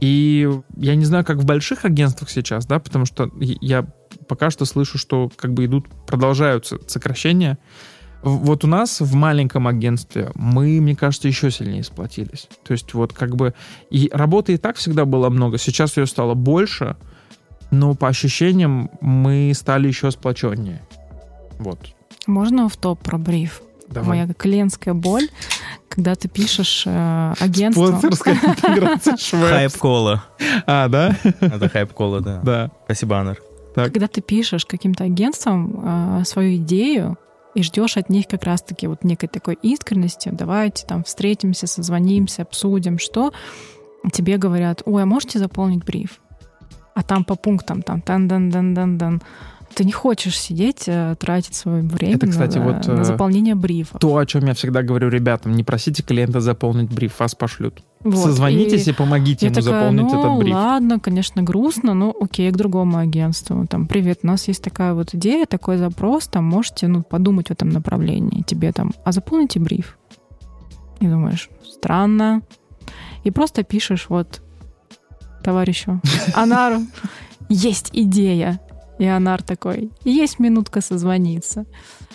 И 0.00 0.48
я 0.76 0.94
не 0.94 1.04
знаю, 1.04 1.24
как 1.24 1.38
в 1.38 1.46
больших 1.46 1.84
агентствах 1.84 2.30
сейчас, 2.30 2.66
да, 2.66 2.78
потому 2.78 3.06
что 3.06 3.30
я 3.38 3.86
пока 4.28 4.50
что 4.50 4.64
слышу, 4.64 4.98
что 4.98 5.30
как 5.36 5.54
бы 5.54 5.64
идут, 5.64 5.86
продолжаются 6.06 6.78
сокращения. 6.86 7.58
Вот 8.22 8.64
у 8.64 8.66
нас 8.66 9.00
в 9.00 9.14
маленьком 9.14 9.68
агентстве 9.68 10.30
мы, 10.34 10.80
мне 10.80 10.96
кажется, 10.96 11.28
еще 11.28 11.50
сильнее 11.50 11.84
сплотились. 11.84 12.48
То 12.64 12.72
есть 12.72 12.92
вот 12.94 13.12
как 13.12 13.36
бы... 13.36 13.54
И 13.90 14.10
работы 14.12 14.54
и 14.54 14.56
так 14.56 14.76
всегда 14.76 15.04
было 15.04 15.28
много, 15.30 15.58
сейчас 15.58 15.96
ее 15.96 16.06
стало 16.06 16.34
больше, 16.34 16.96
но 17.70 17.94
по 17.94 18.08
ощущениям 18.08 18.90
мы 19.00 19.52
стали 19.54 19.86
еще 19.86 20.10
сплоченнее. 20.10 20.82
Вот. 21.58 21.78
Можно 22.26 22.68
в 22.68 22.76
топ 22.76 23.00
про 23.00 23.18
бриф? 23.18 23.62
Давай. 23.88 24.08
Моя 24.08 24.34
клиентская 24.34 24.94
боль, 24.94 25.28
когда 25.88 26.14
ты 26.16 26.28
пишешь 26.28 26.84
э, 26.86 27.34
агентству... 27.38 27.86
Спонсорская 27.86 28.34
интеграция 28.42 29.16
Швепс. 29.16 29.48
Хайп-кола. 29.48 30.24
А, 30.66 30.88
да? 30.88 31.16
Это 31.40 31.68
хайп-кола, 31.68 32.20
да. 32.20 32.40
Да. 32.42 32.70
Спасибо, 32.84 33.20
Анар. 33.20 33.38
Так. 33.74 33.92
Когда 33.92 34.08
ты 34.08 34.22
пишешь 34.22 34.66
каким-то 34.66 35.04
агентствам 35.04 36.20
э, 36.20 36.24
свою 36.24 36.56
идею 36.56 37.16
и 37.54 37.62
ждешь 37.62 37.96
от 37.96 38.10
них 38.10 38.26
как 38.26 38.42
раз-таки 38.42 38.86
вот 38.86 39.04
некой 39.04 39.28
такой 39.28 39.54
искренности, 39.62 40.30
давайте 40.32 40.84
там 40.84 41.04
встретимся, 41.04 41.66
созвонимся, 41.66 42.42
обсудим, 42.42 42.98
что 42.98 43.32
тебе 44.12 44.36
говорят, 44.36 44.82
ой, 44.84 45.02
а 45.02 45.06
можете 45.06 45.38
заполнить 45.38 45.84
бриф? 45.84 46.20
А 46.94 47.02
там 47.02 47.24
по 47.24 47.36
пунктам, 47.36 47.82
там, 47.82 48.00
тан 48.00 48.26
дан 48.26 48.50
дан 48.50 48.74
дан 48.74 48.98
дан 48.98 49.22
ты 49.76 49.84
не 49.84 49.92
хочешь 49.92 50.40
сидеть, 50.40 50.84
э, 50.86 51.14
тратить 51.18 51.54
свое 51.54 51.82
время 51.82 52.16
Это, 52.16 52.26
кстати, 52.28 52.56
на, 52.56 52.64
вот, 52.64 52.86
на 52.86 53.02
э, 53.02 53.04
заполнение 53.04 53.54
брифа. 53.54 53.98
То, 53.98 54.16
о 54.16 54.24
чем 54.24 54.46
я 54.46 54.54
всегда 54.54 54.82
говорю 54.82 55.10
ребятам, 55.10 55.52
не 55.52 55.64
просите 55.64 56.02
клиента 56.02 56.40
заполнить 56.40 56.90
бриф, 56.90 57.20
вас 57.20 57.34
пошлют. 57.34 57.82
Вот. 58.00 58.16
Созвонитесь 58.16 58.88
и, 58.88 58.92
помогите 58.92 59.44
Я 59.46 59.52
ему 59.52 59.60
такая, 59.60 59.80
заполнить 59.80 60.12
ну, 60.12 60.18
этот 60.18 60.38
бриф. 60.38 60.54
ладно, 60.54 60.98
конечно, 60.98 61.42
грустно, 61.42 61.92
но 61.92 62.16
окей, 62.18 62.50
к 62.50 62.56
другому 62.56 62.96
агентству. 62.96 63.66
Там, 63.66 63.86
привет, 63.86 64.20
у 64.22 64.28
нас 64.28 64.48
есть 64.48 64.62
такая 64.62 64.94
вот 64.94 65.14
идея, 65.14 65.44
такой 65.44 65.76
запрос, 65.76 66.26
там 66.26 66.44
можете 66.46 66.88
ну, 66.88 67.02
подумать 67.02 67.48
в 67.48 67.50
этом 67.50 67.68
направлении. 67.68 68.44
Тебе 68.44 68.72
там, 68.72 68.94
а 69.04 69.12
заполните 69.12 69.60
бриф. 69.60 69.98
И 71.00 71.06
думаешь, 71.06 71.50
странно. 71.70 72.40
И 73.24 73.30
просто 73.30 73.62
пишешь 73.62 74.06
вот 74.08 74.40
товарищу 75.44 76.00
Анару, 76.34 76.80
есть 77.50 77.90
идея. 77.92 78.58
И 78.98 79.04
Анар 79.04 79.42
такой, 79.42 79.90
есть 80.04 80.38
минутка 80.38 80.80
созвониться. 80.80 81.66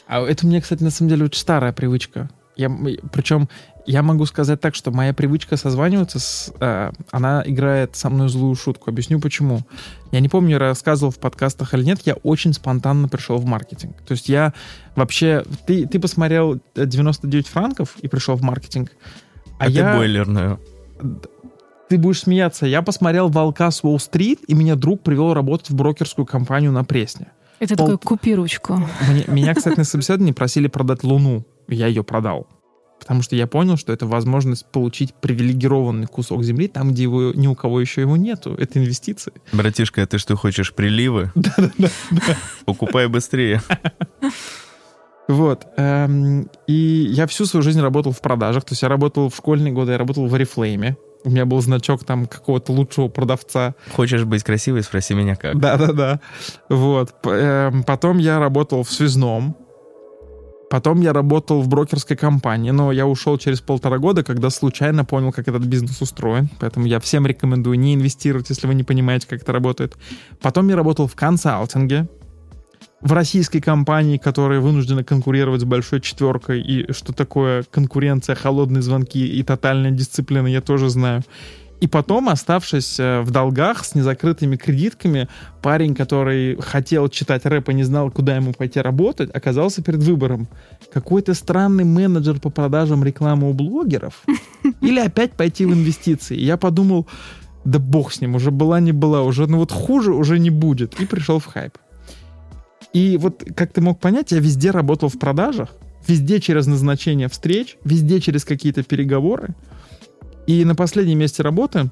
А 0.07 0.21
это 0.21 0.45
мне, 0.47 0.61
кстати, 0.61 0.84
на 0.84 0.89
самом 0.89 1.09
деле 1.09 1.25
очень 1.25 1.39
старая 1.39 1.73
привычка. 1.73 2.29
Я, 2.55 2.69
причем 3.11 3.47
я 3.86 4.03
могу 4.03 4.25
сказать 4.25 4.59
так, 4.59 4.75
что 4.75 4.91
моя 4.91 5.13
привычка 5.13 5.57
созваниваться, 5.57 6.19
с, 6.19 6.53
э, 6.59 6.91
она 7.11 7.43
играет 7.45 7.95
со 7.95 8.09
мной 8.09 8.29
злую 8.29 8.55
шутку. 8.55 8.89
Объясню 8.89 9.19
почему. 9.19 9.61
Я 10.11 10.19
не 10.19 10.29
помню, 10.29 10.57
рассказывал 10.57 11.11
в 11.11 11.19
подкастах 11.19 11.73
или 11.73 11.84
нет, 11.84 12.01
я 12.05 12.15
очень 12.15 12.53
спонтанно 12.53 13.07
пришел 13.07 13.38
в 13.38 13.45
маркетинг. 13.45 13.95
То 14.07 14.11
есть 14.13 14.29
я 14.29 14.53
вообще... 14.95 15.43
Ты, 15.65 15.88
ты 15.88 15.99
посмотрел 15.99 16.59
99 16.75 17.47
франков 17.47 17.95
и 18.01 18.07
пришел 18.07 18.36
в 18.36 18.41
маркетинг. 18.41 18.91
А, 19.57 19.65
а 19.65 19.69
я... 19.69 19.91
ты 19.93 19.97
бойлерную. 19.97 20.59
Ты 21.91 21.97
будешь 21.97 22.21
смеяться. 22.21 22.65
Я 22.65 22.83
посмотрел 22.83 23.27
«Волка 23.27 23.69
с 23.69 23.83
Уолл-стрит», 23.83 24.45
и 24.47 24.53
меня 24.53 24.75
друг 24.75 25.01
привел 25.01 25.33
работать 25.33 25.71
в 25.71 25.75
брокерскую 25.75 26.25
компанию 26.25 26.71
на 26.71 26.85
Пресне. 26.85 27.27
Это 27.59 27.75
Пол... 27.75 27.87
такой 27.87 27.97
купи 27.97 28.33
ручку. 28.33 28.79
Мне, 29.09 29.25
меня, 29.27 29.53
кстати, 29.53 29.77
на 29.77 29.83
собеседовании 29.83 30.31
просили 30.31 30.69
продать 30.69 31.03
Луну. 31.03 31.45
Я 31.67 31.87
ее 31.87 32.05
продал. 32.05 32.47
Потому 32.97 33.21
что 33.23 33.35
я 33.35 33.45
понял, 33.45 33.75
что 33.75 33.91
это 33.91 34.05
возможность 34.05 34.67
получить 34.71 35.13
привилегированный 35.15 36.07
кусок 36.07 36.45
земли 36.45 36.69
там, 36.69 36.91
где 36.91 37.03
его, 37.03 37.33
ни 37.33 37.47
у 37.47 37.55
кого 37.55 37.81
еще 37.81 37.99
его 37.99 38.15
нету. 38.15 38.55
Это 38.57 38.79
инвестиции. 38.79 39.33
Братишка, 39.51 40.03
а 40.03 40.05
ты 40.05 40.17
что, 40.17 40.37
хочешь 40.37 40.73
приливы? 40.73 41.29
Да-да-да. 41.35 42.37
Покупай 42.63 43.07
быстрее. 43.07 43.61
Вот. 45.27 45.67
Эм, 45.75 46.49
и 46.67 46.73
я 47.09 47.27
всю 47.27 47.45
свою 47.45 47.63
жизнь 47.63 47.81
работал 47.81 48.13
в 48.13 48.21
продажах. 48.21 48.63
То 48.63 48.71
есть 48.71 48.81
я 48.81 48.87
работал 48.87 49.29
в 49.29 49.35
школьные 49.35 49.73
годы, 49.73 49.91
я 49.91 49.97
работал 49.97 50.25
в 50.25 50.33
Oriflame. 50.33 50.95
У 51.24 51.30
меня 51.30 51.45
был 51.45 51.61
значок 51.61 52.03
там 52.03 52.26
какого-то 52.26 52.72
лучшего 52.72 53.07
продавца. 53.07 53.76
Хочешь 53.95 54.24
быть 54.24 54.43
красивой, 54.43 54.84
спроси 54.84 55.13
меня 55.13 55.36
как. 55.36 55.59
Да-да-да. 55.59 56.19
Вот. 56.69 57.13
Эм, 57.26 57.84
потом 57.84 58.17
я 58.17 58.39
работал 58.39 58.84
в 58.84 58.91
связном. 58.91 59.55
Потом 60.72 61.01
я 61.01 61.11
работал 61.11 61.61
в 61.61 61.67
брокерской 61.67 62.15
компании, 62.15 62.72
но 62.72 62.93
я 62.93 63.05
ушел 63.05 63.38
через 63.38 63.59
полтора 63.59 63.97
года, 63.97 64.24
когда 64.24 64.49
случайно 64.49 65.03
понял, 65.03 65.34
как 65.34 65.49
этот 65.49 65.63
бизнес 65.63 66.01
устроен. 66.01 66.49
Поэтому 66.61 66.86
я 66.86 67.01
всем 67.01 67.28
рекомендую 67.28 67.78
не 67.78 67.93
инвестировать, 67.93 68.49
если 68.49 68.67
вы 68.67 68.74
не 68.74 68.84
понимаете, 68.84 69.28
как 69.28 69.41
это 69.41 69.51
работает. 69.51 69.97
Потом 70.41 70.69
я 70.69 70.78
работал 70.78 71.07
в 71.07 71.15
консалтинге, 71.15 72.07
в 73.01 73.13
российской 73.13 73.59
компании, 73.59 74.17
которая 74.17 74.59
вынуждена 74.59 75.03
конкурировать 75.03 75.61
с 75.61 75.65
большой 75.65 76.01
четверкой, 76.01 76.61
и 76.61 76.91
что 76.91 77.13
такое 77.13 77.63
конкуренция, 77.69 78.36
холодные 78.36 78.82
звонки 78.82 79.25
и 79.25 79.43
тотальная 79.43 79.91
дисциплина, 79.91 80.47
я 80.47 80.61
тоже 80.61 80.89
знаю. 80.89 81.23
И 81.82 81.88
потом, 81.88 82.29
оставшись 82.29 82.99
э, 82.99 83.21
в 83.21 83.32
долгах 83.32 83.84
с 83.84 83.95
незакрытыми 83.95 84.55
кредитками, 84.55 85.27
парень, 85.63 85.95
который 85.95 86.55
хотел 86.61 87.09
читать 87.09 87.43
рэп 87.43 87.69
и 87.69 87.73
не 87.73 87.84
знал, 87.84 88.11
куда 88.11 88.36
ему 88.36 88.53
пойти 88.53 88.79
работать, 88.79 89.32
оказался 89.34 89.82
перед 89.82 90.03
выбором. 90.03 90.47
Какой-то 90.93 91.34
странный 91.34 91.84
менеджер 91.84 92.39
по 92.39 92.51
продажам 92.51 93.03
рекламы 93.03 93.49
у 93.49 93.53
блогеров 93.53 94.23
или 94.82 94.99
опять 94.99 95.34
пойти 95.34 95.65
в 95.65 95.73
инвестиции. 95.73 96.38
И 96.38 96.45
я 96.45 96.55
подумал, 96.55 97.07
да 97.65 97.79
бог 97.79 98.13
с 98.13 98.21
ним, 98.21 98.36
уже 98.36 98.51
была 98.51 98.79
не 98.79 98.91
была, 98.91 99.23
уже, 99.23 99.47
ну 99.47 99.57
вот 99.57 99.71
хуже 99.71 100.13
уже 100.13 100.38
не 100.38 100.51
будет. 100.51 100.99
И 100.99 101.07
пришел 101.07 101.39
в 101.39 101.45
хайп. 101.45 101.79
И 102.93 103.17
вот, 103.17 103.43
как 103.55 103.71
ты 103.73 103.81
мог 103.81 103.99
понять, 103.99 104.31
я 104.31 104.39
везде 104.39 104.71
работал 104.71 105.09
в 105.09 105.17
продажах, 105.17 105.69
везде 106.07 106.39
через 106.39 106.67
назначение 106.67 107.29
встреч, 107.29 107.77
везде 107.83 108.19
через 108.19 108.43
какие-то 108.43 108.83
переговоры. 108.83 109.49
И 110.47 110.65
на 110.65 110.75
последнем 110.75 111.19
месте 111.19 111.43
работы 111.43 111.89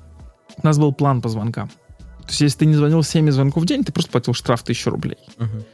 у 0.61 0.65
нас 0.65 0.77
был 0.77 0.93
план 0.93 1.21
по 1.21 1.29
звонкам. 1.29 1.69
То 2.21 2.29
есть, 2.29 2.41
если 2.41 2.59
ты 2.59 2.65
не 2.65 2.75
звонил 2.75 3.01
7 3.01 3.31
звонков 3.31 3.63
в 3.63 3.65
день, 3.65 3.83
ты 3.83 3.91
просто 3.91 4.11
платил 4.11 4.33
штраф 4.33 4.61
1000 4.61 4.89
рублей. 4.91 5.17
Uh-huh. 5.37 5.65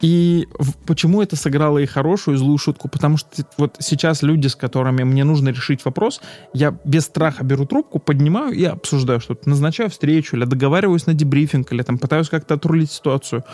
И 0.00 0.48
почему 0.86 1.20
это 1.20 1.36
сыграло 1.36 1.78
и 1.78 1.86
хорошую, 1.86 2.36
и 2.36 2.38
злую 2.38 2.56
шутку? 2.58 2.88
Потому 2.88 3.18
что 3.18 3.44
вот 3.58 3.76
сейчас 3.80 4.22
люди, 4.22 4.46
с 4.46 4.56
которыми 4.56 5.04
мне 5.04 5.24
нужно 5.24 5.50
решить 5.50 5.84
вопрос, 5.84 6.22
я 6.54 6.74
без 6.84 7.04
страха 7.04 7.44
беру 7.44 7.66
трубку, 7.66 7.98
поднимаю 7.98 8.52
и 8.52 8.64
обсуждаю 8.64 9.20
что-то. 9.20 9.48
Назначаю 9.48 9.90
встречу, 9.90 10.36
или 10.36 10.44
договариваюсь 10.44 11.06
на 11.06 11.12
дебрифинг, 11.12 11.70
или 11.72 11.82
там 11.82 11.98
пытаюсь 11.98 12.30
как-то 12.30 12.54
отрулить 12.54 12.90
ситуацию. 12.90 13.44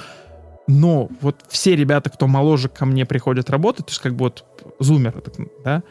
Но 0.66 1.08
вот 1.20 1.44
все 1.48 1.76
ребята, 1.76 2.10
кто 2.10 2.26
моложе 2.26 2.68
ко 2.68 2.86
мне 2.86 3.06
приходят 3.06 3.50
работать, 3.50 3.86
то 3.86 3.90
есть 3.90 4.02
как 4.02 4.14
бы 4.14 4.24
вот 4.24 4.44
зумеры, 4.80 5.22
да, 5.64 5.82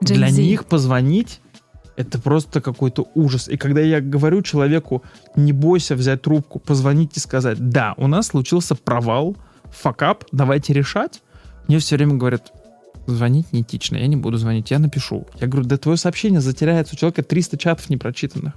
для 0.00 0.30
них 0.30 0.66
позвонить 0.66 1.40
это 1.96 2.20
просто 2.20 2.60
какой-то 2.60 3.08
ужас. 3.14 3.48
И 3.48 3.56
когда 3.56 3.80
я 3.80 4.00
говорю 4.00 4.42
человеку, 4.42 5.02
не 5.36 5.52
бойся 5.52 5.94
взять 5.94 6.22
трубку, 6.22 6.58
позвонить 6.58 7.16
и 7.16 7.20
сказать, 7.20 7.58
да, 7.70 7.94
у 7.96 8.06
нас 8.06 8.28
случился 8.28 8.74
провал, 8.74 9.36
факап, 9.70 10.24
давайте 10.32 10.72
решать, 10.72 11.22
мне 11.68 11.78
все 11.78 11.96
время 11.96 12.14
говорят, 12.14 12.52
звонить 13.06 13.52
неэтично, 13.52 13.96
я 13.96 14.06
не 14.06 14.16
буду 14.16 14.38
звонить, 14.38 14.70
я 14.70 14.78
напишу. 14.78 15.26
Я 15.40 15.46
говорю, 15.46 15.68
да 15.68 15.76
твое 15.76 15.96
сообщение 15.96 16.40
затеряется, 16.40 16.94
у 16.94 16.98
человека 16.98 17.22
300 17.22 17.58
чатов 17.58 17.90
непрочитанных. 17.90 18.54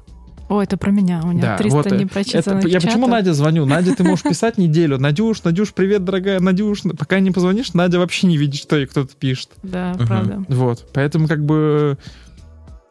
О, 0.50 0.62
это 0.62 0.78
про 0.78 0.92
меня. 0.92 1.22
У 1.24 1.28
меня 1.28 1.42
да, 1.42 1.58
300 1.58 1.76
вот, 1.76 1.92
непрочитанных 1.92 2.66
это, 2.66 2.68
Я 2.68 2.80
почему 2.80 3.08
Наде 3.08 3.34
звоню? 3.34 3.66
Надя, 3.66 3.96
ты 3.96 4.04
можешь 4.04 4.24
писать 4.24 4.58
неделю. 4.58 4.98
Надюш, 4.98 5.44
Надюш, 5.44 5.74
привет, 5.74 6.06
дорогая. 6.06 6.40
Надюш, 6.40 6.84
пока 6.98 7.20
не 7.20 7.32
позвонишь, 7.32 7.74
Надя 7.74 8.00
вообще 8.00 8.28
не 8.28 8.38
видит, 8.38 8.62
что 8.62 8.78
ей 8.78 8.86
кто-то 8.86 9.14
пишет. 9.16 9.50
Да, 9.64 9.94
угу. 9.96 10.06
правда. 10.06 10.44
Вот, 10.48 10.90
поэтому 10.94 11.28
как 11.28 11.44
бы 11.44 11.98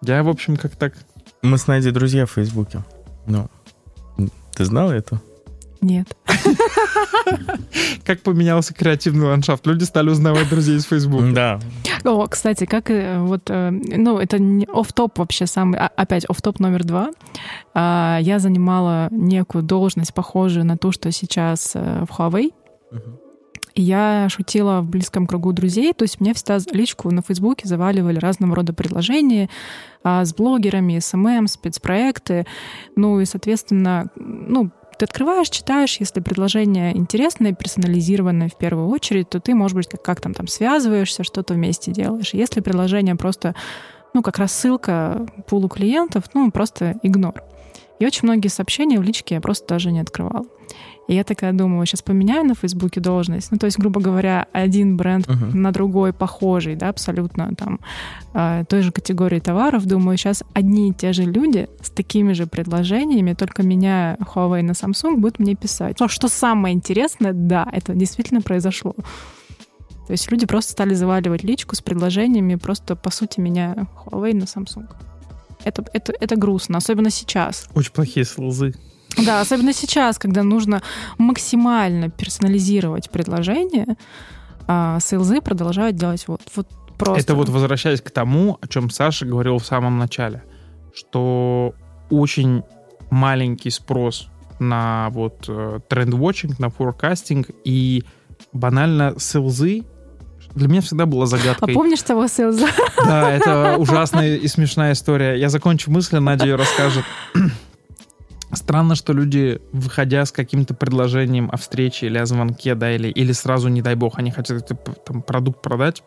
я, 0.03 0.23
в 0.23 0.29
общем, 0.29 0.57
как 0.57 0.77
так... 0.77 0.95
Мы 1.43 1.59
с 1.59 1.67
Надей 1.67 1.93
друзья 1.93 2.27
в 2.27 2.33
Фейсбуке. 2.33 2.85
Ну, 3.27 3.49
ты 4.55 4.65
знала 4.65 4.93
это? 4.93 5.21
Нет. 5.81 6.17
Как 8.05 8.21
поменялся 8.23 8.75
креативный 8.75 9.27
ландшафт? 9.27 9.67
Люди 9.67 9.85
стали 9.85 10.11
узнавать 10.11 10.49
друзей 10.49 10.77
из 10.77 10.85
Фейсбука. 10.85 11.33
Да. 11.33 11.61
О, 12.05 12.27
кстати, 12.27 12.67
как 12.67 12.91
э, 12.91 13.19
вот, 13.21 13.51
э, 13.51 13.71
ну, 13.71 14.19
это 14.19 14.39
не 14.39 14.67
оф-топ 14.67 15.19
вообще 15.19 15.47
самый, 15.47 15.79
а, 15.79 15.91
опять 15.97 16.25
оф-топ 16.29 16.61
номер 16.61 16.85
два. 16.85 17.11
А, 17.75 18.19
я 18.21 18.39
занимала 18.39 19.09
некую 19.11 19.63
должность, 19.63 20.15
похожую 20.15 20.65
на 20.65 20.77
ту, 20.77 20.93
что 20.93 21.11
сейчас 21.13 21.73
э, 21.75 22.05
в 22.09 22.19
Huawei. 22.19 22.53
Я 23.79 24.29
шутила 24.31 24.81
в 24.81 24.89
близком 24.89 25.27
кругу 25.27 25.53
друзей, 25.53 25.93
то 25.93 26.05
есть 26.05 26.19
мне 26.19 26.33
всегда 26.33 26.59
личку 26.73 27.11
на 27.11 27.21
Фейсбуке 27.21 27.69
заваливали 27.69 28.19
разного 28.19 28.57
рода 28.57 28.73
предложения 28.73 29.51
а, 30.03 30.25
с 30.25 30.35
блогерами, 30.35 30.99
SMM, 30.99 31.47
спецпроекты. 31.47 32.47
Ну 32.97 33.21
и, 33.21 33.27
соответственно, 33.27 34.07
ну, 34.17 34.71
ты 34.99 35.05
открываешь, 35.05 35.51
читаешь, 35.51 35.99
если 35.99 36.21
предложение 36.21 36.97
интересное, 36.97 37.53
персонализированное 37.53 38.49
в 38.49 38.57
первую 38.57 38.89
очередь, 38.89 39.29
то 39.31 39.41
ты, 39.41 39.55
может 39.55 39.77
быть, 39.77 39.89
как, 39.89 40.03
как 40.03 40.21
там, 40.21 40.35
там 40.35 40.47
связываешься, 40.47 41.25
что-то 41.25 41.55
вместе 41.55 41.93
делаешь. 41.93 42.33
Если 42.33 42.61
предложение 42.61 43.15
просто, 43.15 43.55
ну, 44.15 44.23
как 44.23 44.39
рассылка 44.39 45.27
пулу 45.47 45.69
клиентов, 45.69 46.25
ну, 46.35 46.51
просто 46.51 46.99
игнор. 47.03 47.43
И 47.99 48.07
очень 48.07 48.23
многие 48.25 48.49
сообщения 48.49 48.99
в 48.99 49.03
личке 49.03 49.37
я 49.37 49.41
просто 49.41 49.67
даже 49.67 49.91
не 49.91 50.01
открывала. 50.01 50.47
И 51.09 51.15
я 51.15 51.25
такая 51.25 51.53
думаю, 51.53 51.87
сейчас 51.87 52.03
поменяю 52.03 52.45
на 52.45 52.55
Фейсбуке 52.55 53.01
должность. 53.01 53.53
Ну, 53.53 53.59
то 53.59 53.67
есть, 53.67 53.79
грубо 53.79 54.01
говоря, 54.01 54.47
один 54.53 54.97
бренд 54.97 55.27
uh-huh. 55.27 55.55
на 55.55 55.71
другой 55.71 56.13
похожий, 56.13 56.75
да, 56.75 56.89
абсолютно 56.89 57.55
там 57.55 57.81
э, 58.35 58.65
той 58.69 58.83
же 58.83 58.91
категории 58.91 59.39
товаров. 59.39 59.87
Думаю, 59.87 60.17
сейчас 60.17 60.43
одни 60.53 60.91
и 60.91 60.93
те 60.93 61.13
же 61.13 61.23
люди 61.23 61.69
с 61.81 61.91
такими 61.91 62.33
же 62.33 62.47
предложениями, 62.47 63.35
только 63.35 63.63
меня 63.63 64.17
Huawei 64.35 64.63
на 64.63 64.73
Samsung 64.73 65.17
будут 65.17 65.39
мне 65.39 65.55
писать. 65.55 66.01
Но 66.01 66.09
что 66.09 66.29
самое 66.29 66.75
интересное, 66.75 67.33
да, 67.33 67.69
это 67.73 67.95
действительно 67.95 68.43
произошло. 68.43 68.95
То 70.07 70.13
есть 70.13 70.31
люди 70.31 70.47
просто 70.47 70.73
стали 70.73 70.95
заваливать 70.95 71.43
личку 71.43 71.75
с 71.75 71.83
предложениями 71.83 72.55
просто, 72.57 72.97
по 72.97 73.11
сути, 73.11 73.41
меня 73.41 73.87
Huawei 74.05 74.35
на 74.35 74.45
Samsung. 74.45 74.89
Это, 75.65 75.85
это, 75.93 76.13
это 76.21 76.37
грустно, 76.37 76.79
особенно 76.79 77.11
сейчас. 77.11 77.69
Очень 77.75 77.93
плохие 77.93 78.25
слезы. 78.25 78.75
Да, 79.17 79.41
особенно 79.41 79.73
сейчас, 79.73 80.19
когда 80.19 80.43
нужно 80.43 80.83
максимально 81.19 82.11
персонализировать 82.11 83.11
предложение, 83.11 83.97
а 84.67 84.99
сейлзы 85.01 85.41
продолжают 85.41 85.97
делать 85.97 86.25
вот, 86.27 86.43
вот 86.55 86.69
просто. 86.99 87.23
Это 87.23 87.35
вот 87.35 87.49
возвращаясь 87.49 88.01
к 88.01 88.11
тому, 88.11 88.59
о 88.61 88.69
чем 88.69 88.91
Саша 88.91 89.25
говорил 89.25 89.59
в 89.59 89.67
самом 89.67 89.99
начале, 89.99 90.43
что 90.95 91.75
очень 92.11 92.63
маленький 93.11 93.71
спрос 93.71 94.29
на 94.59 95.09
вот 95.11 95.49
тренд-вотчинг, 95.89 96.59
на 96.59 96.71
форкастинг 96.71 97.49
и 97.65 98.05
банально 98.53 99.15
сейлзы 99.19 99.85
для 100.55 100.69
меня 100.69 100.81
всегда 100.81 101.05
была 101.05 101.27
загадкой. 101.27 101.73
А 101.73 101.75
помнишь 101.75 102.03
того 102.03 102.29
сейлза? 102.29 102.67
Да, 103.05 103.31
это 103.31 103.77
ужасная 103.77 104.37
и 104.37 104.49
смешная 104.49 104.93
история. 104.93 105.35
Я 105.35 105.51
закончу 105.51 105.91
мысль, 105.91 106.19
Надя 106.19 106.47
ее 106.47 106.57
расскажет. 106.57 107.05
Странно, 108.53 108.95
что 108.95 109.13
люди, 109.13 109.61
выходя 109.73 110.25
с 110.25 110.33
каким-то 110.33 110.75
предложением 110.75 111.51
о 111.53 111.57
встрече 111.57 112.07
или 112.07 112.19
о 112.19 112.27
звонке, 112.27 112.75
да, 112.75 112.95
или, 112.95 113.09
или 113.09 113.33
сразу, 113.33 113.69
не 113.69 113.83
дай 113.83 113.97
бог, 113.97 114.19
они 114.19 114.31
хотят 114.31 114.71
там, 115.05 115.23
продукт 115.23 115.63
продать, 115.63 116.03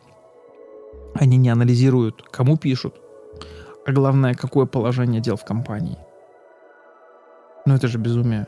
Они 1.16 1.38
не 1.38 1.50
анализируют, 1.50 2.24
кому 2.32 2.58
пишут, 2.58 2.96
а 3.86 3.92
главное, 3.92 4.36
какое 4.36 4.66
положение 4.66 5.22
дел 5.22 5.36
в 5.36 5.44
компании. 5.44 5.98
Ну, 7.66 7.76
это 7.76 7.88
же 7.88 7.98
безумие. 7.98 8.48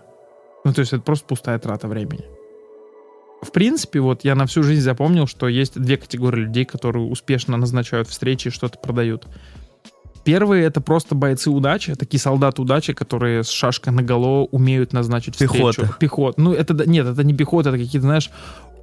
Ну, 0.63 0.73
то 0.73 0.79
есть 0.81 0.93
это 0.93 1.01
просто 1.01 1.25
пустая 1.25 1.59
трата 1.59 1.87
времени. 1.87 2.25
В 3.41 3.51
принципе, 3.51 3.99
вот 3.99 4.23
я 4.23 4.35
на 4.35 4.45
всю 4.45 4.61
жизнь 4.63 4.81
запомнил, 4.81 5.25
что 5.25 5.47
есть 5.47 5.79
две 5.79 5.97
категории 5.97 6.41
людей, 6.41 6.63
которые 6.63 7.05
успешно 7.07 7.57
назначают 7.57 8.07
встречи 8.07 8.47
и 8.49 8.51
что-то 8.51 8.77
продают. 8.77 9.27
Первые— 10.24 10.63
это 10.65 10.82
просто 10.82 11.15
бойцы 11.15 11.49
удачи, 11.49 11.95
такие 11.95 12.19
солдаты 12.19 12.61
удачи, 12.61 12.93
которые 12.93 13.43
с 13.43 13.49
шашкой 13.49 13.93
наголо 13.93 14.47
умеют 14.51 14.93
назначить 14.93 15.36
встречу. 15.36 15.53
Пехота. 15.53 15.95
Пехот. 15.99 16.38
Ну, 16.38 16.53
это, 16.53 16.74
нет, 16.88 17.07
это 17.07 17.24
не 17.24 17.34
пехота, 17.34 17.69
это 17.69 17.78
какие-то, 17.78 18.05
знаешь, 18.05 18.30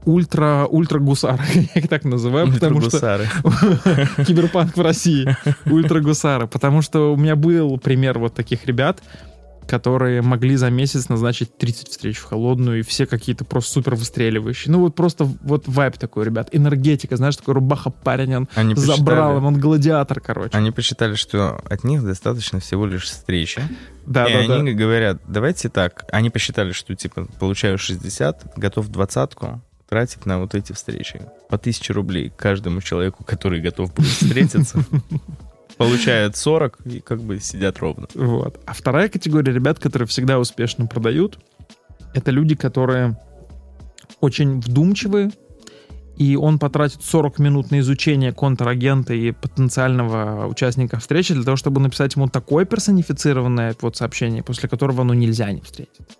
ультра, 0.04 0.66
ультра 0.68 0.98
гусары, 0.98 1.42
я 1.74 1.80
их 1.80 1.88
так 1.88 2.04
называю, 2.04 2.52
потому 2.52 2.80
что 2.80 3.20
киберпанк 4.26 4.76
в 4.76 4.80
России, 4.80 5.36
ультра 5.66 6.00
гусары, 6.00 6.46
потому 6.46 6.82
что 6.82 7.12
у 7.12 7.16
меня 7.16 7.36
был 7.36 7.78
пример 7.78 8.18
вот 8.18 8.34
таких 8.34 8.66
ребят, 8.66 9.00
которые 9.68 10.22
могли 10.22 10.56
за 10.56 10.70
месяц 10.70 11.08
назначить 11.08 11.56
30 11.56 11.88
встреч 11.88 12.16
в 12.16 12.24
холодную, 12.24 12.80
и 12.80 12.82
все 12.82 13.06
какие-то 13.06 13.44
просто 13.44 13.72
супер 13.74 13.94
выстреливающие. 13.94 14.72
Ну 14.72 14.80
вот 14.80 14.94
просто 14.94 15.24
вот 15.42 15.68
вайп 15.68 15.98
такой, 15.98 16.24
ребят, 16.24 16.48
энергетика, 16.52 17.16
знаешь, 17.16 17.36
такой 17.36 17.54
рубаха 17.54 17.90
парень, 17.90 18.34
он 18.34 18.48
Они 18.54 18.74
забрал, 18.74 19.34
посчитали- 19.34 19.46
он 19.46 19.60
гладиатор, 19.60 20.20
короче. 20.20 20.56
Они 20.56 20.70
посчитали, 20.70 21.14
что 21.14 21.60
от 21.68 21.84
них 21.84 22.02
достаточно 22.02 22.60
всего 22.60 22.86
лишь 22.86 23.04
встречи. 23.04 23.62
да, 24.06 24.26
и 24.26 24.48
да, 24.48 24.54
они 24.56 24.72
да. 24.72 24.78
говорят, 24.78 25.20
давайте 25.28 25.68
так. 25.68 26.04
Они 26.10 26.30
посчитали, 26.30 26.72
что 26.72 26.94
типа 26.94 27.28
получаю 27.38 27.78
60, 27.78 28.54
готов 28.56 28.88
двадцатку 28.88 29.60
тратить 29.88 30.26
на 30.26 30.38
вот 30.38 30.54
эти 30.54 30.72
встречи. 30.72 31.20
По 31.48 31.56
1000 31.56 31.92
рублей 31.92 32.32
каждому 32.36 32.80
человеку, 32.80 33.24
который 33.24 33.60
готов 33.60 33.94
будет 33.94 34.08
встретиться. 34.08 34.78
Получают 35.78 36.36
40 36.36 36.78
и 36.86 37.00
как 37.00 37.22
бы 37.22 37.38
сидят 37.38 37.78
ровно. 37.78 38.08
Вот. 38.14 38.60
А 38.66 38.74
вторая 38.74 39.08
категория 39.08 39.52
ребят, 39.52 39.78
которые 39.78 40.08
всегда 40.08 40.38
успешно 40.38 40.86
продают, 40.86 41.38
это 42.14 42.30
люди, 42.30 42.54
которые 42.56 43.16
очень 44.20 44.60
вдумчивые, 44.60 45.30
и 46.16 46.34
он 46.34 46.58
потратит 46.58 47.02
40 47.04 47.38
минут 47.38 47.70
на 47.70 47.78
изучение 47.78 48.32
контрагента 48.32 49.14
и 49.14 49.30
потенциального 49.30 50.46
участника 50.48 50.98
встречи 50.98 51.32
для 51.32 51.44
того, 51.44 51.56
чтобы 51.56 51.80
написать 51.80 52.16
ему 52.16 52.28
такое 52.28 52.64
персонифицированное 52.64 53.76
вот 53.80 53.96
сообщение, 53.96 54.42
после 54.42 54.68
которого 54.68 55.04
ну 55.04 55.14
нельзя 55.14 55.52
не 55.52 55.60
встретить. 55.60 56.18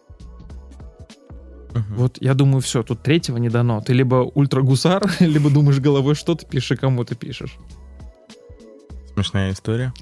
Вот 1.90 2.18
я 2.20 2.34
думаю, 2.34 2.60
все, 2.60 2.82
тут 2.82 3.02
третьего 3.02 3.38
не 3.38 3.48
дано. 3.48 3.80
Ты 3.80 3.92
либо 3.92 4.30
ультрагусар, 4.34 5.02
либо 5.20 5.50
думаешь 5.50 5.80
головой, 5.80 6.14
что 6.14 6.34
ты 6.34 6.46
пишешь 6.46 6.72
и 6.72 6.76
кому 6.76 7.04
ты 7.04 7.14
пишешь. 7.14 7.56
Смешная 9.18 9.52
история 9.52 9.92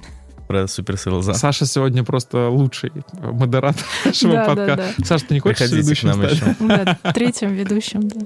про 0.46 0.66
суперсейлза. 0.68 1.32
Саша 1.32 1.64
сегодня 1.64 2.04
просто 2.04 2.50
лучший 2.50 2.92
модератор 3.14 3.82
нашего 4.04 4.32
Да, 4.34 4.44
да, 4.44 4.54
подкаста. 4.54 4.94
да. 4.98 5.04
Саша, 5.06 5.24
ты 5.26 5.34
не 5.34 5.40
хочешь 5.40 5.56
Приходите 5.56 5.80
ведущим 5.82 6.08
нам 6.08 6.18
стать? 6.18 6.32
еще. 6.34 6.54
Да, 6.60 7.12
третьим 7.14 7.52
ведущим, 7.54 8.08
да. 8.08 8.20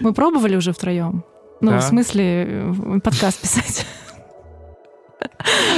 Мы 0.00 0.14
пробовали 0.14 0.56
уже 0.56 0.72
втроем. 0.72 1.22
Ну, 1.60 1.72
Да. 1.72 1.80
в 1.80 1.82
смысле, 1.82 2.74
подкаст 3.04 3.42
писать. 3.42 3.86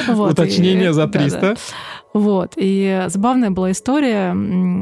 Вот, 0.08 0.32
Уточнение 0.32 0.90
и- 0.90 0.92
за 0.92 1.06
да, 1.06 1.18
300. 1.18 1.40
да. 1.40 1.54
Вот, 2.14 2.52
и 2.56 3.04
забавная 3.08 3.50
была 3.50 3.72
история. 3.72 4.30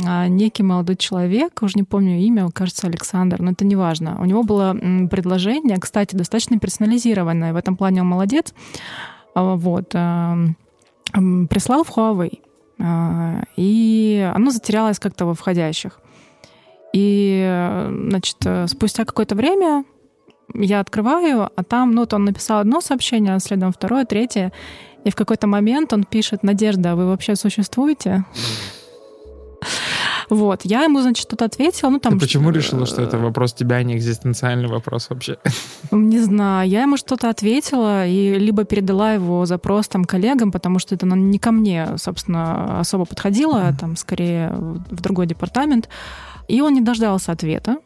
а, 0.06 0.28
Некий 0.28 0.62
молодой 0.62 0.96
человек, 0.96 1.62
уже 1.62 1.72
не 1.76 1.82
помню 1.82 2.18
имя, 2.20 2.48
кажется, 2.50 2.86
Александр, 2.88 3.40
но 3.40 3.52
это 3.52 3.64
не 3.64 3.74
важно. 3.74 4.18
У 4.20 4.24
него 4.26 4.42
было 4.42 4.76
предложение, 5.10 5.78
кстати, 5.78 6.14
достаточно 6.14 6.58
персонализированное. 6.58 7.52
В 7.54 7.56
этом 7.56 7.76
плане 7.76 8.02
он 8.02 8.08
молодец. 8.08 8.52
А, 9.34 9.56
Вот. 9.56 9.94
м, 9.94 10.56
Прислал 11.48 11.84
в 11.84 11.90
Huawei. 11.96 12.40
А, 12.80 13.42
И 13.56 14.30
оно 14.34 14.50
затерялось 14.50 14.98
как-то 14.98 15.26
во 15.26 15.34
входящих. 15.34 16.00
И, 16.92 17.86
значит, 17.90 18.36
спустя 18.66 19.04
какое-то 19.04 19.34
время 19.34 19.84
я 20.54 20.80
открываю, 20.80 21.48
а 21.56 21.62
там, 21.64 21.92
ну, 21.92 22.00
вот 22.02 22.12
он 22.12 22.24
написал 22.26 22.58
одно 22.58 22.80
сообщение, 22.82 23.34
а 23.34 23.38
следом 23.40 23.72
второе, 23.72 24.04
третье. 24.04 24.52
И 25.04 25.10
в 25.10 25.16
какой-то 25.16 25.46
момент 25.46 25.92
он 25.94 26.04
пишет, 26.04 26.42
Надежда, 26.42 26.92
а 26.92 26.94
вы 26.96 27.06
вообще 27.08 27.34
существуете? 27.34 28.24
Вот, 30.32 30.62
я 30.64 30.84
ему, 30.84 31.02
значит, 31.02 31.26
что-то 31.26 31.44
ответила, 31.44 31.90
ну 31.90 31.98
там... 31.98 32.14
Ты 32.14 32.20
почему 32.20 32.48
решила, 32.48 32.86
что 32.86 33.02
это 33.02 33.18
вопрос 33.18 33.52
тебя, 33.52 33.76
а 33.76 33.82
не 33.82 33.98
экзистенциальный 33.98 34.66
вопрос 34.66 35.10
вообще? 35.10 35.36
Не 35.90 36.20
знаю, 36.20 36.66
я 36.70 36.82
ему 36.84 36.96
что-то 36.96 37.28
ответила 37.28 38.06
и 38.06 38.38
либо 38.38 38.64
передала 38.64 39.12
его 39.12 39.44
запрос 39.44 39.88
там 39.88 40.06
коллегам, 40.06 40.50
потому 40.50 40.78
что 40.78 40.94
это 40.94 41.04
ну, 41.04 41.16
не 41.16 41.38
ко 41.38 41.52
мне, 41.52 41.98
собственно, 41.98 42.80
особо 42.80 43.04
подходило, 43.04 43.68
а 43.68 43.74
там 43.74 43.94
скорее 43.94 44.48
в 44.54 45.02
другой 45.02 45.26
департамент. 45.26 45.90
И 46.48 46.62
он 46.62 46.72
не 46.72 46.80
дождался 46.80 47.32
ответа. 47.32 47.76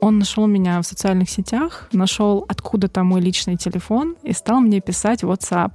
Он 0.00 0.20
нашел 0.20 0.46
меня 0.46 0.80
в 0.80 0.86
социальных 0.86 1.28
сетях, 1.28 1.88
нашел 1.90 2.44
откуда-то 2.48 3.02
мой 3.02 3.20
личный 3.20 3.56
телефон 3.56 4.14
и 4.22 4.32
стал 4.32 4.60
мне 4.60 4.80
писать 4.80 5.24
WhatsApp. 5.24 5.72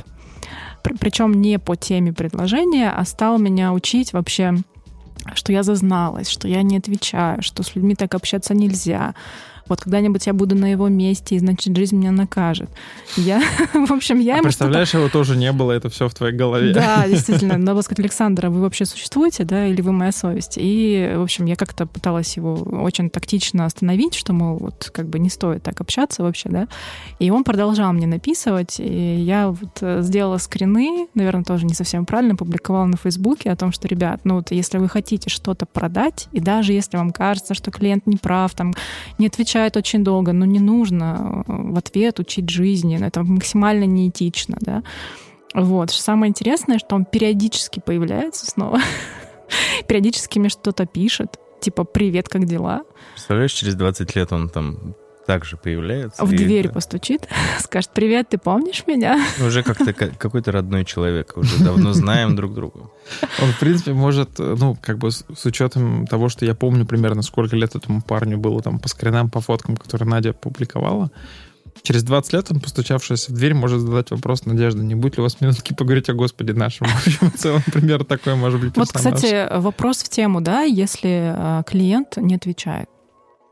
Причем 1.02 1.34
не 1.34 1.60
по 1.60 1.76
теме 1.76 2.14
предложения, 2.14 2.92
а 2.92 3.04
стал 3.04 3.40
меня 3.40 3.74
учить 3.74 4.14
вообще 4.14 4.56
что 5.36 5.52
я 5.52 5.64
зазналась, 5.64 6.30
что 6.30 6.48
я 6.48 6.62
не 6.64 6.78
отвечаю, 6.78 7.42
что 7.42 7.64
с 7.64 7.76
людьми 7.76 7.96
так 7.96 8.14
общаться 8.16 8.54
нельзя. 8.54 9.16
Вот 9.68 9.82
когда-нибудь 9.82 10.26
я 10.28 10.34
буду 10.34 10.56
на 10.56 10.72
его 10.72 10.88
месте, 10.90 11.36
и 11.36 11.40
значит 11.40 11.76
жизнь 11.76 11.96
меня 11.96 12.12
накажет. 12.12 12.70
Я, 13.16 13.42
в 13.74 13.92
общем, 13.92 14.20
я 14.20 14.34
А 14.34 14.38
ему 14.38 14.44
представляешь, 14.44 14.94
его 14.94 15.10
тоже 15.10 15.38
не 15.38 15.52
было, 15.52 15.72
это 15.72 15.90
все 15.90 16.08
в 16.08 16.14
твоей 16.14 16.36
голове. 16.36 16.74
Да, 16.74 17.08
действительно. 17.10 17.58
Надо 17.58 17.74
было 17.74 17.82
сказать, 17.82 18.00
Александр, 18.00 18.48
а 18.48 18.50
вы 18.50 18.62
вообще 18.62 18.86
существуете, 18.86 19.44
да, 19.46 19.66
или 19.68 19.82
вы 19.82 19.92
моя 19.92 20.12
совесть? 20.12 20.58
И, 20.58 21.14
в 21.16 21.22
общем, 21.22 21.46
я 21.46 21.56
как-то 21.56 21.86
пыталась 21.86 22.36
его 22.36 22.56
очень 22.56 23.10
тактично 23.10 23.66
остановить, 23.66 24.16
что, 24.16 24.34
мол, 24.34 24.58
вот 24.58 24.92
как 24.94 25.08
бы 25.08 25.20
не 25.20 25.30
стоит 25.30 25.64
так 25.64 25.80
общаться 25.82 26.24
вообще, 26.24 26.50
да. 26.50 26.68
И 27.20 27.32
он 27.32 27.44
продолжал 27.44 27.94
мне 27.94 28.08
написывать, 28.08 28.80
и 28.80 29.16
я 29.16 29.50
вот 29.50 29.78
э, 29.82 30.02
сделала 30.02 30.38
скрины, 30.38 31.08
наверное, 31.14 31.44
тоже 31.44 31.66
не 31.66 31.74
совсем 31.74 32.06
правильно, 32.06 32.36
публиковала 32.36 32.86
на 32.86 32.98
Фейсбуке 32.98 33.50
о 33.52 33.56
том, 33.56 33.72
что, 33.72 33.88
ребят, 33.88 34.22
ну 34.24 34.36
вот 34.36 34.52
если 34.52 34.78
вы 34.78 34.90
хотите 34.90 35.30
что-то 35.30 35.66
продать, 35.66 36.28
и 36.32 36.40
даже 36.40 36.74
если 36.74 36.98
вам 36.98 37.12
кажется, 37.12 37.54
что 37.54 37.72
клиент 37.72 38.06
не 38.08 38.18
прав, 38.18 38.54
там, 38.54 38.74
не 39.18 39.28
отвечает 39.28 39.53
очень 39.56 40.04
долго, 40.04 40.34
но 40.34 40.46
не 40.46 40.60
нужно 40.60 41.44
э, 41.48 41.54
в 41.74 41.78
ответ 41.78 42.20
учить 42.20 42.50
жизни, 42.50 43.00
это 43.04 43.24
максимально 43.24 43.86
неэтично, 43.86 44.58
да. 44.60 44.84
Вот. 45.54 45.92
Самое 45.92 46.30
интересное, 46.30 46.80
что 46.80 46.96
он 46.96 47.06
периодически 47.06 47.80
появляется 47.80 48.46
снова. 48.46 48.80
периодически 49.88 50.40
мне 50.40 50.50
что-то 50.50 50.86
пишет. 50.86 51.38
Типа, 51.62 51.84
привет, 51.84 52.28
как 52.28 52.46
дела? 52.46 52.84
Представляешь, 53.14 53.54
через 53.54 53.76
20 53.76 54.16
лет 54.16 54.34
он 54.34 54.50
там 54.50 54.96
также 55.26 55.58
появляется. 55.58 56.24
В 56.24 56.32
и 56.32 56.38
дверь 56.38 56.70
постучит, 56.70 57.28
скажет, 57.60 57.92
привет, 57.94 58.30
ты 58.30 58.38
помнишь 58.38 58.84
меня? 58.88 59.24
Уже 59.46 59.64
как-то 59.64 59.94
ка- 59.94 60.12
какой-то 60.18 60.52
родной 60.52 60.86
человек. 60.86 61.38
Уже 61.38 61.64
давно 61.64 61.94
знаем 61.94 62.36
друг 62.36 62.54
друга. 62.54 62.90
Он, 63.42 63.52
в 63.52 63.60
принципе, 63.60 63.94
может, 63.94 64.38
ну, 64.38 64.78
как 64.82 64.98
бы 64.98 65.12
с, 65.12 65.26
с 65.36 65.46
учетом 65.46 66.08
того, 66.08 66.30
что 66.30 66.46
я 66.46 66.56
помню 66.56 66.86
примерно, 66.86 67.22
сколько 67.22 67.56
лет 67.56 67.76
этому 67.76 68.02
парню 68.02 68.38
было 68.38 68.62
там 68.62 68.80
по 68.80 68.88
скринам, 68.88 69.30
по 69.30 69.42
фоткам, 69.42 69.78
которые 69.78 70.08
Надя 70.08 70.34
публиковала, 70.34 71.12
через 71.82 72.04
20 72.04 72.34
лет 72.34 72.52
он, 72.52 72.60
постучавшись 72.60 73.30
в 73.30 73.34
дверь, 73.34 73.54
может 73.54 73.82
задать 73.82 74.12
вопрос, 74.12 74.46
Надежда, 74.46 74.84
не 74.84 74.96
будет 74.96 75.18
ли 75.18 75.22
у 75.22 75.24
вас 75.24 75.42
минутки 75.42 75.74
поговорить 75.74 76.10
о 76.10 76.14
Господе 76.14 76.54
нашем? 76.54 76.88
В 76.88 77.08
общем, 77.08 77.32
в 77.32 77.38
целом, 77.38 77.62
примерно 77.72 78.06
такой 78.06 78.36
может 78.36 78.60
быть 78.60 78.76
Вот, 78.78 78.92
персонаж. 78.92 79.16
кстати, 79.16 79.60
вопрос 79.60 80.04
в 80.04 80.10
тему, 80.10 80.42
да, 80.42 80.62
если 80.62 81.34
а, 81.36 81.64
клиент 81.64 82.18
не 82.18 82.36
отвечает, 82.36 82.90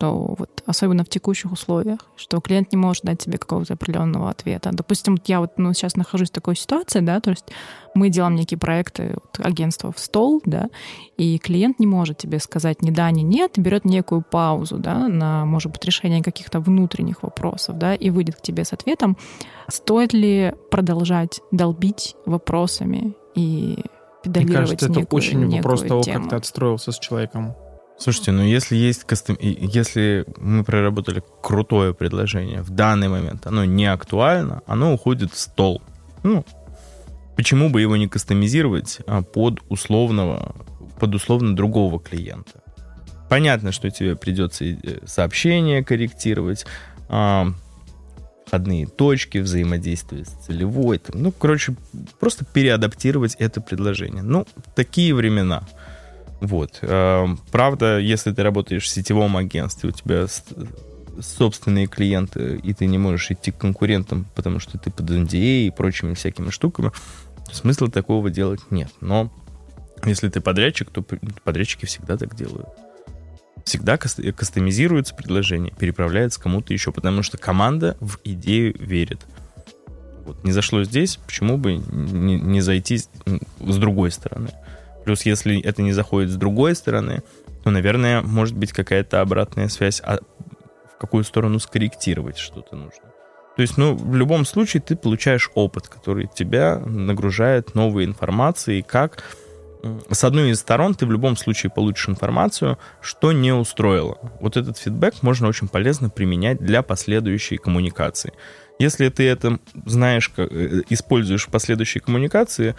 то 0.02 0.34
вот 0.36 0.64
особенно 0.66 1.04
в 1.04 1.10
текущих 1.10 1.52
условиях, 1.52 2.00
что 2.16 2.42
клиент 2.42 2.72
не 2.72 2.78
может 2.78 3.04
дать 3.04 3.20
тебе 3.20 3.38
какого-то 3.38 3.76
определенного 3.76 4.32
ответа. 4.32 4.72
Допустим, 4.74 5.16
я 5.28 5.40
вот 5.40 5.52
ну, 5.58 5.74
сейчас 5.74 5.96
нахожусь 5.96 6.30
в 6.30 6.34
такой 6.34 6.56
ситуации, 6.56 7.02
да, 7.02 7.20
то 7.20 7.30
есть 7.30 7.46
мы 7.94 8.10
делаем 8.10 8.34
некие 8.34 8.58
проекты, 8.58 9.14
вот, 9.14 9.46
агентство 9.46 9.92
в 9.92 10.00
стол, 10.00 10.42
да, 10.44 10.70
и 11.18 11.38
клиент 11.38 11.78
не 11.78 11.86
может 11.86 12.18
тебе 12.18 12.40
сказать 12.40 12.82
ни 12.82 12.90
да, 12.90 13.12
ни 13.12 13.22
нет, 13.22 13.52
берет 13.58 13.86
некую 13.86 14.24
паузу, 14.24 14.80
да, 14.80 15.08
на, 15.08 15.46
может 15.46 15.72
быть, 15.72 15.86
решение 15.86 16.24
каких-то 16.24 16.60
внутренних 16.60 17.22
вопросов, 17.22 17.78
да, 17.78 17.94
и 17.94 18.10
выйдет 18.10 18.38
к 18.38 18.42
тебе 18.42 18.66
с 18.66 18.74
ответом, 18.74 19.18
стоит 19.68 20.14
ли 20.14 20.56
продолжать 20.72 21.42
долбить 21.52 22.16
вопросами 22.26 23.14
и 23.36 23.76
Мне 23.76 23.84
педалировать 24.24 24.62
кажется, 24.62 24.86
это 24.88 25.00
некую, 25.02 25.18
очень 25.18 25.58
вопрос 25.58 25.84
того, 25.84 26.02
тему. 26.02 26.22
как 26.22 26.30
ты 26.32 26.36
отстроился 26.38 26.92
с 26.92 26.98
человеком. 26.98 27.54
Слушайте, 28.02 28.32
ну 28.32 28.42
если 28.42 28.76
есть 28.76 29.04
кастом... 29.04 29.38
если 29.40 30.26
мы 30.38 30.64
проработали 30.64 31.22
крутое 31.44 31.94
предложение 31.94 32.64
в 32.64 32.72
данный 32.72 33.10
момент, 33.10 33.46
оно 33.46 33.64
не 33.64 33.86
актуально, 33.86 34.64
оно 34.66 34.96
уходит 34.96 35.32
в 35.32 35.38
стол. 35.38 35.84
Ну, 36.24 36.44
почему 37.36 37.70
бы 37.70 37.80
его 37.80 37.96
не 37.98 38.08
кастомизировать 38.08 39.02
а, 39.06 39.22
под 39.22 39.60
условного, 39.70 40.56
под 41.00 41.14
условно 41.14 41.56
другого 41.56 42.00
клиента? 42.00 42.64
Понятно, 43.30 43.72
что 43.72 43.92
тебе 43.92 44.16
придется 44.16 44.66
э, 44.66 44.78
сообщение 45.06 45.84
корректировать, 45.84 46.66
а, 47.08 47.54
входные 48.48 48.88
точки, 48.88 49.38
взаимодействие 49.38 50.26
с 50.26 50.30
целевой. 50.48 51.00
Ну, 51.14 51.32
короче, 51.32 51.76
просто 52.20 52.46
переадаптировать 52.46 53.36
это 53.36 53.62
предложение. 53.62 54.24
Ну, 54.24 54.48
такие 54.76 55.14
времена. 55.14 55.68
Вот. 56.42 56.80
Э, 56.82 57.28
правда, 57.52 58.00
если 58.00 58.32
ты 58.32 58.44
работаешь 58.44 58.84
в 58.84 58.88
сетевом 58.88 59.38
агентстве, 59.38 59.90
у 59.90 59.92
тебя 59.92 60.26
собственные 61.20 61.88
клиенты, 61.88 62.60
и 62.64 62.74
ты 62.74 62.88
не 62.88 62.98
можешь 62.98 63.30
идти 63.32 63.52
к 63.52 63.58
конкурентам, 63.58 64.26
потому 64.36 64.60
что 64.60 64.78
ты 64.78 64.90
под 64.90 65.10
NDA 65.10 65.68
и 65.68 65.72
прочими 65.72 66.16
всякими 66.16 66.50
штуками, 66.50 66.92
смысла 67.52 67.90
такого 67.90 68.32
делать 68.32 68.62
нет. 68.72 68.90
Но 69.02 69.32
если 70.04 70.30
ты 70.30 70.42
подрядчик, 70.42 70.90
то 70.90 71.04
подрядчики 71.44 71.86
всегда 71.86 72.18
так 72.18 72.36
делают. 72.36 72.68
Всегда 73.64 73.98
кастомизируется 73.98 75.14
предложение, 75.14 75.72
переправляется 75.78 76.42
кому-то 76.42 76.74
еще, 76.74 76.92
потому 76.92 77.22
что 77.22 77.38
команда 77.38 77.96
в 78.00 78.18
идею 78.24 78.76
верит. 78.80 79.20
Вот, 80.26 80.44
не 80.44 80.52
зашло 80.52 80.84
здесь, 80.84 81.18
почему 81.18 81.58
бы 81.58 81.76
не, 81.76 82.40
не 82.40 82.62
зайти 82.62 82.98
с 82.98 83.08
другой 83.60 84.10
стороны? 84.10 84.50
Плюс, 85.06 85.24
если 85.24 85.62
это 85.62 85.82
не 85.82 85.92
заходит 85.92 86.30
с 86.30 86.36
другой 86.36 86.76
стороны, 86.76 87.24
то, 87.64 87.72
наверное, 87.72 88.22
может 88.22 88.56
быть 88.56 88.72
какая-то 88.72 89.22
обратная 89.22 89.68
связь, 89.68 90.02
а 90.04 90.20
в 90.94 90.98
какую 91.00 91.24
сторону 91.24 91.60
скорректировать 91.60 92.38
что-то 92.38 92.76
нужно. 92.76 93.12
То 93.56 93.62
есть, 93.62 93.78
ну, 93.78 93.96
в 93.96 94.16
любом 94.16 94.46
случае 94.46 94.82
ты 94.82 94.96
получаешь 94.96 95.52
опыт, 95.56 95.88
который 95.88 96.30
тебя 96.34 96.78
нагружает 96.86 97.76
новой 97.76 98.06
информацией, 98.06 98.82
как 98.82 99.24
с 100.10 100.24
одной 100.24 100.52
из 100.52 100.60
сторон 100.60 100.94
ты 100.94 101.06
в 101.06 101.12
любом 101.12 101.36
случае 101.36 101.72
получишь 101.72 102.10
информацию, 102.10 102.78
что 103.02 103.32
не 103.32 103.52
устроило. 103.52 104.18
Вот 104.40 104.58
этот 104.58 104.78
фидбэк 104.78 105.24
можно 105.24 105.48
очень 105.48 105.68
полезно 105.68 106.10
применять 106.10 106.60
для 106.60 106.82
последующей 106.84 107.58
коммуникации. 107.58 108.34
Если 108.80 109.10
ты 109.10 109.28
это 109.28 109.60
знаешь, 109.86 110.32
э, 110.38 110.82
используешь 110.90 111.48
в 111.48 111.50
последующей 111.50 112.00
коммуникации, 112.00 112.76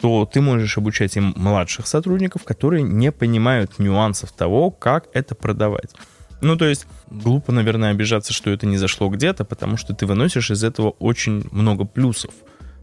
то 0.00 0.28
ты 0.30 0.40
можешь 0.40 0.76
обучать 0.78 1.16
им 1.16 1.32
младших 1.36 1.86
сотрудников, 1.86 2.44
которые 2.44 2.82
не 2.82 3.12
понимают 3.12 3.78
нюансов 3.78 4.32
того, 4.32 4.70
как 4.70 5.08
это 5.12 5.34
продавать. 5.34 5.90
Ну, 6.40 6.56
то 6.56 6.66
есть, 6.66 6.86
глупо, 7.10 7.52
наверное, 7.52 7.90
обижаться, 7.90 8.32
что 8.32 8.50
это 8.50 8.66
не 8.66 8.76
зашло 8.76 9.08
где-то, 9.08 9.44
потому 9.44 9.76
что 9.76 9.94
ты 9.94 10.04
выносишь 10.04 10.50
из 10.50 10.62
этого 10.62 10.90
очень 10.98 11.46
много 11.52 11.84
плюсов. 11.84 12.34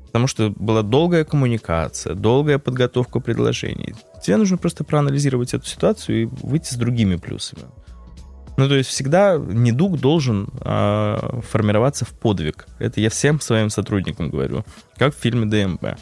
Потому 0.08 0.28
что 0.28 0.50
была 0.50 0.82
долгая 0.82 1.24
коммуникация, 1.24 2.16
долгая 2.16 2.58
подготовка 2.58 3.20
предложений. 3.20 3.96
Тебе 4.24 4.38
нужно 4.38 4.58
просто 4.58 4.84
проанализировать 4.84 5.54
эту 5.54 5.66
ситуацию 5.66 6.24
и 6.24 6.26
выйти 6.26 6.74
с 6.74 6.76
другими 6.76 7.16
плюсами. 7.16 7.64
Ну, 8.58 8.68
то 8.68 8.76
есть 8.76 8.90
всегда 8.90 9.38
недуг 9.38 10.00
должен 10.00 10.50
э, 10.60 11.40
формироваться 11.50 12.06
в 12.06 12.10
подвиг. 12.10 12.68
Это 12.80 13.00
я 13.00 13.10
всем 13.10 13.40
своим 13.40 13.70
сотрудникам 13.70 14.30
говорю. 14.30 14.66
Как 14.98 15.16
в 15.16 15.20
фильме 15.20 15.46
ДМБ. 15.46 15.98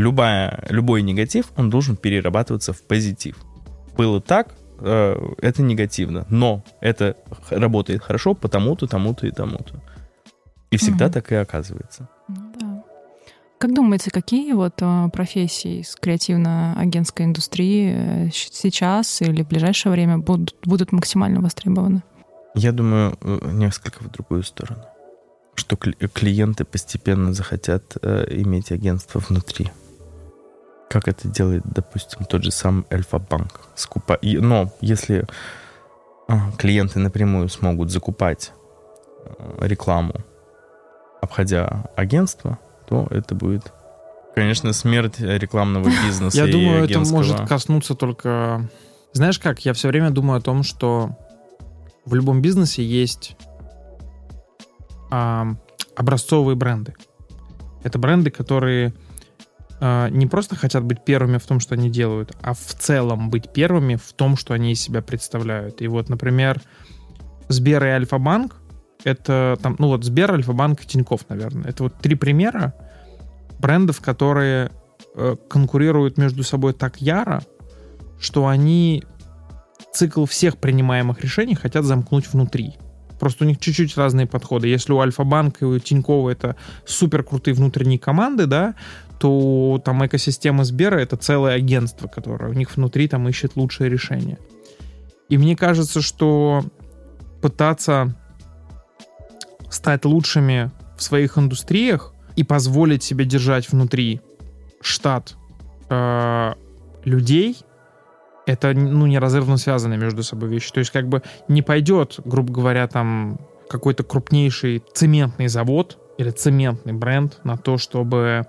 Любая, 0.00 0.64
любой 0.70 1.02
негатив, 1.02 1.52
он 1.56 1.68
должен 1.68 1.94
перерабатываться 1.94 2.72
в 2.72 2.82
позитив. 2.82 3.36
Было 3.98 4.20
так, 4.22 4.54
э, 4.78 5.34
это 5.42 5.62
негативно. 5.62 6.26
Но 6.30 6.64
это 6.80 7.16
работает 7.50 8.02
хорошо 8.02 8.34
потому-то, 8.34 8.86
тому-то 8.86 9.26
и 9.26 9.30
тому-то. 9.30 9.82
И 10.70 10.78
всегда 10.78 11.06
угу. 11.06 11.12
так 11.12 11.32
и 11.32 11.34
оказывается. 11.34 12.08
Как 13.58 13.74
думаете, 13.74 14.10
какие 14.10 14.54
вот 14.54 14.80
э, 14.80 15.08
профессии 15.12 15.80
из 15.80 15.94
креативно-агентской 15.96 17.26
индустрии 17.26 17.92
э, 17.92 18.30
сейчас 18.32 19.20
или 19.20 19.42
в 19.42 19.48
ближайшее 19.48 19.92
время 19.92 20.16
будут, 20.16 20.56
будут 20.64 20.92
максимально 20.92 21.42
востребованы? 21.42 22.02
Я 22.54 22.72
думаю, 22.72 23.18
несколько 23.52 24.02
в 24.02 24.10
другую 24.10 24.44
сторону. 24.44 24.82
Что 25.56 25.76
клиенты 25.76 26.64
постепенно 26.64 27.34
захотят 27.34 27.96
иметь 28.02 28.72
агентство 28.72 29.20
внутри. 29.20 29.70
Как 30.90 31.06
это 31.06 31.28
делает, 31.28 31.62
допустим, 31.64 32.24
тот 32.24 32.42
же 32.42 32.50
сам 32.50 32.84
Альфа-банк. 32.92 33.60
Скупа... 33.76 34.18
Но 34.22 34.72
если 34.80 35.24
клиенты 36.58 36.98
напрямую 36.98 37.48
смогут 37.48 37.92
закупать 37.92 38.52
рекламу, 39.60 40.14
обходя 41.22 41.88
агентство, 41.94 42.58
то 42.88 43.06
это 43.10 43.36
будет, 43.36 43.72
конечно, 44.34 44.72
смерть 44.72 45.20
рекламного 45.20 45.84
бизнеса. 46.06 46.36
Я 46.36 46.50
думаю, 46.50 46.84
это 46.84 46.98
может 46.98 47.46
коснуться 47.46 47.94
только... 47.94 48.68
Знаешь 49.12 49.38
как, 49.38 49.64
я 49.64 49.74
все 49.74 49.86
время 49.86 50.10
думаю 50.10 50.38
о 50.38 50.40
том, 50.40 50.64
что 50.64 51.16
в 52.04 52.16
любом 52.16 52.42
бизнесе 52.42 52.84
есть 52.84 53.36
а, 55.12 55.54
образцовые 55.94 56.56
бренды. 56.56 56.94
Это 57.84 57.98
бренды, 58.00 58.30
которые 58.30 58.88
а, 58.88 59.09
не 59.80 60.26
просто 60.26 60.56
хотят 60.56 60.84
быть 60.84 61.04
первыми 61.04 61.38
в 61.38 61.46
том, 61.46 61.58
что 61.58 61.74
они 61.74 61.88
делают, 61.88 62.36
а 62.42 62.52
в 62.52 62.58
целом 62.58 63.30
быть 63.30 63.50
первыми 63.52 63.96
в 63.96 64.12
том, 64.12 64.36
что 64.36 64.52
они 64.52 64.72
из 64.72 64.80
себя 64.80 65.00
представляют. 65.00 65.80
И 65.80 65.88
вот, 65.88 66.08
например, 66.08 66.60
Сбер 67.48 67.84
и 67.84 67.88
Альфа-банк 67.88 68.60
это 69.04 69.58
там, 69.62 69.76
ну 69.78 69.88
вот 69.88 70.04
Сбер, 70.04 70.32
Альфа-банк 70.32 70.82
и 70.82 70.86
Тинькофф, 70.86 71.28
наверное. 71.28 71.70
Это 71.70 71.84
вот 71.84 71.94
три 71.96 72.14
примера 72.14 72.74
брендов, 73.58 74.00
которые 74.00 74.70
э, 75.14 75.36
конкурируют 75.48 76.18
между 76.18 76.42
собой 76.42 76.72
так 76.72 77.00
яро, 77.00 77.42
что 78.18 78.46
они 78.46 79.04
цикл 79.92 80.24
всех 80.24 80.58
принимаемых 80.58 81.20
решений 81.20 81.54
хотят 81.54 81.84
замкнуть 81.84 82.32
внутри. 82.32 82.76
Просто 83.20 83.44
у 83.44 83.46
них 83.46 83.60
чуть-чуть 83.60 83.96
разные 83.96 84.26
подходы. 84.26 84.66
Если 84.66 84.92
у 84.92 84.98
Альфа-банка 84.98 85.58
и 85.60 85.68
у 85.68 85.78
Тинькова 85.78 86.30
это 86.30 86.56
супер 86.86 87.22
крутые 87.22 87.54
внутренние 87.54 87.98
команды, 87.98 88.46
да, 88.46 88.74
то 89.20 89.80
там 89.84 90.04
экосистема 90.04 90.64
Сбера 90.64 90.96
это 90.96 91.16
целое 91.16 91.54
агентство, 91.54 92.08
которое 92.08 92.50
у 92.50 92.54
них 92.54 92.74
внутри 92.74 93.06
там 93.06 93.28
ищет 93.28 93.56
лучшие 93.56 93.90
решения. 93.90 94.38
И 95.28 95.36
мне 95.36 95.54
кажется, 95.54 96.00
что 96.00 96.64
пытаться 97.42 98.16
стать 99.68 100.06
лучшими 100.06 100.70
в 100.96 101.02
своих 101.02 101.36
индустриях 101.36 102.14
и 102.36 102.42
позволить 102.42 103.02
себе 103.02 103.26
держать 103.26 103.70
внутри 103.70 104.22
штат 104.80 105.36
э, 105.90 106.54
людей, 107.04 107.58
это 108.50 108.72
ну, 108.74 109.06
неразрывно 109.06 109.56
связаны 109.56 109.96
между 109.96 110.22
собой 110.22 110.48
вещи. 110.48 110.72
То 110.72 110.80
есть 110.80 110.90
как 110.90 111.08
бы 111.08 111.22
не 111.48 111.62
пойдет, 111.62 112.18
грубо 112.24 112.52
говоря, 112.52 112.88
там 112.88 113.38
какой-то 113.68 114.02
крупнейший 114.02 114.82
цементный 114.92 115.46
завод 115.46 115.98
или 116.18 116.30
цементный 116.30 116.92
бренд 116.92 117.38
на 117.44 117.56
то, 117.56 117.78
чтобы 117.78 118.46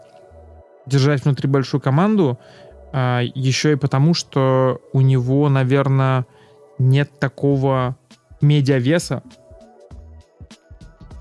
держать 0.87 1.23
внутри 1.23 1.47
большую 1.47 1.79
команду, 1.79 2.39
э, 2.91 3.21
еще 3.35 3.73
и 3.73 3.75
потому, 3.75 4.15
что 4.15 4.81
у 4.93 5.01
него, 5.01 5.47
наверное, 5.49 6.25
нет 6.79 7.19
такого 7.19 7.95
медиавеса, 8.41 9.21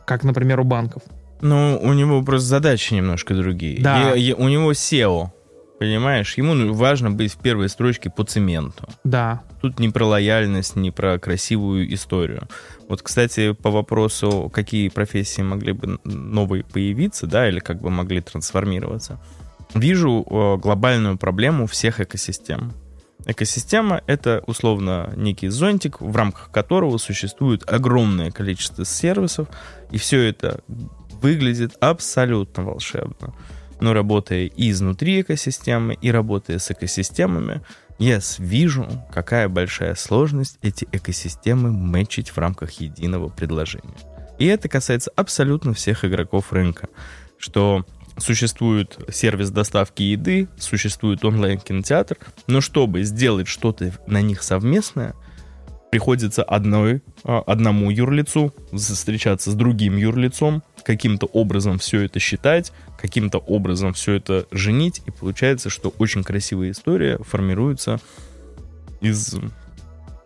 как, 0.07 0.25
например, 0.25 0.61
у 0.61 0.65
банков. 0.65 1.03
Ну, 1.43 1.79
у 1.83 1.93
него 1.93 2.23
просто 2.23 2.49
задачи 2.49 2.95
немножко 2.95 3.35
другие. 3.35 3.83
Да. 3.83 4.15
И, 4.15 4.31
и, 4.31 4.33
у 4.33 4.49
него 4.49 4.73
SEO, 4.73 5.29
понимаешь? 5.81 6.37
Ему 6.37 6.75
важно 6.75 7.11
быть 7.11 7.33
в 7.33 7.39
первой 7.39 7.71
строчке 7.71 8.11
по 8.11 8.23
цементу. 8.23 8.87
Да. 9.03 9.41
Тут 9.63 9.79
не 9.79 9.89
про 9.89 10.05
лояльность, 10.05 10.77
не 10.77 10.91
про 10.91 11.19
красивую 11.19 11.93
историю. 11.95 12.43
Вот, 12.87 13.01
кстати, 13.01 13.53
по 13.53 13.71
вопросу, 13.71 14.51
какие 14.53 14.91
профессии 14.91 15.41
могли 15.41 15.73
бы 15.73 15.99
новые 16.05 16.65
появиться, 16.65 17.27
да, 17.27 17.49
или 17.49 17.61
как 17.61 17.81
бы 17.81 17.89
могли 17.89 18.21
трансформироваться. 18.21 19.19
Вижу 19.75 20.23
э, 20.29 20.57
глобальную 20.59 21.17
проблему 21.17 21.67
всех 21.67 22.01
экосистем. 22.01 22.75
Экосистема— 23.25 24.03
это 24.07 24.43
условно 24.47 25.15
некий 25.17 25.49
зонтик, 25.49 26.03
в 26.03 26.15
рамках 26.15 26.51
которого 26.51 26.99
существует 26.99 27.67
огромное 27.67 28.31
количество 28.31 28.85
сервисов, 28.85 29.49
и 29.91 29.97
все 29.97 30.21
это 30.29 30.61
выглядит 31.23 31.73
абсолютно 31.81 32.65
волшебно. 32.65 33.35
Но 33.81 33.93
работая 33.93 34.47
и 34.47 34.71
изнутри 34.71 35.23
экосистемы, 35.23 35.95
и 36.01 36.11
работая 36.11 36.59
с 36.59 36.71
экосистемами, 36.71 37.63
я 37.99 38.21
вижу, 38.39 38.89
какая 39.13 39.49
большая 39.49 39.95
сложность 39.95 40.59
эти 40.63 40.89
экосистемы 40.93 41.71
мэчить 41.71 42.31
в 42.31 42.39
рамках 42.39 42.73
единого 42.73 43.29
предложения. 43.29 43.97
И 44.39 44.47
это 44.47 44.69
касается 44.69 45.11
абсолютно 45.17 45.75
всех 45.75 46.05
игроков 46.05 46.53
рынка, 46.53 46.89
что 47.39 47.85
существует 48.17 48.99
сервис 49.13 49.51
доставки 49.51 50.03
еды, 50.03 50.49
существует 50.59 51.25
онлайн-кинотеатр, 51.25 52.17
но 52.47 52.61
чтобы 52.61 53.03
сделать 53.03 53.49
что-то 53.49 53.93
на 54.07 54.23
них 54.23 54.43
совместное, 54.43 55.15
приходится 55.91 56.43
одной, 56.43 57.03
а, 57.25 57.41
одному 57.47 57.91
юрлицу 57.91 58.55
встречаться 58.73 59.51
с 59.51 59.55
другим 59.55 59.97
юрлицом, 59.97 60.63
каким-то 60.85 61.27
образом 61.27 61.79
все 61.79 62.03
это 62.03 62.19
считать, 62.21 62.73
каким-то 62.99 63.39
образом 63.39 63.93
все 63.93 64.15
это 64.15 64.47
женить, 64.51 65.03
и 65.07 65.11
получается, 65.11 65.69
что 65.71 65.93
очень 65.99 66.23
красивая 66.23 66.71
история 66.71 67.19
формируется 67.19 68.01
из 69.01 69.35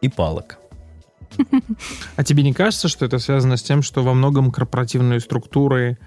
и 0.01 0.09
палок. 0.09 0.59
А 2.17 2.23
тебе 2.25 2.43
не 2.43 2.53
кажется, 2.53 2.89
что 2.89 3.05
это 3.07 3.19
связано 3.19 3.57
с 3.57 3.63
тем, 3.63 3.83
что 3.83 4.03
во 4.03 4.15
многом 4.15 4.53
корпоративные 4.53 5.19
структуры... 5.21 5.99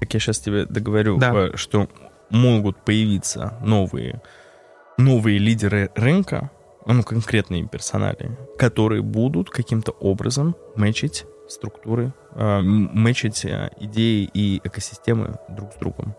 Так 0.00 0.14
я 0.14 0.20
сейчас 0.20 0.38
тебе 0.38 0.66
договорю, 0.66 1.18
Да. 1.18 1.32
э, 1.34 1.56
что 1.56 1.88
могут 2.30 2.84
появиться 2.84 3.58
новые, 3.64 4.20
новые 4.96 5.38
лидеры 5.38 5.90
рынка, 5.96 6.50
ну, 6.94 7.02
конкретные 7.02 7.66
персонали, 7.66 8.36
которые 8.56 9.02
будут 9.02 9.50
каким-то 9.50 9.92
образом 9.92 10.56
мэчить 10.74 11.26
структуры, 11.48 12.12
э, 12.34 12.60
мэчить 12.60 13.44
э, 13.44 13.70
идеи 13.78 14.28
и 14.32 14.60
экосистемы 14.64 15.38
друг 15.48 15.72
с 15.72 15.76
другом. 15.76 16.14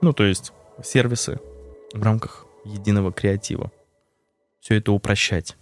Ну, 0.00 0.12
то 0.12 0.24
есть 0.24 0.52
сервисы 0.82 1.38
в 1.92 2.02
рамках 2.02 2.46
единого 2.64 3.12
креатива. 3.12 3.70
Все 4.60 4.76
это 4.76 4.92
упрощать. 4.92 5.56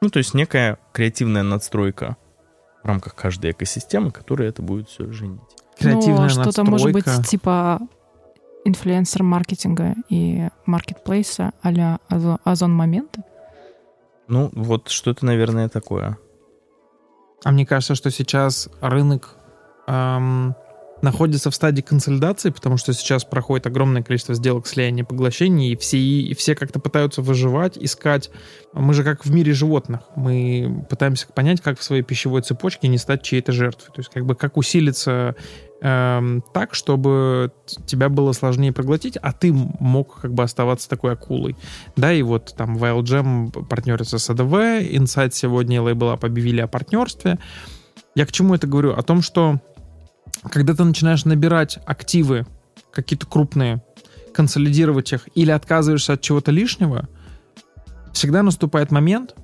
Ну, 0.00 0.10
то 0.10 0.18
есть 0.18 0.34
некая 0.34 0.78
креативная 0.92 1.42
надстройка 1.42 2.16
в 2.82 2.86
рамках 2.86 3.14
каждой 3.14 3.50
экосистемы, 3.50 4.10
которая 4.10 4.48
это 4.48 4.62
будет 4.62 4.88
все 4.88 5.10
женить. 5.10 5.40
Креативная 5.78 6.24
Ну, 6.24 6.28
что-то 6.28 6.64
может 6.64 6.92
быть 6.92 7.06
типа 7.26 7.80
инфлюенсер 8.64 9.22
маркетинга 9.22 9.94
и 10.08 10.48
маркетплейса 10.66 11.52
а-ля 11.62 11.98
Озон- 12.08 12.38
Озон 12.44 12.72
Моменты. 12.74 13.22
Ну, 14.28 14.50
вот 14.52 14.88
что-то, 14.88 15.24
наверное, 15.24 15.68
такое. 15.68 16.18
А 17.44 17.50
мне 17.50 17.64
кажется, 17.64 17.94
что 17.94 18.10
сейчас 18.10 18.68
рынок 18.80 19.36
эм, 19.86 20.54
находится 21.02 21.50
в 21.50 21.54
стадии 21.54 21.80
консолидации, 21.80 22.50
потому 22.50 22.76
что 22.76 22.92
сейчас 22.92 23.24
проходит 23.24 23.66
огромное 23.66 24.02
количество 24.02 24.34
сделок 24.34 24.66
слияния 24.66 25.04
и 25.04 25.06
поглощений, 25.06 25.72
и 25.72 25.76
все, 25.76 25.98
и 25.98 26.34
все 26.34 26.54
как-то 26.54 26.80
пытаются 26.80 27.22
выживать, 27.22 27.78
искать. 27.78 28.30
Мы 28.72 28.94
же 28.94 29.04
как 29.04 29.24
в 29.24 29.32
мире 29.32 29.52
животных. 29.52 30.00
Мы 30.16 30.86
пытаемся 30.88 31.26
понять, 31.28 31.60
как 31.60 31.78
в 31.78 31.82
своей 31.82 32.02
пищевой 32.02 32.42
цепочке 32.42 32.88
не 32.88 32.98
стать 32.98 33.22
чьей-то 33.22 33.52
жертвой. 33.52 33.92
То 33.94 34.00
есть 34.00 34.10
как 34.10 34.26
бы 34.26 34.34
как 34.34 34.56
усилиться 34.56 35.36
эм, 35.80 36.42
так, 36.52 36.74
чтобы 36.74 37.52
тебя 37.86 38.08
было 38.08 38.32
сложнее 38.32 38.72
проглотить, 38.72 39.16
а 39.16 39.32
ты 39.32 39.52
мог 39.52 40.20
как 40.20 40.32
бы 40.32 40.42
оставаться 40.42 40.88
такой 40.88 41.12
акулой. 41.12 41.56
Да, 41.96 42.12
и 42.12 42.22
вот 42.22 42.54
там 42.56 42.76
Wild 42.76 43.66
партнерится 43.66 44.18
с 44.18 44.30
АДВ, 44.30 44.52
Insight 44.52 45.30
сегодня 45.32 45.76
и 45.78 45.80
Up 45.80 46.24
объявили 46.24 46.60
о 46.60 46.66
партнерстве. 46.66 47.38
Я 48.14 48.26
к 48.26 48.32
чему 48.32 48.54
это 48.54 48.66
говорю? 48.66 48.94
О 48.94 49.02
том, 49.02 49.22
что 49.22 49.60
когда 50.50 50.74
ты 50.74 50.84
начинаешь 50.84 51.24
набирать 51.24 51.78
активы 51.86 52.46
какие-то 52.92 53.26
крупные, 53.26 53.82
консолидировать 54.32 55.12
их 55.12 55.28
или 55.34 55.50
отказываешься 55.50 56.14
от 56.14 56.20
чего-то 56.20 56.50
лишнего, 56.50 57.08
всегда 58.12 58.42
наступает 58.42 58.90
момент, 58.90 59.34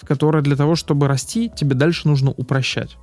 в 0.00 0.06
который 0.06 0.42
для 0.42 0.56
того, 0.56 0.74
чтобы 0.74 1.08
расти, 1.08 1.50
тебе 1.54 1.74
дальше 1.74 2.08
нужно 2.08 2.30
упрощать. 2.30 2.96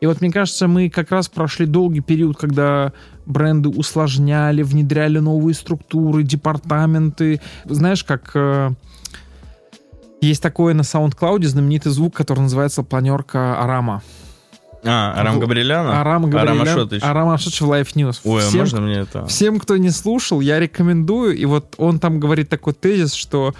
И 0.00 0.06
вот 0.06 0.20
мне 0.20 0.30
кажется, 0.30 0.68
мы 0.68 0.90
как 0.90 1.10
раз 1.10 1.28
прошли 1.28 1.66
долгий 1.66 2.00
период, 2.00 2.36
когда 2.36 2.92
бренды 3.24 3.70
усложняли, 3.70 4.62
внедряли 4.62 5.18
новые 5.18 5.54
структуры, 5.54 6.22
департаменты. 6.24 7.40
Знаешь, 7.64 8.04
как 8.04 8.32
э, 8.34 8.72
есть 10.20 10.42
такое 10.42 10.74
на 10.74 10.82
SoundCloud 10.82 11.44
знаменитый 11.46 11.92
звук, 11.92 12.14
который 12.14 12.40
называется 12.40 12.82
планерка 12.82 13.58
Арама. 13.62 14.02
А, 14.84 15.14
Арам 15.16 15.34
Вот. 15.34 15.42
Габриэляна? 15.42 16.00
Арам 16.00 16.26
Ашотович. 16.60 17.02
Арам 17.02 17.28
Ашотович 17.30 17.60
в 17.60 17.72
Life 17.72 17.94
News. 17.94 18.20
Ой, 18.24 18.42
а 18.42 18.48
всем, 18.48 18.60
можно 18.60 18.80
мне 18.80 18.96
это? 18.96 19.26
всем, 19.26 19.58
кто 19.58 19.76
не 19.76 19.90
слушал, 19.90 20.40
я 20.40 20.60
рекомендую. 20.60 21.36
И 21.36 21.44
вот 21.46 21.74
он 21.78 21.98
там 21.98 22.20
говорит 22.20 22.48
такой 22.48 22.74
тезис, 22.74 23.14
что 23.14 23.54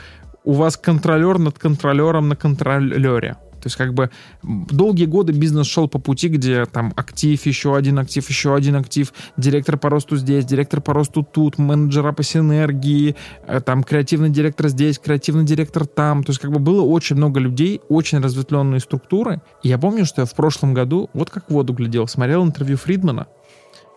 у 0.45 0.53
вас 0.53 0.77
контролер 0.77 1.39
над 1.39 1.59
контролером 1.59 2.29
на 2.29 2.37
контролере. 2.37 3.37
То 3.65 3.69
есть 3.69 3.77
как 3.77 3.95
бы 3.95 4.11
долгие 4.43 5.07
годы 5.07 5.33
бизнес 5.33 5.67
шел 5.67 5.89
по 5.89 5.99
пути, 5.99 6.29
где 6.29 6.67
там 6.67 6.93
актив, 6.97 7.47
еще 7.47 7.75
один 7.75 7.99
актив, 7.99 8.29
еще 8.29 8.55
один 8.55 8.77
актив, 8.77 9.11
директор 9.39 9.79
по 9.79 9.89
росту 9.89 10.19
здесь, 10.19 10.45
директор 10.45 10.83
по 10.83 10.93
росту 10.93 11.23
тут, 11.23 11.57
менеджера 11.57 12.13
по 12.13 12.23
синергии, 12.23 13.17
э, 13.47 13.63
там 13.63 13.83
креативный 13.83 14.29
директор 14.29 14.69
здесь, 14.69 14.99
креативный 14.99 15.45
директор 15.45 15.87
там. 15.87 16.25
То 16.25 16.33
есть 16.33 16.43
как 16.43 16.53
бы 16.53 16.59
было 16.59 16.83
очень 16.83 17.17
много 17.17 17.41
людей, 17.41 17.81
очень 17.89 18.19
разветвленные 18.21 18.81
структуры. 18.81 19.41
И 19.63 19.71
я 19.71 19.79
помню, 19.79 20.05
что 20.05 20.21
я 20.21 20.27
в 20.27 20.35
прошлом 20.35 20.75
году, 20.75 21.09
вот 21.15 21.31
как 21.31 21.49
в 21.49 21.55
воду 21.55 21.73
глядел, 21.73 22.07
смотрел 22.07 22.45
интервью 22.45 22.77
Фридмана, 22.77 23.29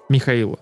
Михаила. 0.07 0.57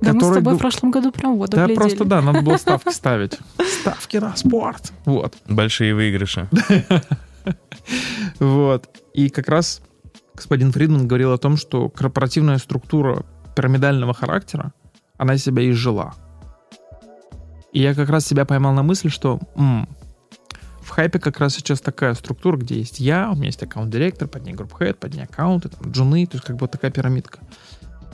Да 0.00 0.12
мы 0.12 0.20
с 0.20 0.22
который 0.22 0.36
тобой 0.36 0.54
в 0.54 0.58
прошлом 0.58 0.90
году 0.92 1.10
прям 1.10 1.36
воду 1.36 1.56
Да, 1.56 1.66
глядели. 1.66 1.76
просто 1.76 2.04
да, 2.04 2.22
надо 2.22 2.42
было 2.42 2.56
ставки 2.58 2.92
ставить. 2.92 3.38
Ставки 3.80 4.18
на 4.18 4.36
спорт. 4.36 4.92
Вот. 5.04 5.34
Большие 5.48 5.96
выигрыши. 5.96 6.48
Вот. 8.38 8.88
И 9.14 9.28
как 9.30 9.48
раз 9.48 9.80
господин 10.34 10.72
Фридман 10.72 11.08
говорил 11.08 11.32
о 11.32 11.38
том, 11.38 11.56
что 11.56 11.88
корпоративная 11.88 12.58
структура 12.58 13.24
пирамидального 13.54 14.12
характера, 14.12 14.72
она 15.16 15.38
себя 15.38 15.68
изжила. 15.70 16.14
И 17.72 17.80
я 17.80 17.94
как 17.94 18.10
раз 18.10 18.26
себя 18.26 18.44
поймал 18.44 18.72
на 18.74 18.82
мысли, 18.82 19.08
что 19.08 19.40
м, 19.54 19.88
в 20.82 20.90
хайпе 20.90 21.18
как 21.18 21.40
раз 21.40 21.54
сейчас 21.54 21.80
такая 21.80 22.14
структура, 22.14 22.56
где 22.56 22.78
есть 22.78 23.00
я, 23.00 23.30
у 23.30 23.34
меня 23.34 23.46
есть 23.46 23.62
account-director, 23.62 24.28
под 24.28 24.44
ней 24.44 24.52
group 24.52 24.75
head, 24.75 24.98
под 24.98 25.14
ней 25.14 25.24
аккаунты, 25.24 25.68
там, 25.68 25.90
джуны, 25.90 26.26
то 26.26 26.36
есть 26.36 26.44
как 26.44 26.56
бы 26.56 26.68
такая 26.68 26.90
пирамидка. 26.90 27.40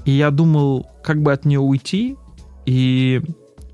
И 0.04 0.12
я 0.12 0.30
думал, 0.30 0.90
как 1.02 1.20
бы 1.22 1.32
от 1.32 1.44
нее 1.44 1.60
уйти, 1.60 2.16
и 2.66 3.20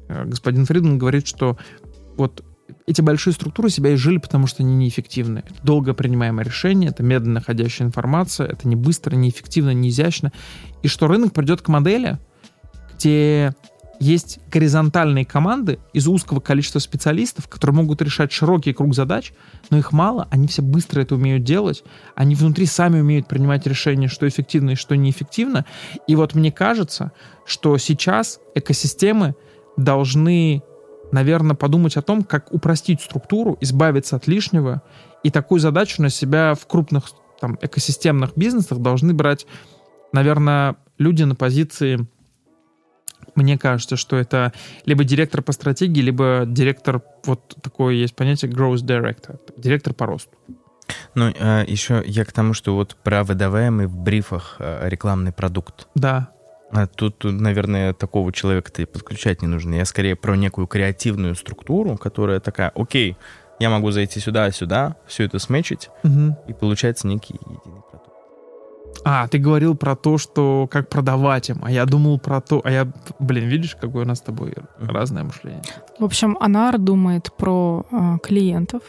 э, 0.08 0.24
господин 0.24 0.66
Фридман 0.66 0.98
говорит, 0.98 1.26
что 1.26 1.56
вот 2.16 2.44
эти 2.88 3.02
большие 3.02 3.34
структуры 3.34 3.68
себя 3.68 3.94
изжили, 3.94 4.16
потому 4.16 4.46
что 4.46 4.62
они 4.62 4.74
неэффективны. 4.74 5.40
Это 5.40 5.62
долго 5.62 5.92
принимаемое 5.92 6.44
решение, 6.44 6.88
это 6.88 7.02
медленно 7.02 7.34
находящая 7.34 7.86
информация, 7.86 8.46
это 8.46 8.66
не 8.66 8.76
быстро, 8.76 9.14
не 9.14 9.28
эффективно, 9.28 9.74
не 9.74 9.90
изящно. 9.90 10.32
И 10.82 10.88
что 10.88 11.06
рынок 11.06 11.34
придет 11.34 11.60
к 11.60 11.68
модели, 11.68 12.18
где 12.94 13.54
есть 14.00 14.38
горизонтальные 14.50 15.26
команды 15.26 15.80
из 15.92 16.08
узкого 16.08 16.40
количества 16.40 16.78
специалистов, 16.78 17.46
которые 17.48 17.76
могут 17.76 18.00
решать 18.00 18.32
широкий 18.32 18.72
круг 18.72 18.94
задач, 18.94 19.32
но 19.68 19.76
их 19.76 19.92
мало, 19.92 20.26
они 20.30 20.46
все 20.46 20.62
быстро 20.62 21.02
это 21.02 21.14
умеют 21.14 21.44
делать, 21.44 21.84
они 22.14 22.34
внутри 22.36 22.64
сами 22.64 23.00
умеют 23.00 23.28
принимать 23.28 23.66
решения, 23.66 24.08
что 24.08 24.26
эффективно 24.26 24.70
и 24.70 24.76
что 24.76 24.96
неэффективно. 24.96 25.66
И 26.06 26.16
вот 26.16 26.34
мне 26.34 26.50
кажется, 26.50 27.12
что 27.44 27.76
сейчас 27.76 28.40
экосистемы 28.54 29.34
должны, 29.76 30.62
наверное, 31.12 31.56
подумать 31.56 31.96
о 31.96 32.02
том, 32.02 32.22
как 32.22 32.52
упростить 32.52 33.00
структуру, 33.00 33.56
избавиться 33.60 34.16
от 34.16 34.26
лишнего, 34.26 34.82
и 35.22 35.30
такую 35.30 35.60
задачу 35.60 36.02
на 36.02 36.10
себя 36.10 36.54
в 36.54 36.66
крупных 36.66 37.04
там, 37.40 37.58
экосистемных 37.60 38.32
бизнесах 38.36 38.78
должны 38.78 39.14
брать, 39.14 39.46
наверное, 40.12 40.76
люди 40.98 41.22
на 41.22 41.34
позиции 41.34 42.06
мне 43.34 43.56
кажется, 43.56 43.96
что 43.96 44.16
это 44.16 44.52
либо 44.84 45.04
директор 45.04 45.42
по 45.42 45.52
стратегии, 45.52 46.00
либо 46.00 46.44
директор, 46.46 47.02
вот 47.24 47.56
такое 47.62 47.94
есть 47.94 48.16
понятие 48.16 48.50
growth 48.50 48.78
director, 48.78 49.38
директор 49.56 49.94
по 49.94 50.06
росту. 50.06 50.30
Ну, 51.14 51.32
а, 51.38 51.64
еще 51.64 52.02
я 52.06 52.24
к 52.24 52.32
тому, 52.32 52.54
что 52.54 52.74
вот 52.74 52.96
про 53.04 53.22
выдаваемый 53.24 53.86
в 53.86 53.96
брифах 53.96 54.56
а, 54.58 54.88
рекламный 54.88 55.32
продукт. 55.32 55.86
Да, 55.94 56.30
тут, 56.96 57.18
тут, 57.18 57.32
наверное, 57.40 57.92
такого 57.94 58.32
человека-то 58.32 58.82
и 58.82 58.86
подключать 58.86 59.42
не 59.42 59.48
нужно. 59.48 59.74
Я 59.74 59.84
скорее 59.84 60.16
про 60.16 60.36
некую 60.36 60.66
креативную 60.66 61.34
структуру, 61.34 61.96
которая 61.96 62.40
такая, 62.40 62.70
окей, 62.74 63.16
я 63.58 63.70
могу 63.70 63.90
зайти 63.90 64.20
сюда, 64.20 64.50
сюда, 64.50 64.96
все 65.06 65.24
это 65.24 65.38
смечить, 65.38 65.90
Мгм. 66.02 66.36
и 66.46 66.52
получается 66.52 67.06
некий 67.08 67.34
единый 67.34 67.82
продукт. 67.90 68.08
А, 69.04 69.26
ты 69.28 69.38
говорил 69.38 69.76
про 69.76 69.96
то, 69.96 70.18
что 70.18 70.66
как 70.70 70.88
продавать 70.88 71.50
им, 71.50 71.58
а 71.62 71.70
я 71.70 71.84
думал 71.86 72.18
про 72.18 72.40
то, 72.40 72.60
а 72.64 72.70
я, 72.70 72.86
блин, 73.18 73.48
видишь, 73.48 73.74
какое 73.74 74.04
у 74.04 74.06
нас 74.08 74.18
с 74.18 74.22
тобой 74.22 74.54
разное 74.80 75.24
мышление. 75.24 75.62
В 75.98 76.04
общем, 76.04 76.36
Анар 76.40 76.78
думает 76.78 77.32
про 77.36 77.86
э, 77.90 78.18
клиентов. 78.22 78.82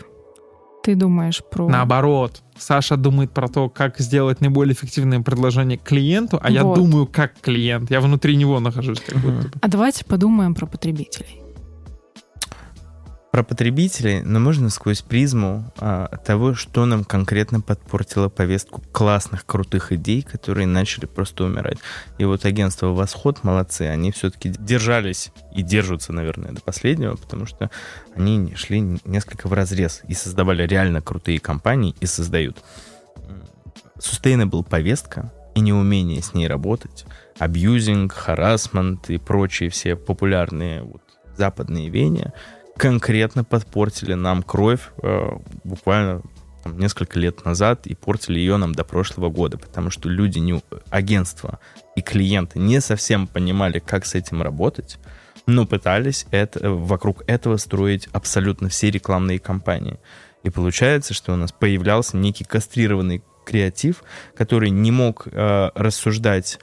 Ты 0.90 0.96
думаешь 0.96 1.44
про... 1.44 1.70
Наоборот, 1.70 2.42
Саша 2.58 2.98
думает 2.98 3.32
про 3.32 3.48
то, 3.48 3.70
как 3.70 4.00
сделать 4.00 4.42
наиболее 4.42 4.74
эффективное 4.74 5.20
предложение 5.20 5.78
клиенту, 5.78 6.40
а 6.42 6.50
я 6.50 6.64
Вот. 6.64 6.74
думаю, 6.80 7.06
как 7.06 7.40
клиент. 7.42 7.92
Я 7.92 8.02
внутри 8.02 8.36
него 8.36 8.60
нахожусь, 8.60 9.00
как 9.02 9.20
будто 9.20 9.50
бы. 9.50 9.52
А 9.62 9.68
давайте 9.68 10.04
подумаем 10.04 10.56
про 10.56 10.66
потребителей. 10.66 11.39
Про 13.32 13.44
потребителей, 13.44 14.22
но 14.22 14.40
можно 14.40 14.72
сквозь 14.72 15.02
призму 15.04 15.72
а, 15.78 16.08
того, 16.26 16.56
что 16.56 16.86
нам 16.86 17.04
конкретно 17.04 17.62
подпортило 17.62 18.28
повестку 18.28 18.82
классных, 18.92 19.46
крутых 19.46 19.92
идей, 19.92 20.24
которые 20.24 20.66
начали 20.66 21.06
просто 21.06 21.44
умирать. 21.44 21.78
И 22.18 22.26
вот 22.26 22.46
агентство 22.46 22.88
«Восход» 22.88 23.44
молодцы, 23.44 23.84
они 23.84 24.12
все-таки 24.12 24.50
держались 24.50 25.32
и 25.54 25.62
держатся, 25.62 26.12
наверное, 26.12 26.54
до 26.54 26.62
последнего, 26.62 27.18
потому 27.18 27.46
что 27.46 27.70
они 28.16 28.56
шли 28.56 29.00
несколько 29.06 29.48
в 29.48 29.54
разрез 29.54 30.02
и 30.08 30.16
создавали 30.16 30.66
реально 30.66 31.04
крутые 31.04 31.40
компании 31.40 31.94
и 32.00 32.08
создают. 32.08 32.64
Sustainable 34.00 34.64
повестка 34.68 35.32
и 35.54 35.60
неумение 35.60 36.24
с 36.24 36.34
ней 36.34 36.48
работать, 36.48 37.06
абьюзинг, 37.38 38.12
харасмент 38.12 39.12
и 39.12 39.18
прочие 39.18 39.70
все 39.70 39.96
популярные 39.96 40.82
вот 40.82 41.02
западные 41.38 41.90
веяния 41.90 42.34
конкретно 42.80 43.44
подпортили 43.44 44.14
нам 44.14 44.42
кровь 44.42 44.80
э, 45.04 45.32
буквально 45.66 46.22
там, 46.64 46.80
несколько 46.80 47.20
лет 47.20 47.44
назад 47.44 47.86
и 47.86 47.94
портили 47.94 48.40
ее 48.40 48.56
нам 48.56 48.74
до 48.74 48.86
прошлого 48.86 49.30
года, 49.30 49.58
потому 49.58 49.90
что 49.90 50.08
люди, 50.08 50.40
не, 50.40 50.64
агентства 50.90 51.60
и 51.98 52.02
клиенты 52.02 52.58
не 52.58 52.80
совсем 52.80 53.28
понимали, 53.28 53.80
как 53.80 54.06
с 54.06 54.16
этим 54.16 54.42
работать, 54.42 54.98
но 55.46 55.66
пытались 55.66 56.26
это, 56.32 56.72
вокруг 56.72 57.24
этого 57.28 57.58
строить 57.58 58.08
абсолютно 58.14 58.70
все 58.70 58.90
рекламные 58.90 59.40
кампании. 59.40 60.00
И 60.44 60.50
получается, 60.50 61.14
что 61.14 61.34
у 61.34 61.36
нас 61.36 61.52
появлялся 61.52 62.16
некий 62.16 62.46
кастрированный 62.46 63.22
креатив, 63.44 64.04
который 64.38 64.70
не 64.70 64.92
мог 64.92 65.28
э, 65.30 65.70
рассуждать 65.76 66.60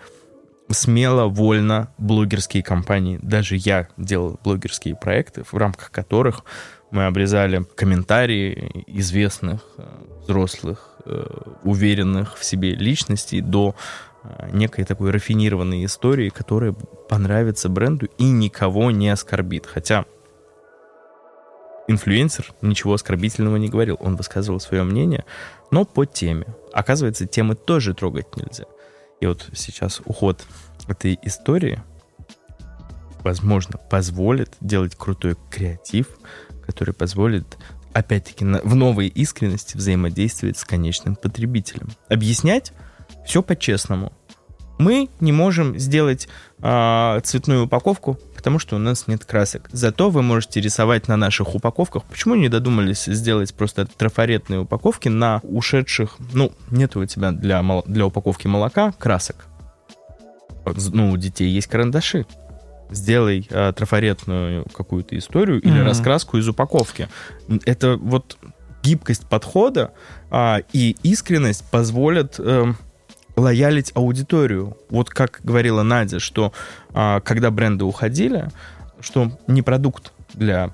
смело, 0.71 1.27
вольно 1.27 1.93
блогерские 1.99 2.63
компании. 2.63 3.19
Даже 3.23 3.57
я 3.57 3.89
делал 3.97 4.39
блогерские 4.43 4.97
проекты, 4.97 5.45
в 5.45 5.55
рамках 5.55 5.91
которых 5.91 6.45
мы 6.91 7.07
обрезали 7.07 7.65
комментарии 7.75 8.85
известных, 8.87 9.61
э, 9.79 9.85
взрослых, 10.23 10.97
э, 11.05 11.25
уверенных 11.63 12.37
в 12.39 12.45
себе 12.45 12.75
личностей 12.75 13.41
до 13.41 13.75
э, 14.25 14.51
некой 14.53 14.85
такой 14.85 15.11
рафинированной 15.11 15.85
истории, 15.85 16.31
которая 16.31 16.73
понравится 17.09 17.69
бренду 17.69 18.09
и 18.19 18.31
никого 18.31 18.91
не 18.91 19.09
оскорбит. 19.09 19.67
Хотя 19.67 20.05
инфлюенсер 21.89 22.53
ничего 22.63 22.95
оскорбительного 22.95 23.57
не 23.57 23.69
говорил. 23.69 23.97
Он 24.01 24.17
высказывал 24.17 24.61
свое 24.61 24.83
мнение, 24.83 25.25
но 25.71 25.85
по 25.85 26.05
теме. 26.05 26.47
Оказывается, 26.73 27.27
темы 27.27 27.55
тоже 27.55 27.95
трогать 27.95 28.37
нельзя. 28.37 28.65
И 29.21 29.27
вот 29.27 29.49
сейчас 29.55 30.01
уход 30.05 30.45
этой 30.89 31.19
истории, 31.23 31.83
возможно, 33.25 33.79
позволит 33.79 34.55
делать 34.61 34.95
крутой 34.97 35.37
креатив, 35.51 36.09
который 36.65 36.95
позволит 36.95 37.57
опять-таки 37.93 38.45
в 38.45 38.75
новой 38.75 39.09
искренности 39.09 39.77
взаимодействовать 39.77 40.59
с 40.59 40.65
конечным 40.65 41.17
потребителем. 41.17 41.89
Объяснять 42.09 42.73
все 43.25 43.43
по-честному. 43.43 44.13
Мы 44.79 45.09
не 45.21 45.33
можем 45.33 45.79
сделать 45.79 46.29
э, 46.61 47.21
цветную 47.23 47.65
упаковку, 47.65 48.19
потому 48.35 48.59
что 48.59 48.77
у 48.77 48.79
нас 48.79 49.07
нет 49.07 49.25
красок. 49.25 49.69
Зато 49.73 50.11
вы 50.11 50.23
можете 50.23 50.61
рисовать 50.61 51.09
на 51.09 51.17
наших 51.17 51.55
упаковках. 51.55 52.05
Почему 52.05 52.35
не 52.35 52.49
додумались 52.49 53.05
сделать 53.05 53.55
просто 53.55 53.87
трафаретные 53.87 54.61
упаковки 54.61 55.09
на 55.09 55.41
ушедших... 55.43 56.17
Ну, 56.33 56.53
нет 56.71 56.97
у 56.97 57.05
тебя 57.07 57.33
для, 57.33 57.63
для 57.87 58.07
упаковки 58.07 58.47
молока 58.47 58.93
красок. 58.93 59.47
Ну, 60.93 61.13
у 61.13 61.17
детей 61.17 61.49
есть 61.49 61.69
карандаши 61.69 62.27
сделай 62.91 63.47
э, 63.51 63.73
трафаретную 63.75 64.65
какую-то 64.73 65.19
историю 65.19 65.59
mm-hmm. 65.59 65.69
или 65.69 65.81
раскраску 65.81 66.39
из 66.39 66.49
упаковки. 66.49 67.09
Это 67.65 67.97
вот 67.97 68.39
гибкость 68.83 69.27
подхода 69.27 69.93
э, 70.31 70.59
и 70.73 70.97
искренность 71.03 71.69
позволят 71.71 72.37
э, 72.39 72.73
лоялить 73.37 73.93
аудиторию. 73.95 74.77
Вот 74.91 75.11
как 75.11 75.41
говорила 75.43 75.83
Надя, 75.83 76.19
что 76.19 76.53
э, 76.95 77.21
когда 77.25 77.51
бренды 77.51 77.85
уходили, 77.85 78.49
что 79.01 79.31
не 79.47 79.63
продукт 79.63 80.13
для, 80.35 80.71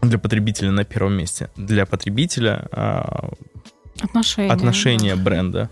для 0.00 0.18
потребителя 0.18 0.70
на 0.70 0.84
первом 0.84 1.14
месте, 1.14 1.50
для 1.56 1.86
потребителя 1.86 2.68
э, 2.72 3.02
отношения, 4.02 4.52
отношения 4.52 5.16
бренда 5.16 5.70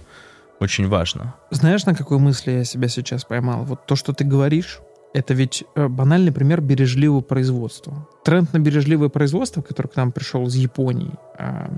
очень 0.61 0.89
важно. 0.89 1.35
Знаешь, 1.51 1.87
на 1.87 1.95
какой 1.95 2.19
мысли 2.19 2.53
я 2.53 2.65
себя 2.65 2.89
сейчас 2.89 3.25
поймал? 3.25 3.65
Вот 3.65 3.87
то, 3.87 3.97
что 3.97 4.13
ты 4.13 4.25
говоришь, 4.25 4.81
это 5.15 5.35
ведь 5.35 5.65
э, 5.75 5.89
банальный 5.89 6.33
пример 6.33 6.61
бережливого 6.61 7.23
производства. 7.23 8.07
Тренд 8.25 8.53
на 8.53 8.59
бережливое 8.59 9.09
производство, 9.09 9.63
который 9.63 9.89
к 9.89 9.97
нам 9.97 10.13
пришел 10.13 10.47
из 10.47 10.55
Японии, 10.55 11.13
а, 11.39 11.71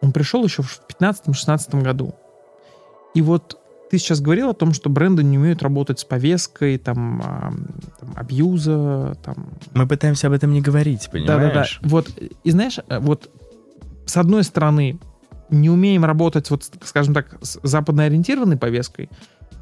он 0.00 0.12
пришел 0.12 0.44
еще 0.44 0.62
в 0.62 0.80
15-16 1.00 1.82
году. 1.82 2.14
И 3.14 3.22
вот 3.22 3.58
ты 3.90 3.98
сейчас 3.98 4.20
говорил 4.20 4.50
о 4.50 4.54
том, 4.54 4.72
что 4.72 4.90
бренды 4.90 5.22
не 5.22 5.38
умеют 5.38 5.62
работать 5.62 6.00
с 6.00 6.04
повесткой, 6.04 6.78
там, 6.78 7.22
там 8.00 8.12
абьюза, 8.16 9.16
там... 9.24 9.48
Мы 9.74 9.86
пытаемся 9.86 10.26
об 10.26 10.34
этом 10.34 10.52
не 10.52 10.60
говорить, 10.60 11.08
понимаешь? 11.10 11.80
Да-да-да. 11.80 11.88
Вот, 11.88 12.10
и 12.44 12.50
знаешь, 12.50 12.78
э, 12.88 12.98
вот 12.98 13.30
с 14.08 14.16
одной 14.16 14.42
стороны, 14.44 14.98
не 15.50 15.70
умеем 15.70 16.04
работать, 16.04 16.50
вот, 16.50 16.68
скажем 16.84 17.14
так, 17.14 17.38
с 17.42 17.58
западно-ориентированной 17.62 18.56
повесткой, 18.56 19.08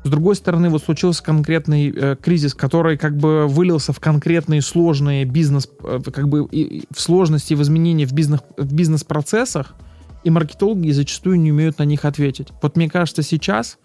с 0.05 0.09
другой 0.09 0.37
стороны, 0.37 0.71
вот 0.71 0.85
случился 0.85 1.23
конкретный 1.23 1.91
э, 1.91 2.17
кризис, 2.21 2.55
который 2.55 2.97
как 2.97 3.17
бы 3.17 3.49
вылился 3.49 3.93
в 3.93 3.99
конкретные 3.99 4.63
сложные 4.63 5.25
бизнес, 5.25 5.69
э, 5.83 6.01
как 6.13 6.29
бы 6.29 6.47
и, 6.53 6.63
и 6.63 6.85
в 6.95 7.01
сложности 7.01 7.55
в 7.55 7.63
изменении 7.63 8.05
в 8.05 8.13
бизнес 8.13 8.41
в 8.57 8.73
бизнес-процессах, 8.73 9.75
и 10.23 10.31
маркетологи 10.31 10.91
зачастую 10.91 11.41
не 11.41 11.51
умеют 11.51 11.79
на 11.79 11.85
них 11.85 12.05
ответить. 12.05 12.49
Вот 12.63 12.77
мне 12.77 12.89
кажется, 12.89 13.23
сейчас 13.23 13.79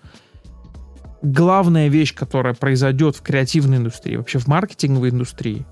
главная 1.21 1.87
вещь, 1.87 2.13
которая 2.13 2.53
произойдет 2.53 3.15
в 3.15 3.21
креативной 3.21 3.77
индустрии, 3.77 4.15
вообще 4.15 4.39
в 4.39 4.47
маркетинговой 4.47 5.09
индустрии, 5.09 5.65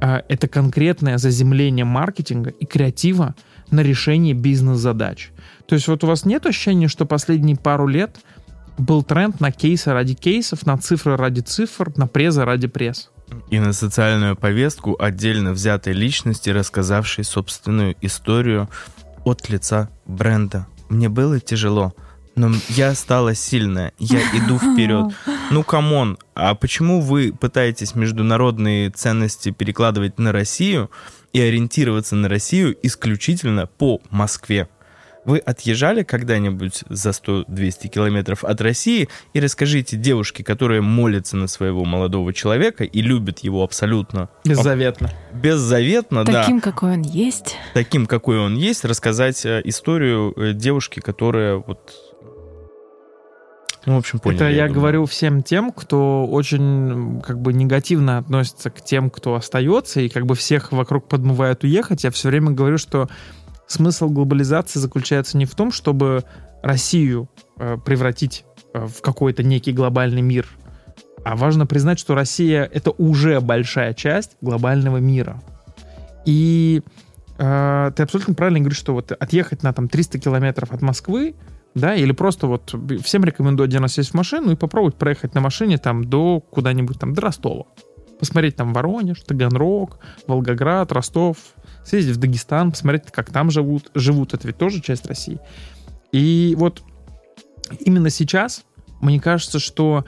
э, 0.00 0.22
это 0.28 0.48
конкретное 0.48 1.18
заземление 1.18 1.84
маркетинга 1.84 2.50
и 2.50 2.66
креатива 2.66 3.34
на 3.70 3.80
решение 3.80 4.34
бизнес-задач. 4.34 5.30
То 5.66 5.74
есть 5.74 5.88
вот 5.88 6.04
у 6.04 6.06
вас 6.06 6.24
нет 6.24 6.46
ощущения, 6.46 6.88
что 6.88 7.06
последние 7.06 7.56
пару 7.56 7.86
лет– 7.86 8.16
был 8.78 9.02
тренд 9.02 9.40
на 9.40 9.52
кейсы 9.52 9.92
ради 9.92 10.14
кейсов, 10.14 10.66
на 10.66 10.76
цифры 10.78 11.16
ради 11.16 11.40
цифр, 11.40 11.92
на 11.96 12.06
презы 12.06 12.44
ради 12.44 12.66
пресс. 12.66 13.10
И 13.50 13.58
на 13.58 13.72
социальную 13.72 14.36
повестку 14.36 14.96
отдельно 14.98 15.52
взятой 15.52 15.92
личности, 15.92 16.50
рассказавшей 16.50 17.24
собственную 17.24 17.96
историю 18.00 18.68
от 19.24 19.48
лица 19.48 19.90
бренда. 20.06 20.66
Мне 20.88 21.08
было 21.08 21.40
тяжело, 21.40 21.94
но 22.36 22.52
я 22.68 22.94
стала 22.94 23.34
сильная, 23.34 23.92
я 23.98 24.20
иду 24.34 24.58
вперед. 24.58 25.12
Ну, 25.50 25.62
come 25.62 25.93
on, 25.93 26.16
а 26.34 26.54
почему 26.54 27.02
вы 27.02 27.32
пытаетесь 27.32 27.94
международные 27.94 28.90
ценности 28.90 29.50
перекладывать 29.50 30.18
на 30.18 30.32
Россию 30.32 30.90
и 31.34 31.40
ориентироваться 31.40 32.16
на 32.16 32.30
Россию 32.30 32.74
исключительно 32.82 33.66
по 33.66 34.00
Москве? 34.10 34.68
Вы 35.24 35.38
отъезжали 35.38 36.02
когда-нибудь 36.02 36.84
за 36.88 37.10
100-200 37.10 37.88
километров 37.88 38.44
от 38.44 38.60
России 38.60 39.08
и 39.32 39.40
расскажите 39.40 39.96
девушке, 39.96 40.44
которая 40.44 40.82
молится 40.82 41.36
на 41.36 41.46
своего 41.46 41.84
молодого 41.84 42.32
человека 42.34 42.84
и 42.84 43.00
любит 43.00 43.40
его 43.40 43.62
абсолютно... 43.62 44.28
Беззаветно. 44.44 45.10
Беззаветно, 45.32 46.24
да. 46.24 46.42
Таким, 46.42 46.60
какой 46.60 46.92
он 46.92 47.02
есть. 47.02 47.56
Таким, 47.72 48.06
какой 48.06 48.38
он 48.38 48.56
есть, 48.56 48.84
рассказать 48.84 49.44
э, 49.46 49.62
историю 49.64 50.34
э, 50.36 50.52
девушки, 50.52 51.00
которая 51.00 51.56
вот 51.56 52.13
ну, 53.86 53.94
в 53.94 53.98
общем, 53.98 54.18
поняли. 54.18 54.36
Это 54.36 54.50
я, 54.50 54.66
я 54.66 54.72
говорю 54.72 55.04
всем 55.06 55.42
тем, 55.42 55.70
кто 55.72 56.26
очень 56.26 57.20
как 57.22 57.40
бы 57.40 57.52
негативно 57.52 58.18
относится 58.18 58.70
к 58.70 58.82
тем, 58.82 59.10
кто 59.10 59.34
остается, 59.34 60.00
и 60.00 60.08
как 60.08 60.26
бы 60.26 60.34
всех 60.34 60.72
вокруг 60.72 61.08
подмывают 61.08 61.64
уехать. 61.64 62.04
Я 62.04 62.10
все 62.10 62.28
время 62.28 62.50
говорю, 62.50 62.78
что 62.78 63.08
смысл 63.66 64.08
глобализации 64.08 64.78
заключается 64.78 65.36
не 65.36 65.46
в 65.46 65.54
том, 65.54 65.72
чтобы 65.72 66.24
Россию 66.62 67.28
э, 67.58 67.76
превратить 67.84 68.44
э, 68.72 68.86
в 68.86 69.02
какой-то 69.02 69.42
некий 69.42 69.72
глобальный 69.72 70.22
мир, 70.22 70.48
а 71.24 71.36
важно 71.36 71.66
признать, 71.66 71.98
что 71.98 72.14
Россия 72.14 72.64
это 72.64 72.90
уже 72.92 73.40
большая 73.40 73.92
часть 73.94 74.36
глобального 74.40 74.98
мира. 74.98 75.42
И 76.24 76.82
э, 77.38 77.92
ты 77.94 78.02
абсолютно 78.02 78.34
правильно 78.34 78.60
говоришь, 78.60 78.78
что 78.78 78.94
вот 78.94 79.12
отъехать 79.12 79.62
на 79.62 79.72
там 79.72 79.88
300 79.88 80.18
километров 80.18 80.72
от 80.72 80.80
Москвы, 80.80 81.34
да, 81.74 81.94
или 81.94 82.12
просто 82.12 82.46
вот 82.46 82.74
всем 83.02 83.24
рекомендую 83.24 83.66
один 83.66 83.82
раз 83.82 83.94
сесть 83.94 84.10
в 84.10 84.14
машину 84.14 84.52
и 84.52 84.56
попробовать 84.56 84.96
проехать 84.96 85.34
на 85.34 85.40
машине 85.40 85.78
там 85.78 86.04
до 86.04 86.40
куда-нибудь 86.40 86.98
там 86.98 87.14
до 87.14 87.22
Ростова. 87.22 87.64
Посмотреть 88.18 88.56
там 88.56 88.72
Воронеж, 88.72 89.20
Таганрог, 89.22 89.98
Волгоград, 90.26 90.92
Ростов, 90.92 91.36
съездить 91.84 92.16
в 92.16 92.20
Дагестан, 92.20 92.70
посмотреть, 92.70 93.10
как 93.10 93.30
там 93.30 93.50
живут. 93.50 93.90
Живут, 93.94 94.34
это 94.34 94.46
ведь 94.46 94.56
тоже 94.56 94.80
часть 94.80 95.06
России. 95.06 95.40
И 96.12 96.54
вот 96.56 96.82
именно 97.80 98.08
сейчас 98.08 98.64
мне 99.00 99.20
кажется, 99.20 99.58
что 99.58 100.04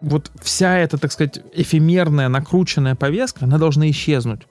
вот 0.00 0.30
вся 0.40 0.78
эта, 0.78 0.98
так 0.98 1.12
сказать, 1.12 1.40
эфемерная, 1.52 2.28
накрученная 2.28 2.94
повестка, 2.94 3.44
она 3.44 3.58
должна 3.58 3.90
исчезнуть. 3.90 4.42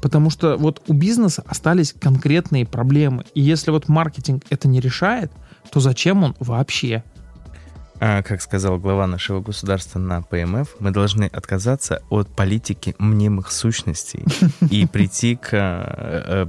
Потому 0.00 0.30
что 0.30 0.56
вот 0.56 0.82
у 0.88 0.92
бизнеса 0.94 1.44
остались 1.46 1.92
конкретные 1.92 2.66
проблемы. 2.66 3.24
И 3.34 3.40
если 3.40 3.70
вот 3.70 3.88
маркетинг 3.88 4.44
это 4.50 4.66
не 4.68 4.80
решает, 4.80 5.30
то 5.70 5.80
зачем 5.80 6.24
он 6.24 6.36
вообще? 6.38 7.02
А, 8.04 8.22
как 8.22 8.42
сказал 8.42 8.78
глава 8.78 9.06
нашего 9.06 9.40
государства 9.40 10.00
на 10.00 10.22
ПМФ, 10.22 10.74
мы 10.80 10.90
должны 10.90 11.24
отказаться 11.24 12.02
от 12.10 12.28
политики 12.34 12.96
мнимых 12.98 13.52
сущностей 13.52 14.24
и 14.70 14.86
прийти 14.92 15.36
к, 15.36 15.50
э, 15.52 16.24
э, 16.26 16.46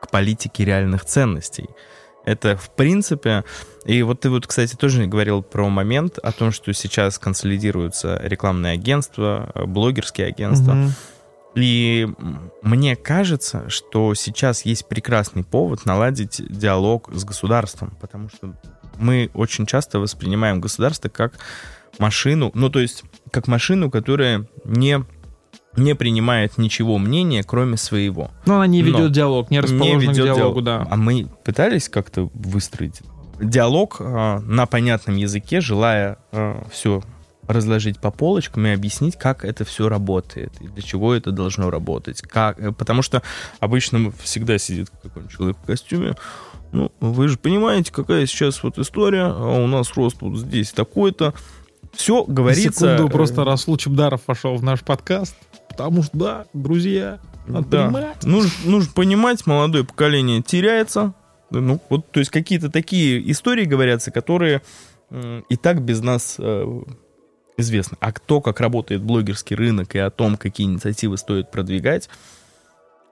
к 0.00 0.10
политике 0.10 0.64
реальных 0.64 1.04
ценностей. 1.04 1.68
Это 2.24 2.56
в 2.56 2.70
принципе... 2.70 3.44
И 3.84 4.02
вот 4.02 4.20
ты 4.20 4.30
вот, 4.30 4.46
кстати, 4.46 4.76
тоже 4.76 5.06
говорил 5.06 5.42
про 5.42 5.68
момент 5.68 6.18
о 6.18 6.30
том, 6.30 6.52
что 6.52 6.72
сейчас 6.72 7.18
консолидируются 7.18 8.20
рекламные 8.22 8.74
агентства, 8.74 9.50
блогерские 9.66 10.28
агентства. 10.28 10.76
И 11.54 12.08
мне 12.62 12.96
кажется, 12.96 13.68
что 13.68 14.14
сейчас 14.14 14.64
есть 14.64 14.86
прекрасный 14.86 15.42
повод 15.42 15.84
наладить 15.84 16.40
диалог 16.48 17.10
с 17.12 17.24
государством, 17.24 17.96
потому 18.00 18.28
что 18.28 18.54
мы 18.98 19.30
очень 19.34 19.66
часто 19.66 19.98
воспринимаем 19.98 20.60
государство 20.60 21.08
как 21.08 21.34
машину, 21.98 22.50
ну 22.54 22.68
то 22.70 22.78
есть 22.78 23.04
как 23.32 23.48
машину, 23.48 23.90
которая 23.90 24.46
не 24.64 25.04
не 25.76 25.94
принимает 25.94 26.58
ничего 26.58 26.98
мнения, 26.98 27.44
кроме 27.44 27.76
своего. 27.76 28.30
Но 28.44 28.56
она 28.56 28.66
не 28.66 28.82
ведет 28.82 29.00
Но 29.00 29.08
диалог, 29.08 29.50
не 29.50 29.60
расположена 29.60 30.00
не 30.00 30.06
к 30.06 30.10
ведет 30.10 30.24
диалогу, 30.24 30.62
диалог. 30.62 30.84
да. 30.84 30.88
А 30.90 30.96
мы 30.96 31.28
пытались 31.44 31.88
как-то 31.88 32.28
выстроить 32.34 33.00
диалог 33.40 33.96
э, 34.00 34.40
на 34.40 34.66
понятном 34.66 35.16
языке, 35.16 35.60
желая 35.60 36.18
все 36.70 37.02
разложить 37.52 37.98
по 38.00 38.10
полочкам 38.10 38.66
и 38.66 38.70
объяснить, 38.70 39.16
как 39.16 39.44
это 39.44 39.64
все 39.64 39.88
работает 39.88 40.52
и 40.60 40.68
для 40.68 40.82
чего 40.82 41.14
это 41.14 41.30
должно 41.32 41.70
работать. 41.70 42.22
Как, 42.22 42.58
э, 42.60 42.72
потому 42.72 43.02
что 43.02 43.22
обычно 43.58 44.12
всегда 44.22 44.58
сидит 44.58 44.90
какой-нибудь 45.02 45.36
человек 45.36 45.56
в 45.62 45.66
костюме, 45.66 46.14
ну, 46.72 46.92
вы 47.00 47.28
же 47.28 47.36
понимаете, 47.38 47.92
какая 47.92 48.26
сейчас 48.26 48.62
вот 48.62 48.78
история, 48.78 49.24
а 49.24 49.62
у 49.62 49.66
нас 49.66 49.92
рост 49.96 50.18
вот 50.20 50.38
здесь 50.38 50.70
такой-то. 50.70 51.34
Все 51.92 52.24
говорится... 52.24 52.94
Секунду, 52.94 53.08
э, 53.08 53.10
просто 53.10 53.44
Расул 53.44 53.76
Чебдаров 53.76 54.20
вошел 54.26 54.54
в 54.56 54.62
наш 54.62 54.80
подкаст, 54.82 55.34
потому 55.68 56.02
что, 56.04 56.16
да, 56.16 56.44
друзья, 56.52 57.18
надо 57.48 57.66
Да. 57.68 57.84
понимать. 57.86 58.24
Нужно, 58.24 58.50
нужно 58.64 58.92
понимать, 58.94 59.44
молодое 59.46 59.84
поколение 59.84 60.42
теряется. 60.42 61.14
Ну, 61.50 61.80
вот, 61.90 62.08
то 62.12 62.20
есть 62.20 62.30
какие-то 62.30 62.70
такие 62.70 63.28
истории 63.32 63.64
говорятся, 63.64 64.12
которые 64.12 64.62
и 65.48 65.56
так 65.56 65.82
без 65.82 66.00
нас 66.00 66.36
известны. 67.60 67.96
А 68.00 68.12
кто 68.12 68.40
как 68.40 68.60
работает 68.60 69.02
блогерский 69.02 69.56
рынок 69.56 69.94
и 69.94 69.98
о 69.98 70.10
том, 70.10 70.36
какие 70.36 70.66
инициативы 70.66 71.16
стоит 71.16 71.50
продвигать. 71.50 72.08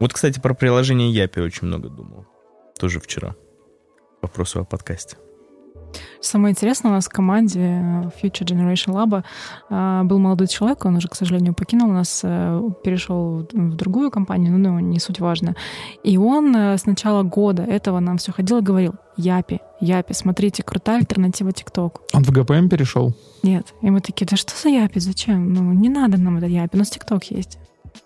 Вот, 0.01 0.13
кстати, 0.13 0.41
про 0.41 0.55
приложение 0.55 1.11
Япи 1.13 1.41
очень 1.41 1.67
много 1.67 1.89
думал. 1.89 2.27
Тоже 2.79 3.01
вчера. 3.01 3.35
К 4.21 4.23
вопросу 4.23 4.61
о 4.61 4.65
подкасте. 4.65 5.17
Самое 6.21 6.53
интересное, 6.53 6.91
у 6.91 6.95
нас 6.95 7.07
в 7.07 7.11
команде 7.11 7.61
э, 7.61 8.11
Future 8.21 8.45
Generation 8.45 8.93
Lab 8.93 9.23
э, 9.71 10.03
был 10.05 10.19
молодой 10.19 10.47
человек, 10.49 10.85
он 10.85 10.97
уже, 10.97 11.09
к 11.09 11.15
сожалению, 11.15 11.55
покинул 11.55 11.91
нас, 11.91 12.21
э, 12.25 12.61
перешел 12.83 13.47
в 13.53 13.77
другую 13.77 14.11
компанию, 14.11 14.53
ну, 14.53 14.59
ну, 14.59 14.79
не 14.81 14.99
суть 14.99 15.21
важно. 15.21 15.55
И 16.03 16.19
он 16.19 16.55
с 16.55 16.87
начала 16.87 17.23
года 17.23 17.63
этого 17.63 18.01
нам 18.01 18.19
все 18.19 18.33
ходил 18.33 18.59
и 18.59 18.63
говорил, 18.63 18.95
Япи, 19.17 19.61
Япи, 19.81 20.13
смотрите, 20.13 20.63
крутая 20.63 20.99
альтернатива 20.99 21.53
ТикТоку. 21.53 22.03
Он 22.13 22.23
в 22.23 22.31
ГПМ 22.31 22.69
перешел. 22.69 23.15
Нет. 23.43 23.75
И 23.83 23.91
мы 23.91 24.01
такие, 24.01 24.27
да 24.27 24.37
что 24.37 24.53
за 24.61 24.69
Япи, 24.69 25.01
зачем? 25.01 25.53
Ну, 25.53 25.73
не 25.73 25.89
надо 25.89 26.19
нам 26.19 26.39
это 26.39 26.47
Япи, 26.47 26.77
у 26.77 26.79
нас 26.79 26.91
ТикТок 26.91 27.25
есть. 27.25 27.59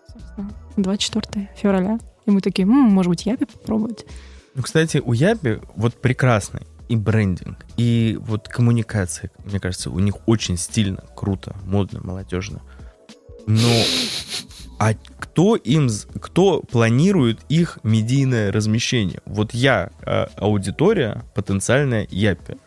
Собственно, 0.09 0.51
24 0.77 1.51
февраля. 1.57 1.99
И 2.27 2.31
мы 2.31 2.41
такие, 2.41 2.65
«М, 2.65 2.71
может 2.71 3.11
быть, 3.11 3.27
Япи 3.27 3.47
попробовать? 3.47 4.07
Ну, 4.55 4.63
кстати, 4.63 5.03
у 5.05 5.13
Япи 5.13 5.61
вот 5.77 5.95
прекрасный 5.95 6.63
и 6.93 6.97
брендинг, 6.97 7.57
и 7.79 8.19
вот 8.21 8.49
коммуникация, 8.49 9.31
мне 9.47 9.59
кажется, 9.59 9.89
у 9.89 9.99
них 9.99 10.29
очень 10.29 10.59
стильно, 10.59 11.03
круто, 11.17 11.57
модно, 11.65 12.01
молодежно. 12.05 12.61
Но 13.47 13.71
а 14.79 14.93
кто 15.19 15.57
им, 15.57 15.89
кто 16.21 16.61
планирует 16.61 17.41
их 17.49 17.79
медийное 17.83 18.53
размещение? 18.53 19.21
Вот 19.25 19.55
я 19.55 19.89
э, 20.05 20.27
аудитория 20.37 21.25
потенциальная 21.35 22.07
Япи. 22.11 22.59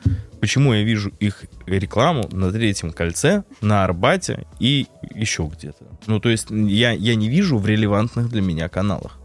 Почему 0.42 0.74
я 0.74 0.82
вижу 0.82 1.12
их 1.20 1.46
рекламу 1.68 2.28
на 2.32 2.52
третьем 2.52 2.94
кольце, 2.94 3.44
на 3.62 3.84
Арбате 3.84 4.48
и 4.60 4.88
еще 5.14 5.48
где-то? 5.56 5.86
Ну, 6.08 6.20
то 6.20 6.30
есть 6.30 6.48
я, 6.50 6.94
я 6.94 7.14
не 7.14 7.30
вижу 7.30 7.60
в 7.60 7.68
релевантных 7.68 8.30
для 8.30 8.42
меня 8.42 8.70
каналах. 8.70 9.20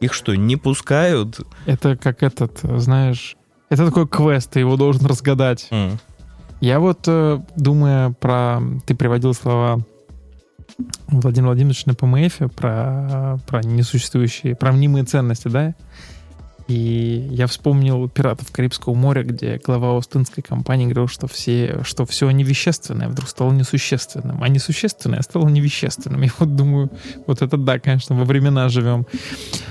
Их 0.00 0.12
что, 0.12 0.34
не 0.34 0.56
пускают? 0.56 1.40
Это 1.64 1.96
как 1.96 2.22
этот, 2.22 2.58
знаешь, 2.62 3.36
это 3.72 3.86
такой 3.86 4.06
квест, 4.06 4.50
ты 4.50 4.60
его 4.60 4.76
должен 4.76 5.06
разгадать. 5.06 5.68
М. 5.70 5.98
Я 6.60 6.78
вот, 6.78 7.04
э, 7.06 7.40
думая 7.56 8.10
про... 8.10 8.60
Ты 8.84 8.94
приводил 8.94 9.32
слова 9.32 9.80
Владимира 11.08 11.48
Владимировича 11.48 11.84
на 11.86 11.94
ПМФ 11.94 12.54
про, 12.54 13.38
про 13.46 13.62
несуществующие, 13.62 14.54
про 14.54 14.72
мнимые 14.72 15.04
ценности, 15.04 15.48
да? 15.48 15.74
И 16.68 17.28
я 17.30 17.46
вспомнил 17.46 18.08
«Пиратов 18.10 18.52
Карибского 18.52 18.94
моря», 18.94 19.24
где 19.24 19.58
глава 19.64 19.96
Остинской 19.96 20.42
компании 20.42 20.84
говорил, 20.84 21.08
что, 21.08 21.26
все, 21.26 21.80
что 21.82 22.04
все 22.04 22.30
невещественное 22.30 23.08
вдруг 23.08 23.28
стало 23.28 23.52
несущественным, 23.52 24.42
а 24.42 24.48
несущественное 24.48 25.22
стало 25.22 25.48
невещественным. 25.48 26.22
И 26.22 26.28
вот 26.38 26.54
думаю, 26.54 26.90
вот 27.26 27.40
это 27.40 27.56
да, 27.56 27.78
конечно, 27.78 28.14
во 28.14 28.24
времена 28.24 28.68
живем. 28.68 29.06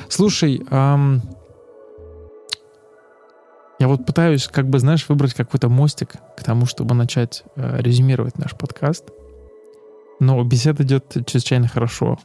Слушай, 0.09 0.63
ам, 0.71 1.21
я 3.81 3.87
вот 3.87 4.05
пытаюсь, 4.05 4.47
как 4.47 4.69
бы, 4.69 4.77
знаешь, 4.77 5.09
выбрать 5.09 5.33
какой-то 5.33 5.67
мостик 5.67 6.13
к 6.37 6.43
тому, 6.43 6.67
чтобы 6.67 6.93
начать 6.93 7.43
э, 7.55 7.81
резюмировать 7.81 8.37
наш 8.37 8.51
подкаст. 8.55 9.05
Но 10.19 10.43
беседа 10.43 10.83
идет 10.83 11.11
чрезвычайно 11.25 11.67
хорошо. 11.67 12.19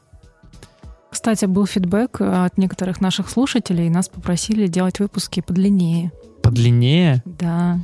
Кстати, 1.11 1.47
был 1.47 1.65
фидбэк 1.65 2.21
э, 2.21 2.45
от 2.45 2.59
некоторых 2.59 3.01
наших 3.01 3.31
слушателей, 3.31 3.87
и 3.87 3.91
нас 3.91 4.11
попросили 4.11 4.67
делать 4.67 5.01
выпуски 5.01 5.41
подлиннее. 5.41 6.13
Подлиннее. 6.43 7.23
Да. 7.25 7.79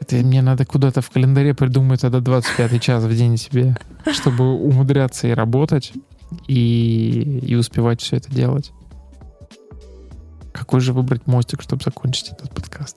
Это 0.00 0.16
мне 0.16 0.42
надо 0.42 0.66
куда-то 0.66 1.00
в 1.00 1.08
календаре 1.10 1.54
придумать 1.54 2.00
тогда 2.00 2.18
25 2.18 2.82
час 2.82 3.04
в 3.04 3.16
день 3.16 3.36
себе, 3.36 3.76
чтобы 4.10 4.54
умудряться 4.54 5.28
и 5.28 5.30
работать, 5.30 5.92
и, 6.48 7.38
и 7.46 7.54
успевать 7.54 8.00
все 8.00 8.16
это 8.16 8.34
делать. 8.34 8.72
Какой 10.54 10.80
же 10.80 10.92
выбрать 10.92 11.26
мостик, 11.26 11.60
чтобы 11.62 11.82
закончить 11.82 12.30
этот 12.30 12.54
подкаст? 12.54 12.96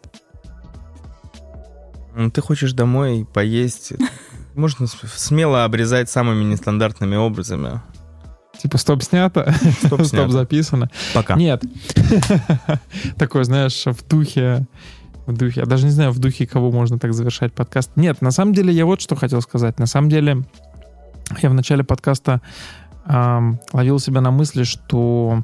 Ну, 2.16 2.30
Ты 2.30 2.40
хочешь 2.42 2.72
домой 2.74 3.28
поесть. 3.34 3.94
Можно 4.56 4.86
смело 4.88 5.66
обрезать 5.66 6.10
самыми 6.10 6.44
нестандартными 6.44 7.16
образами. 7.16 7.82
Типа 8.60 8.78
стоп 8.78 9.02
снято, 9.02 9.52
Стоп 9.80 9.86
стоп 9.86 10.06
снято. 10.06 10.30
записано. 10.30 10.90
Пока. 11.16 11.36
Нет. 11.36 11.64
Такой, 13.18 13.44
знаешь, 13.44 13.86
в 13.86 14.08
духе... 14.08 14.68
В 15.26 15.36
духе... 15.36 15.62
Я 15.62 15.66
даже 15.66 15.86
не 15.86 15.92
знаю, 15.92 16.12
в 16.12 16.20
духе 16.20 16.46
кого 16.46 16.72
можно 16.72 17.00
так 17.00 17.14
завершать 17.14 17.54
подкаст. 17.54 17.92
Нет, 17.96 18.22
на 18.22 18.32
самом 18.32 18.54
деле 18.54 18.72
я 18.72 18.86
вот 18.86 19.02
что 19.02 19.16
хотел 19.16 19.42
сказать. 19.42 19.80
На 19.80 19.88
самом 19.88 20.10
деле 20.10 20.44
я 21.42 21.50
в 21.50 21.54
начале 21.56 21.84
подкаста 21.84 22.40
ам, 23.06 23.60
ловил 23.74 24.00
себя 24.00 24.22
на 24.22 24.30
мысли, 24.32 24.64
что 24.64 25.44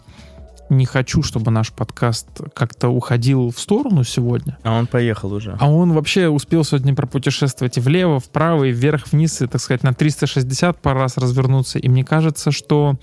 не 0.69 0.85
хочу, 0.85 1.21
чтобы 1.23 1.51
наш 1.51 1.71
подкаст 1.71 2.27
как-то 2.53 2.89
уходил 2.89 3.51
в 3.51 3.59
сторону 3.59 4.03
сегодня. 4.03 4.57
А 4.63 4.77
он 4.77 4.87
поехал 4.87 5.33
уже. 5.33 5.55
А 5.59 5.69
он 5.69 5.93
вообще 5.93 6.29
успел 6.29 6.63
сегодня 6.63 6.95
пропутешествовать 6.95 7.77
и 7.77 7.81
влево, 7.81 8.19
вправо, 8.19 8.65
и 8.65 8.71
вверх, 8.71 9.11
вниз, 9.11 9.41
и, 9.41 9.47
так 9.47 9.61
сказать, 9.61 9.83
на 9.83 9.93
360 9.93 10.81
пару 10.81 10.99
раз 10.99 11.17
развернуться. 11.17 11.79
И 11.79 11.89
мне 11.89 12.03
кажется, 12.03 12.51
что 12.51 12.97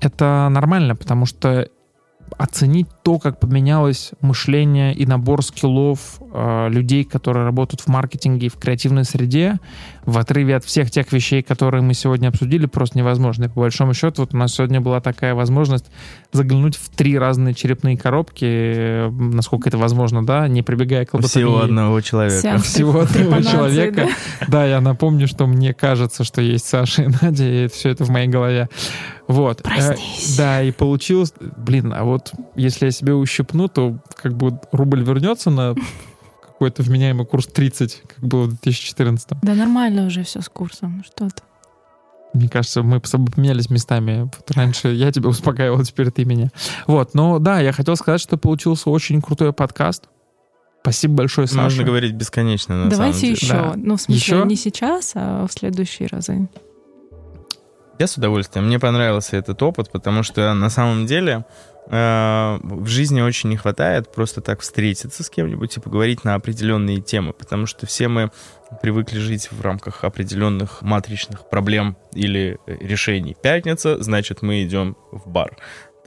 это 0.00 0.48
нормально, 0.50 0.96
потому 0.96 1.26
что 1.26 1.68
оценить 2.36 2.88
то, 3.08 3.18
как 3.18 3.40
поменялось 3.40 4.10
мышление 4.20 4.92
и 4.92 5.06
набор 5.06 5.42
скиллов 5.42 6.20
э, 6.30 6.68
людей, 6.68 7.04
которые 7.04 7.46
работают 7.46 7.80
в 7.80 7.86
маркетинге 7.86 8.48
и 8.48 8.50
в 8.50 8.56
креативной 8.56 9.04
среде, 9.04 9.60
в 10.04 10.18
отрыве 10.18 10.56
от 10.56 10.64
всех 10.66 10.90
тех 10.90 11.10
вещей, 11.10 11.42
которые 11.42 11.82
мы 11.82 11.94
сегодня 11.94 12.28
обсудили, 12.28 12.66
просто 12.66 12.98
невозможно. 12.98 13.44
И 13.44 13.48
по 13.48 13.60
большому 13.60 13.94
счету, 13.94 14.20
вот 14.20 14.34
у 14.34 14.36
нас 14.36 14.54
сегодня 14.54 14.82
была 14.82 15.00
такая 15.00 15.34
возможность 15.34 15.86
заглянуть 16.32 16.76
в 16.76 16.90
три 16.90 17.18
разные 17.18 17.54
черепные 17.54 17.96
коробки, 17.96 18.44
э, 18.44 19.10
насколько 19.10 19.70
это 19.70 19.78
возможно, 19.78 20.24
да, 20.24 20.46
не 20.46 20.62
прибегая 20.62 21.06
к 21.06 21.14
лоботомии. 21.14 21.46
Всего 21.46 21.62
одного 21.62 22.02
человека. 22.02 22.42
Сеанс 22.42 22.64
Всего 22.64 23.00
одного 23.00 23.40
человека. 23.40 24.08
да? 24.40 24.46
Да, 24.48 24.66
я 24.66 24.82
напомню, 24.82 25.26
что 25.26 25.46
мне 25.46 25.72
кажется, 25.72 26.24
что 26.24 26.42
есть 26.42 26.66
Саша 26.66 27.04
и 27.04 27.08
Надя, 27.22 27.64
и 27.64 27.68
все 27.68 27.88
это 27.88 28.04
в 28.04 28.10
моей 28.10 28.28
голове. 28.28 28.68
Вот. 29.28 29.60
Э, 29.60 29.62
Проснись. 29.64 30.36
Да, 30.36 30.62
и 30.62 30.72
получилось... 30.72 31.32
Блин, 31.56 31.94
а 31.94 32.04
вот 32.04 32.32
если 32.56 32.86
я 32.86 32.90
себе 32.98 33.14
ущипну, 33.14 33.68
то 33.68 33.98
как 34.14 34.34
бы 34.36 34.58
рубль 34.72 35.02
вернется 35.02 35.50
на 35.50 35.74
какой-то 36.42 36.82
вменяемый 36.82 37.26
курс 37.26 37.46
30, 37.46 38.02
как 38.06 38.24
было 38.24 38.44
в 38.44 38.48
2014. 38.48 39.28
Да 39.42 39.54
нормально 39.54 40.06
уже 40.06 40.22
все 40.24 40.40
с 40.40 40.48
курсом. 40.48 40.98
Ну 40.98 41.04
Что 41.04 41.28
ты? 41.28 41.42
Мне 42.34 42.48
кажется, 42.48 42.82
мы 42.82 43.00
с 43.02 43.08
собой 43.08 43.32
поменялись 43.34 43.70
местами. 43.70 44.22
Вот 44.22 44.50
раньше 44.54 44.88
я 44.88 45.10
тебя 45.12 45.28
успокаивал, 45.30 45.82
теперь 45.82 46.10
ты 46.10 46.24
меня. 46.24 46.50
Вот, 46.86 47.14
но 47.14 47.38
да, 47.38 47.60
я 47.60 47.72
хотел 47.72 47.96
сказать, 47.96 48.20
что 48.20 48.36
получился 48.36 48.90
очень 48.90 49.22
крутой 49.22 49.52
подкаст. 49.52 50.04
Спасибо 50.82 51.14
большое, 51.14 51.46
Саша. 51.46 51.62
Можно 51.62 51.84
говорить 51.84 52.12
бесконечно, 52.14 52.84
на 52.84 52.90
Давайте 52.90 53.18
самом 53.18 53.34
деле. 53.34 53.46
еще. 53.46 53.52
Да. 53.52 53.72
Ну, 53.76 53.96
в 53.96 54.00
смысле, 54.00 54.36
Еще? 54.36 54.44
не 54.46 54.56
сейчас, 54.56 55.12
а 55.14 55.46
в 55.46 55.52
следующие 55.52 56.08
разы. 56.08 56.48
Я 57.98 58.06
с 58.06 58.16
удовольствием. 58.16 58.66
Мне 58.66 58.78
понравился 58.78 59.36
этот 59.36 59.60
опыт, 59.62 59.90
потому 59.90 60.22
что 60.22 60.52
на 60.54 60.70
самом 60.70 61.06
деле 61.06 61.44
в 61.90 62.86
жизни 62.86 63.20
очень 63.20 63.50
не 63.50 63.56
хватает 63.56 64.12
просто 64.12 64.40
так 64.40 64.60
встретиться 64.60 65.22
с 65.22 65.30
кем-нибудь 65.30 65.76
и 65.76 65.80
поговорить 65.80 66.24
на 66.24 66.34
определенные 66.34 67.00
темы, 67.00 67.32
потому 67.32 67.66
что 67.66 67.86
все 67.86 68.08
мы 68.08 68.30
привыкли 68.82 69.18
жить 69.18 69.50
в 69.50 69.60
рамках 69.62 70.04
определенных 70.04 70.82
матричных 70.82 71.48
проблем 71.48 71.96
или 72.12 72.58
решений. 72.66 73.36
Пятница, 73.40 74.02
значит, 74.02 74.42
мы 74.42 74.62
идем 74.62 74.96
в 75.10 75.28
бар 75.28 75.56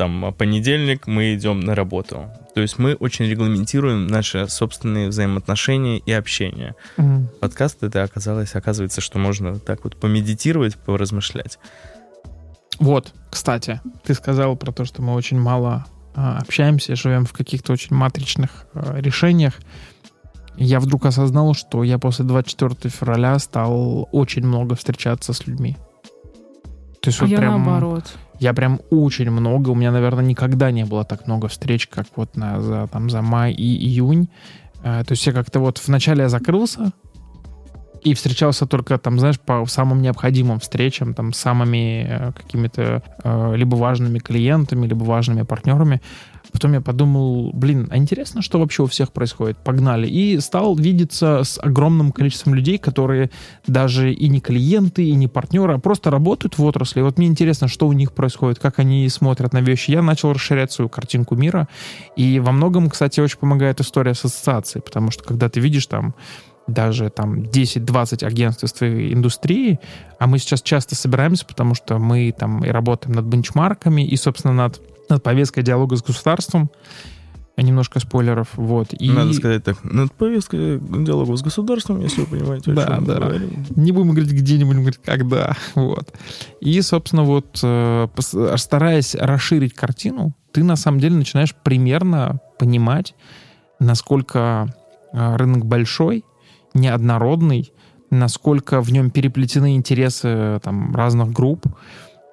там 0.01 0.33
понедельник 0.33 1.05
мы 1.05 1.35
идем 1.35 1.59
на 1.59 1.75
работу. 1.75 2.25
То 2.55 2.61
есть 2.61 2.79
мы 2.79 2.95
очень 2.95 3.25
регламентируем 3.25 4.07
наши 4.07 4.47
собственные 4.47 5.09
взаимоотношения 5.09 5.99
и 5.99 6.11
общение. 6.11 6.73
Mm. 6.97 7.27
Подкаст 7.39 7.83
это 7.83 8.01
оказалось, 8.01 8.55
оказывается, 8.55 8.99
что 8.99 9.19
можно 9.19 9.59
так 9.59 9.83
вот 9.83 9.95
помедитировать, 9.97 10.75
поразмышлять. 10.75 11.59
Вот, 12.81 13.13
кстати, 13.29 13.79
ты 14.03 14.13
сказал 14.13 14.55
про 14.55 14.71
то, 14.71 14.85
что 14.85 15.01
мы 15.01 15.13
очень 15.13 15.39
мало 15.39 15.85
а, 16.15 16.39
общаемся, 16.39 16.95
живем 16.95 17.25
в 17.25 17.31
каких-то 17.31 17.73
очень 17.73 17.95
матричных 17.95 18.65
а, 18.73 18.99
решениях. 18.99 19.53
Я 20.57 20.79
вдруг 20.79 21.05
осознал, 21.05 21.53
что 21.53 21.83
я 21.83 21.99
после 21.99 22.25
24 22.25 22.91
февраля 22.91 23.37
стал 23.39 24.09
очень 24.11 24.45
много 24.45 24.75
встречаться 24.75 25.31
с 25.31 25.45
людьми. 25.47 25.77
То 27.01 27.09
есть 27.09 27.19
а 27.19 27.23
вот 27.23 27.31
я 27.31 27.37
прям, 27.37 27.63
наоборот. 27.63 28.13
Я 28.39 28.53
прям 28.53 28.81
очень 28.89 29.29
много, 29.29 29.69
у 29.69 29.75
меня, 29.75 29.91
наверное, 29.91 30.25
никогда 30.25 30.71
не 30.71 30.83
было 30.83 31.05
так 31.05 31.27
много 31.27 31.47
встреч, 31.47 31.87
как 31.87 32.07
вот 32.15 32.35
на, 32.35 32.61
за, 32.61 32.87
там, 32.91 33.09
за 33.09 33.21
май 33.21 33.53
и 33.53 33.85
июнь. 33.85 34.29
Э, 34.83 35.03
то 35.05 35.11
есть 35.11 35.25
я 35.27 35.33
как-то 35.33 35.59
вот 35.59 35.81
вначале 35.85 36.23
я 36.23 36.29
закрылся, 36.29 36.91
и 38.03 38.13
встречался 38.13 38.65
только 38.65 38.97
там, 38.97 39.19
знаешь, 39.19 39.39
по 39.39 39.65
самым 39.65 40.01
необходимым 40.01 40.59
встречам, 40.59 41.13
там, 41.13 41.33
самыми 41.33 42.07
э, 42.09 42.31
какими-то 42.33 43.03
э, 43.23 43.53
либо 43.55 43.75
важными 43.75 44.19
клиентами, 44.19 44.87
либо 44.87 45.03
важными 45.03 45.43
партнерами. 45.43 46.01
Потом 46.51 46.73
я 46.73 46.81
подумал, 46.81 47.51
блин, 47.53 47.87
а 47.91 47.97
интересно, 47.97 48.41
что 48.41 48.59
вообще 48.59 48.83
у 48.83 48.87
всех 48.87 49.13
происходит? 49.13 49.57
Погнали. 49.57 50.07
И 50.07 50.39
стал 50.39 50.75
видеться 50.75 51.43
с 51.43 51.59
огромным 51.59 52.11
количеством 52.11 52.55
людей, 52.55 52.77
которые 52.77 53.29
даже 53.67 54.11
и 54.11 54.27
не 54.27 54.41
клиенты, 54.41 55.05
и 55.05 55.13
не 55.13 55.27
партнеры, 55.27 55.75
а 55.75 55.79
просто 55.79 56.09
работают 56.09 56.57
в 56.57 56.63
отрасли. 56.63 56.99
И 56.99 57.03
вот 57.03 57.17
мне 57.17 57.27
интересно, 57.27 57.67
что 57.67 57.87
у 57.87 57.93
них 57.93 58.11
происходит, 58.11 58.59
как 58.59 58.79
они 58.79 59.07
смотрят 59.09 59.53
на 59.53 59.61
вещи. 59.61 59.91
Я 59.91 60.01
начал 60.01 60.33
расширять 60.33 60.71
свою 60.71 60.89
картинку 60.89 61.35
мира. 61.35 61.67
И 62.17 62.39
во 62.39 62.51
многом, 62.51 62.89
кстати, 62.89 63.19
очень 63.21 63.37
помогает 63.37 63.79
история 63.79 64.13
с 64.13 64.25
ассоциацией, 64.25 64.83
потому 64.83 65.11
что 65.11 65.23
когда 65.23 65.47
ты 65.47 65.59
видишь 65.59 65.85
там 65.85 66.15
даже 66.71 67.09
там 67.09 67.41
10-20 67.41 68.25
агентств 68.25 68.63
из 68.63 68.73
твоей 68.73 69.13
индустрии, 69.13 69.79
а 70.19 70.27
мы 70.27 70.39
сейчас 70.39 70.61
часто 70.61 70.95
собираемся, 70.95 71.45
потому 71.45 71.75
что 71.75 71.99
мы 71.99 72.33
там 72.37 72.63
и 72.63 72.69
работаем 72.69 73.15
над 73.15 73.25
бенчмарками, 73.25 74.05
и, 74.05 74.15
собственно, 74.15 74.53
над, 74.53 74.81
над 75.09 75.23
повесткой 75.23 75.63
диалога 75.63 75.95
с 75.95 76.03
государством, 76.03 76.69
немножко 77.57 77.99
спойлеров, 77.99 78.49
вот. 78.55 78.93
И... 78.93 79.09
Надо 79.09 79.33
сказать 79.33 79.63
так, 79.63 79.83
над 79.83 80.11
повесткой 80.13 80.79
диалога 80.79 81.35
с 81.35 81.41
государством, 81.41 82.01
если 82.01 82.21
вы 82.21 82.27
понимаете, 82.27 82.71
о 82.71 82.75
да, 82.75 82.87
чем 82.87 83.05
да. 83.05 83.15
говорим. 83.15 83.65
Не 83.75 83.91
будем 83.91 84.11
говорить 84.11 84.31
где, 84.31 84.57
не 84.57 84.65
будем 84.65 84.81
говорить 84.81 84.99
когда, 85.03 85.55
вот. 85.75 86.13
И, 86.59 86.81
собственно, 86.81 87.23
вот, 87.23 87.59
э, 87.63 88.07
стараясь 88.55 89.15
расширить 89.15 89.73
картину, 89.73 90.33
ты 90.51 90.63
на 90.63 90.75
самом 90.75 90.99
деле 90.99 91.15
начинаешь 91.15 91.55
примерно 91.55 92.39
понимать, 92.57 93.15
насколько 93.79 94.73
э, 95.13 95.35
рынок 95.35 95.65
большой, 95.65 96.25
неоднородный, 96.73 97.73
насколько 98.09 98.81
в 98.81 98.91
нем 98.91 99.09
переплетены 99.09 99.75
интересы 99.75 100.59
там, 100.63 100.95
разных 100.95 101.31
групп. 101.31 101.65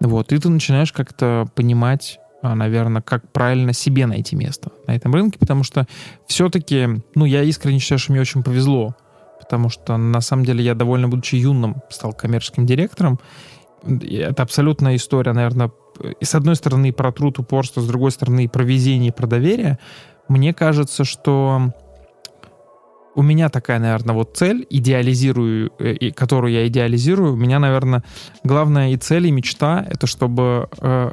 Вот, 0.01 0.33
и 0.33 0.39
ты 0.39 0.49
начинаешь 0.49 0.93
как-то 0.93 1.49
понимать, 1.55 2.21
а, 2.43 2.55
наверное, 2.55 3.03
как 3.03 3.33
правильно 3.33 3.73
себе 3.73 4.07
найти 4.07 4.37
место 4.37 4.71
на 4.87 4.95
этом 4.95 5.13
рынке, 5.15 5.39
потому 5.39 5.65
что 5.65 5.87
все-таки, 6.27 6.89
ну, 7.15 7.25
я 7.25 7.43
искренне 7.43 7.79
считаю, 7.81 7.99
что 7.99 8.13
мне 8.13 8.21
очень 8.21 8.43
повезло, 8.43 8.95
потому 9.41 9.69
что, 9.69 9.97
на 9.97 10.21
самом 10.21 10.45
деле, 10.45 10.63
я 10.65 10.75
довольно, 10.75 11.09
будучи 11.09 11.37
юным, 11.37 11.77
стал 11.91 12.13
коммерческим 12.13 12.67
директором. 12.67 13.19
Это 13.83 14.43
абсолютная 14.43 14.97
история, 14.97 15.33
наверное, 15.33 15.71
и 16.21 16.25
с 16.25 16.35
одной 16.35 16.55
стороны 16.55 16.93
про 16.93 17.11
труд, 17.11 17.39
упорство, 17.39 17.81
с 17.81 17.87
другой 17.87 18.13
стороны 18.13 18.49
про 18.49 18.63
везение, 18.63 19.13
про 19.13 19.27
доверие. 19.27 19.79
Мне 20.29 20.53
кажется, 20.55 21.05
что 21.05 21.73
у 23.19 23.23
меня 23.23 23.49
такая, 23.49 23.81
наверное, 23.81 24.15
вот 24.15 24.37
цель, 24.37 24.65
идеализирую, 24.71 25.73
э, 25.81 26.13
которую 26.13 26.53
я 26.53 26.69
идеализирую. 26.69 27.33
У 27.33 27.37
меня, 27.37 27.59
наверное, 27.59 28.05
главная 28.45 28.91
и 28.91 28.97
цель, 28.97 29.27
и 29.27 29.33
мечта— 29.33 29.85
это 29.91 30.07
чтобы 30.07 30.69
э, 30.81 31.11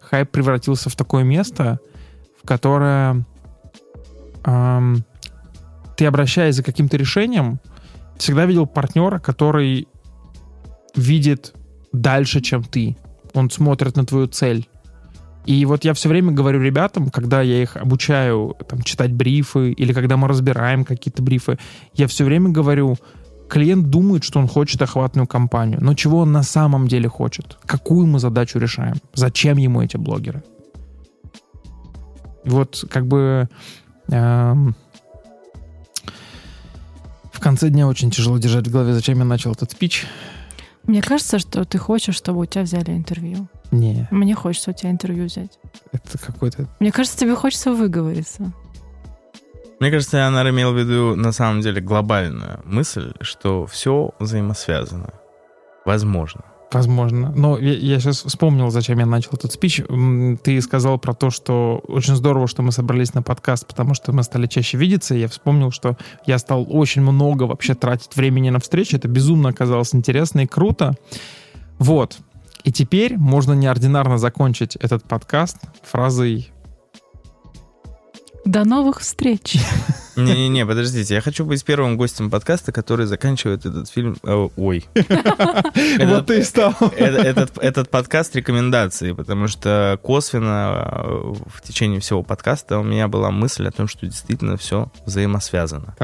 хайп 0.00 0.30
превратился 0.32 0.90
в 0.90 0.96
такое 0.96 1.22
место, 1.22 1.78
в 2.42 2.44
которое 2.44 3.24
э, 4.44 4.94
ты, 5.96 6.06
обращаясь 6.06 6.56
за 6.56 6.64
каким-то 6.64 6.96
решением, 6.96 7.60
всегда 8.16 8.44
видел 8.44 8.66
партнера, 8.66 9.20
который 9.20 9.86
видит 10.96 11.54
дальше, 11.92 12.40
чем 12.40 12.64
ты. 12.64 12.96
Он 13.32 13.48
смотрит 13.48 13.96
на 13.96 14.04
твою 14.04 14.26
цель. 14.26 14.68
И 15.48 15.64
вот 15.64 15.82
я 15.86 15.94
все 15.94 16.10
время 16.10 16.30
говорю 16.30 16.60
ребятам, 16.60 17.08
когда 17.08 17.40
я 17.40 17.62
их 17.62 17.78
обучаю 17.78 18.54
там, 18.68 18.82
читать 18.82 19.12
брифы 19.12 19.72
или 19.72 19.94
когда 19.94 20.18
мы 20.18 20.28
разбираем 20.28 20.84
какие-то 20.84 21.22
брифы, 21.22 21.58
я 21.94 22.06
все 22.06 22.24
время 22.24 22.50
говорю, 22.50 22.98
клиент 23.48 23.88
думает, 23.88 24.24
что 24.24 24.40
он 24.40 24.46
хочет 24.46 24.82
охватную 24.82 25.26
кампанию, 25.26 25.78
но 25.82 25.94
чего 25.94 26.18
он 26.18 26.32
на 26.32 26.42
самом 26.42 26.86
деле 26.86 27.08
хочет? 27.08 27.56
Какую 27.64 28.06
мы 28.06 28.18
задачу 28.18 28.58
решаем? 28.58 28.96
Зачем 29.14 29.56
ему 29.56 29.80
эти 29.80 29.96
блогеры? 29.96 30.42
Вот 32.44 32.84
как 32.90 33.06
бы 33.06 33.48
эм, 34.10 34.74
в 37.32 37.40
конце 37.40 37.70
дня 37.70 37.88
очень 37.88 38.10
тяжело 38.10 38.36
держать 38.36 38.68
в 38.68 38.70
голове, 38.70 38.92
зачем 38.92 39.18
я 39.18 39.24
начал 39.24 39.52
этот 39.52 39.70
спич. 39.70 40.06
Мне 40.82 41.00
кажется, 41.00 41.38
что 41.38 41.64
ты 41.64 41.78
хочешь, 41.78 42.16
чтобы 42.16 42.40
у 42.40 42.44
тебя 42.44 42.64
взяли 42.64 42.90
интервью. 42.90 43.48
Не. 43.70 44.08
Мне 44.10 44.34
хочется 44.34 44.70
у 44.70 44.74
тебя 44.74 44.90
интервью 44.90 45.26
взять. 45.26 45.58
Это 45.92 46.18
какой-то... 46.18 46.66
Мне 46.80 46.92
кажется, 46.92 47.18
тебе 47.18 47.34
хочется 47.34 47.72
выговориться. 47.72 48.52
Мне 49.80 49.90
кажется, 49.90 50.26
она 50.26 50.48
имел 50.48 50.72
в 50.72 50.78
виду 50.78 51.14
на 51.14 51.32
самом 51.32 51.60
деле 51.60 51.80
глобальную 51.80 52.60
мысль, 52.64 53.12
что 53.20 53.66
все 53.66 54.10
взаимосвязано. 54.18 55.12
Возможно. 55.84 56.44
Возможно. 56.70 57.32
Но 57.34 57.56
я, 57.58 57.72
я 57.72 57.98
сейчас 57.98 58.24
вспомнил, 58.24 58.70
зачем 58.70 58.98
я 58.98 59.06
начал 59.06 59.30
этот 59.32 59.52
спич. 59.52 59.80
Ты 60.42 60.60
сказал 60.60 60.98
про 60.98 61.14
то, 61.14 61.30
что 61.30 61.80
очень 61.88 62.14
здорово, 62.14 62.46
что 62.46 62.62
мы 62.62 62.72
собрались 62.72 63.14
на 63.14 63.22
подкаст, 63.22 63.66
потому 63.66 63.94
что 63.94 64.12
мы 64.12 64.22
стали 64.22 64.46
чаще 64.46 64.76
видеться. 64.76 65.14
И 65.14 65.20
я 65.20 65.28
вспомнил, 65.28 65.70
что 65.70 65.96
я 66.26 66.38
стал 66.38 66.66
очень 66.68 67.02
много 67.02 67.44
вообще 67.44 67.74
тратить 67.74 68.16
времени 68.16 68.50
на 68.50 68.58
встречи. 68.58 68.96
Это 68.96 69.08
безумно 69.08 69.48
оказалось 69.48 69.94
интересно 69.94 70.40
и 70.40 70.46
круто. 70.46 70.94
Вот. 71.78 72.18
И 72.64 72.72
теперь 72.72 73.16
можно 73.16 73.52
неординарно 73.52 74.18
закончить 74.18 74.76
этот 74.76 75.04
подкаст 75.04 75.58
фразой 75.82 76.50
до 78.48 78.64
новых 78.64 79.00
встреч. 79.00 79.56
Не-не-не, 80.16 80.64
подождите, 80.64 81.14
я 81.14 81.20
хочу 81.20 81.44
быть 81.44 81.62
первым 81.64 81.98
гостем 81.98 82.30
подкаста, 82.30 82.72
который 82.72 83.04
заканчивает 83.04 83.66
этот 83.66 83.90
фильм... 83.90 84.16
Э, 84.24 84.48
ой. 84.56 84.86
Вот 84.94 86.26
ты 86.26 86.40
и 86.40 86.42
стал. 86.42 86.74
Этот 86.96 87.90
подкаст 87.90 88.34
рекомендации, 88.34 89.12
потому 89.12 89.48
что 89.48 89.98
косвенно 90.02 90.88
э, 91.04 91.34
в 91.46 91.62
течение 91.62 92.00
всего 92.00 92.22
подкаста 92.22 92.78
у 92.78 92.82
меня 92.82 93.06
была 93.06 93.30
мысль 93.30 93.68
о 93.68 93.70
том, 93.70 93.86
что 93.86 94.06
действительно 94.06 94.56
все 94.56 94.90
взаимосвязано 95.04 95.94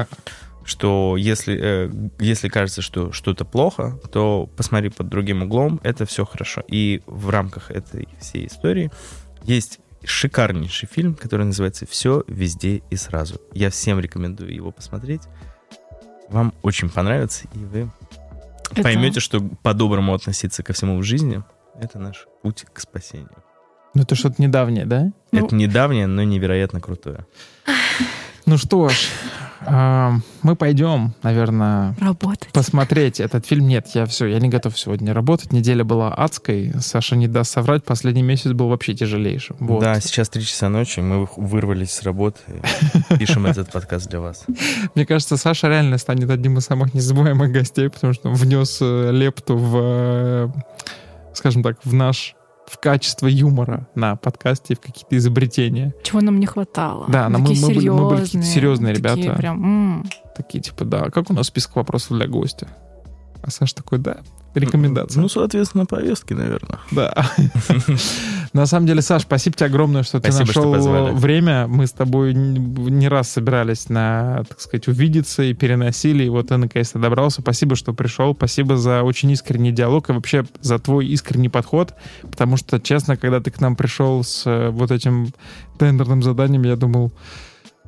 что 0.65 1.15
если, 1.15 1.57
э, 1.61 2.09
если 2.19 2.49
кажется, 2.49 2.81
что 2.81 3.11
что-то 3.11 3.45
плохо, 3.45 3.99
то 4.11 4.49
посмотри 4.57 4.89
под 4.89 5.07
другим 5.09 5.43
углом, 5.43 5.79
это 5.83 6.05
все 6.05 6.25
хорошо. 6.25 6.63
И 6.67 7.01
в 7.05 7.29
рамках 7.29 7.69
этой 7.71 8.07
всей 8.19 8.47
истории 8.47 8.91
есть 9.43 9.79
шикарнейший 10.03 10.89
фильм, 10.91 11.13
который 11.13 11.45
называется 11.45 11.85
«Все, 11.87 12.23
везде 12.27 12.81
и 12.89 12.95
сразу». 12.95 13.39
Я 13.53 13.69
всем 13.69 13.99
рекомендую 13.99 14.53
его 14.53 14.71
посмотреть. 14.71 15.21
Вам 16.29 16.53
очень 16.63 16.89
понравится, 16.89 17.47
и 17.53 17.59
вы 17.59 17.91
это... 18.71 18.81
поймете, 18.81 19.19
что 19.19 19.41
по-доброму 19.61 20.13
относиться 20.15 20.63
ко 20.63 20.73
всему 20.73 20.97
в 20.97 21.03
жизни— 21.03 21.43
это 21.79 21.99
наш 21.99 22.27
путь 22.41 22.65
к 22.73 22.79
спасению. 22.79 23.43
Ну, 23.93 24.01
это 24.01 24.15
что-то 24.15 24.41
недавнее, 24.41 24.85
да? 24.85 25.11
Это 25.31 25.47
ну... 25.51 25.57
недавнее, 25.57 26.07
но 26.07 26.23
невероятно 26.23 26.81
крутое. 26.81 27.25
Ну 28.47 28.57
что 28.57 28.89
ж, 28.89 29.09
мы 29.67 30.55
пойдем, 30.55 31.13
наверное, 31.23 31.95
работать. 31.99 32.49
посмотреть 32.51 33.19
этот 33.19 33.45
фильм. 33.45 33.67
Нет, 33.67 33.87
я 33.93 34.05
все, 34.05 34.25
я 34.25 34.39
не 34.39 34.49
готов 34.49 34.77
сегодня 34.77 35.13
работать. 35.13 35.51
Неделя 35.51 35.83
была 35.83 36.13
адской. 36.13 36.73
Саша 36.79 37.15
не 37.15 37.27
даст 37.27 37.51
соврать. 37.51 37.83
Последний 37.83 38.23
месяц 38.23 38.51
был 38.51 38.69
вообще 38.69 38.93
тяжелейшим. 38.93 39.57
Вот. 39.59 39.81
Да, 39.81 39.99
сейчас 39.99 40.29
три 40.29 40.43
часа 40.43 40.69
ночи. 40.69 40.99
Мы 40.99 41.27
вырвались 41.37 41.91
с 41.91 42.03
работы. 42.03 42.39
Пишем 43.19 43.45
этот 43.45 43.71
подкаст 43.71 44.09
для 44.09 44.19
вас. 44.19 44.45
Мне 44.95 45.05
кажется, 45.05 45.37
Саша 45.37 45.67
реально 45.67 45.97
станет 45.97 46.29
одним 46.29 46.57
из 46.57 46.65
самых 46.65 46.93
незабываемых 46.93 47.51
гостей, 47.51 47.89
потому 47.89 48.13
что 48.13 48.29
он 48.29 48.35
внес 48.35 48.79
э, 48.81 49.11
лепту 49.11 49.57
в 49.57 49.77
э, 49.81 50.49
скажем 51.33 51.63
так, 51.63 51.77
в 51.83 51.93
наш 51.93 52.35
в 52.67 52.79
качество 52.79 53.27
юмора 53.27 53.87
на 53.95 54.15
подкасте, 54.15 54.75
в 54.75 54.79
какие-то 54.79 55.17
изобретения. 55.17 55.93
Чего 56.03 56.21
нам 56.21 56.39
не 56.39 56.45
хватало. 56.45 57.05
Да, 57.07 57.29
мы, 57.29 57.39
Такие 57.47 57.61
мы 57.61 57.73
были, 57.73 57.89
мы 57.89 58.09
были 58.09 58.21
какие-то 58.21 58.47
серьезные 58.47 58.95
такие 58.95 59.15
ребята. 59.15 59.37
Прям, 59.37 59.63
м. 59.63 60.05
Такие, 60.35 60.61
типа, 60.61 60.85
да, 60.85 61.09
как 61.09 61.29
у 61.29 61.33
нас 61.33 61.47
список 61.47 61.75
вопросов 61.75 62.17
для 62.17 62.27
гостя? 62.27 62.67
А 63.41 63.51
Саша 63.51 63.75
такой, 63.75 63.99
да, 63.99 64.17
рекомендация. 64.59 65.21
Ну, 65.21 65.29
соответственно, 65.29 65.85
повестки, 65.85 66.33
наверное. 66.33 66.79
Да. 66.91 67.13
На 68.53 68.65
самом 68.65 68.87
деле, 68.87 69.01
Саш, 69.01 69.23
спасибо 69.23 69.55
тебе 69.55 69.67
огромное, 69.67 70.03
что 70.03 70.21
ты 70.21 70.31
Спасибо, 70.31 70.51
что 70.51 70.71
нашел 70.71 71.13
время. 71.15 71.67
Мы 71.67 71.87
с 71.87 71.91
тобой 71.91 72.33
не 72.33 73.07
раз 73.09 73.29
собирались 73.29 73.89
на, 73.89 74.45
так 74.47 74.61
сказать, 74.61 74.87
увидеться 74.87 75.43
и 75.43 75.53
переносили, 75.53 76.23
и 76.23 76.29
вот 76.29 76.47
ты 76.47 76.57
наконец-то 76.57 76.99
добрался. 76.99 77.41
Спасибо, 77.41 77.75
что 77.75 77.93
пришел. 77.93 78.33
Спасибо 78.33 78.77
за 78.77 79.03
очень 79.03 79.29
искренний 79.31 79.71
диалог 79.71 80.09
и 80.09 80.13
вообще 80.13 80.45
за 80.61 80.79
твой 80.79 81.07
искренний 81.07 81.49
подход, 81.49 81.93
потому 82.21 82.57
что, 82.57 82.79
честно, 82.79 83.17
когда 83.17 83.39
ты 83.41 83.51
к 83.51 83.59
нам 83.59 83.75
пришел 83.75 84.23
с 84.23 84.43
э, 84.45 84.69
вот 84.69 84.91
этим 84.91 85.33
тендерным 85.77 86.23
заданием, 86.23 86.63
я 86.63 86.75
думал, 86.75 87.11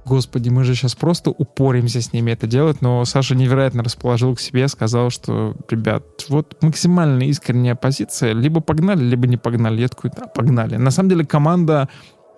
Господи, 0.08 0.48
мы 0.48 0.64
же 0.64 0.74
сейчас 0.74 0.96
просто 0.96 1.32
упоримся 1.32 2.02
с 2.02 2.14
ними 2.14 2.32
это 2.32 2.48
делать, 2.48 2.82
но 2.82 3.04
Саша 3.04 3.36
невероятно 3.36 3.84
расположил 3.84 4.36
к 4.36 4.40
себе, 4.40 4.70
сказал, 4.70 5.10
что, 5.10 5.54
ребят, 5.70 6.04
вот 6.30 6.56
максимально 6.62 7.24
искренняя 7.24 7.76
позиция, 7.76 8.32
либо 8.32 8.62
погнали, 8.62 9.04
либо 9.04 9.28
не 9.28 9.36
погнали. 9.36 9.82
Я 9.82 9.90
такой, 9.90 10.12
да, 10.16 10.28
погнали. 10.28 10.78
На 10.78 10.92
самом 10.92 11.10
деле 11.10 11.26
команда, 11.26 11.90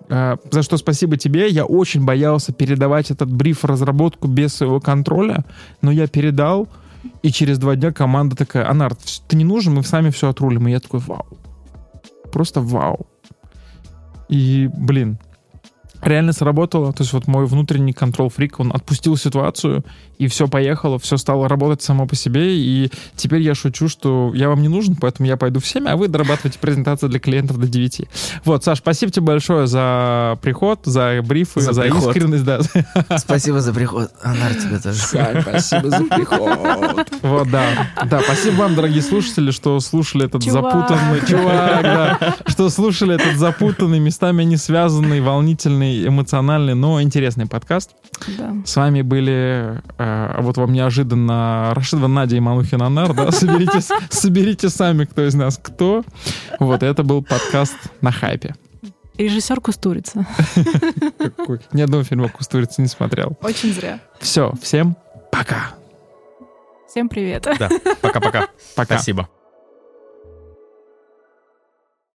э, 0.08 0.36
за 0.50 0.62
что 0.62 0.78
спасибо 0.78 1.16
тебе, 1.16 1.48
я 1.48 1.64
очень 1.64 2.04
боялся 2.04 2.52
передавать 2.52 3.12
этот 3.12 3.32
бриф 3.32 3.64
разработку 3.64 4.26
без 4.26 4.52
своего 4.52 4.80
контроля, 4.80 5.44
но 5.80 5.92
я 5.92 6.08
передал, 6.08 6.68
и 7.22 7.30
через 7.30 7.58
два 7.58 7.76
дня 7.76 7.92
команда 7.92 8.34
такая, 8.34 8.68
Анар, 8.68 8.96
ты 9.28 9.36
не 9.36 9.44
нужен, 9.44 9.74
мы 9.74 9.84
сами 9.84 10.10
все 10.10 10.28
отрулим. 10.30 10.66
И 10.66 10.72
я 10.72 10.80
такой, 10.80 10.98
вау. 11.00 11.26
Просто 12.32 12.60
вау. 12.60 13.06
И, 14.28 14.68
блин, 14.76 15.18
реально 16.02 16.32
сработало. 16.32 16.92
То 16.92 17.02
есть 17.02 17.12
вот 17.12 17.26
мой 17.26 17.46
внутренний 17.46 17.92
контрол-фрик, 17.92 18.60
он 18.60 18.72
отпустил 18.72 19.16
ситуацию, 19.16 19.84
и 20.20 20.28
все 20.28 20.48
поехало, 20.48 20.98
все 20.98 21.16
стало 21.16 21.48
работать 21.48 21.80
само 21.82 22.06
по 22.06 22.14
себе, 22.14 22.58
и 22.58 22.92
теперь 23.16 23.40
я 23.40 23.54
шучу, 23.54 23.88
что 23.88 24.32
я 24.34 24.50
вам 24.50 24.60
не 24.60 24.68
нужен, 24.68 24.94
поэтому 24.94 25.26
я 25.26 25.38
пойду 25.38 25.60
всеми, 25.60 25.88
а 25.88 25.96
вы 25.96 26.08
дорабатываете 26.08 26.58
презентации 26.58 27.08
для 27.08 27.18
клиентов 27.18 27.58
до 27.58 27.66
9. 27.66 28.02
Вот, 28.44 28.62
Саш, 28.62 28.78
спасибо 28.78 29.10
тебе 29.10 29.24
большое 29.24 29.66
за 29.66 30.38
приход, 30.42 30.80
за 30.84 31.22
брифы, 31.24 31.62
за, 31.62 31.72
За 31.72 31.82
приход. 31.82 32.14
искренность, 32.14 32.44
да. 32.44 32.60
Спасибо 33.16 33.60
за 33.62 33.72
приход. 33.72 34.10
Анар, 34.22 34.52
тебе 34.54 34.78
тоже. 34.78 34.98
Сань, 34.98 35.40
спасибо 35.40 35.88
за 35.88 36.04
приход. 36.04 37.08
Вот, 37.22 37.50
да. 37.50 37.88
Да, 38.04 38.20
спасибо 38.20 38.56
вам, 38.56 38.74
дорогие 38.74 39.00
слушатели, 39.02 39.50
что 39.52 39.80
слушали 39.80 40.26
этот 40.26 40.44
Чувак. 40.44 40.72
запутанный... 40.72 41.26
Чувак, 41.26 41.82
да. 41.82 42.36
Что 42.46 42.68
слушали 42.68 43.14
этот 43.14 43.36
запутанный, 43.36 44.00
местами 44.00 44.42
не 44.44 44.58
связанный, 44.58 45.22
волнительный, 45.22 46.06
эмоциональный, 46.06 46.74
но 46.74 47.00
интересный 47.00 47.46
подкаст. 47.46 47.92
Да. 48.36 48.54
С 48.66 48.76
вами 48.76 49.00
были, 49.00 49.80
э, 49.98 50.09
вот 50.38 50.56
вам 50.56 50.72
неожиданно, 50.72 51.72
Рашидова 51.74 52.06
Надя 52.08 52.36
и 52.36 52.40
Манухин 52.40 52.82
Анар, 52.82 53.14
да, 53.14 53.30
соберите, 53.32 53.80
соберите 54.10 54.68
сами, 54.68 55.04
кто 55.04 55.26
из 55.26 55.34
нас 55.34 55.58
кто. 55.62 56.02
Вот, 56.58 56.82
это 56.82 57.02
был 57.02 57.22
подкаст 57.22 57.76
на 58.00 58.12
хайпе. 58.12 58.54
Режиссер 59.16 59.60
Кустурица. 59.60 60.26
Какой? 61.18 61.60
Ни 61.72 61.82
одного 61.82 62.04
фильма 62.04 62.28
Кустурицы 62.28 62.80
не 62.80 62.88
смотрел. 62.88 63.36
Очень 63.42 63.72
зря. 63.72 64.00
Все, 64.18 64.54
всем 64.62 64.96
пока. 65.30 65.74
Всем 66.88 67.08
привет. 67.08 67.46
Да, 67.58 67.68
пока-пока. 68.00 68.48
Пока. 68.74 68.94
Спасибо. 68.96 69.28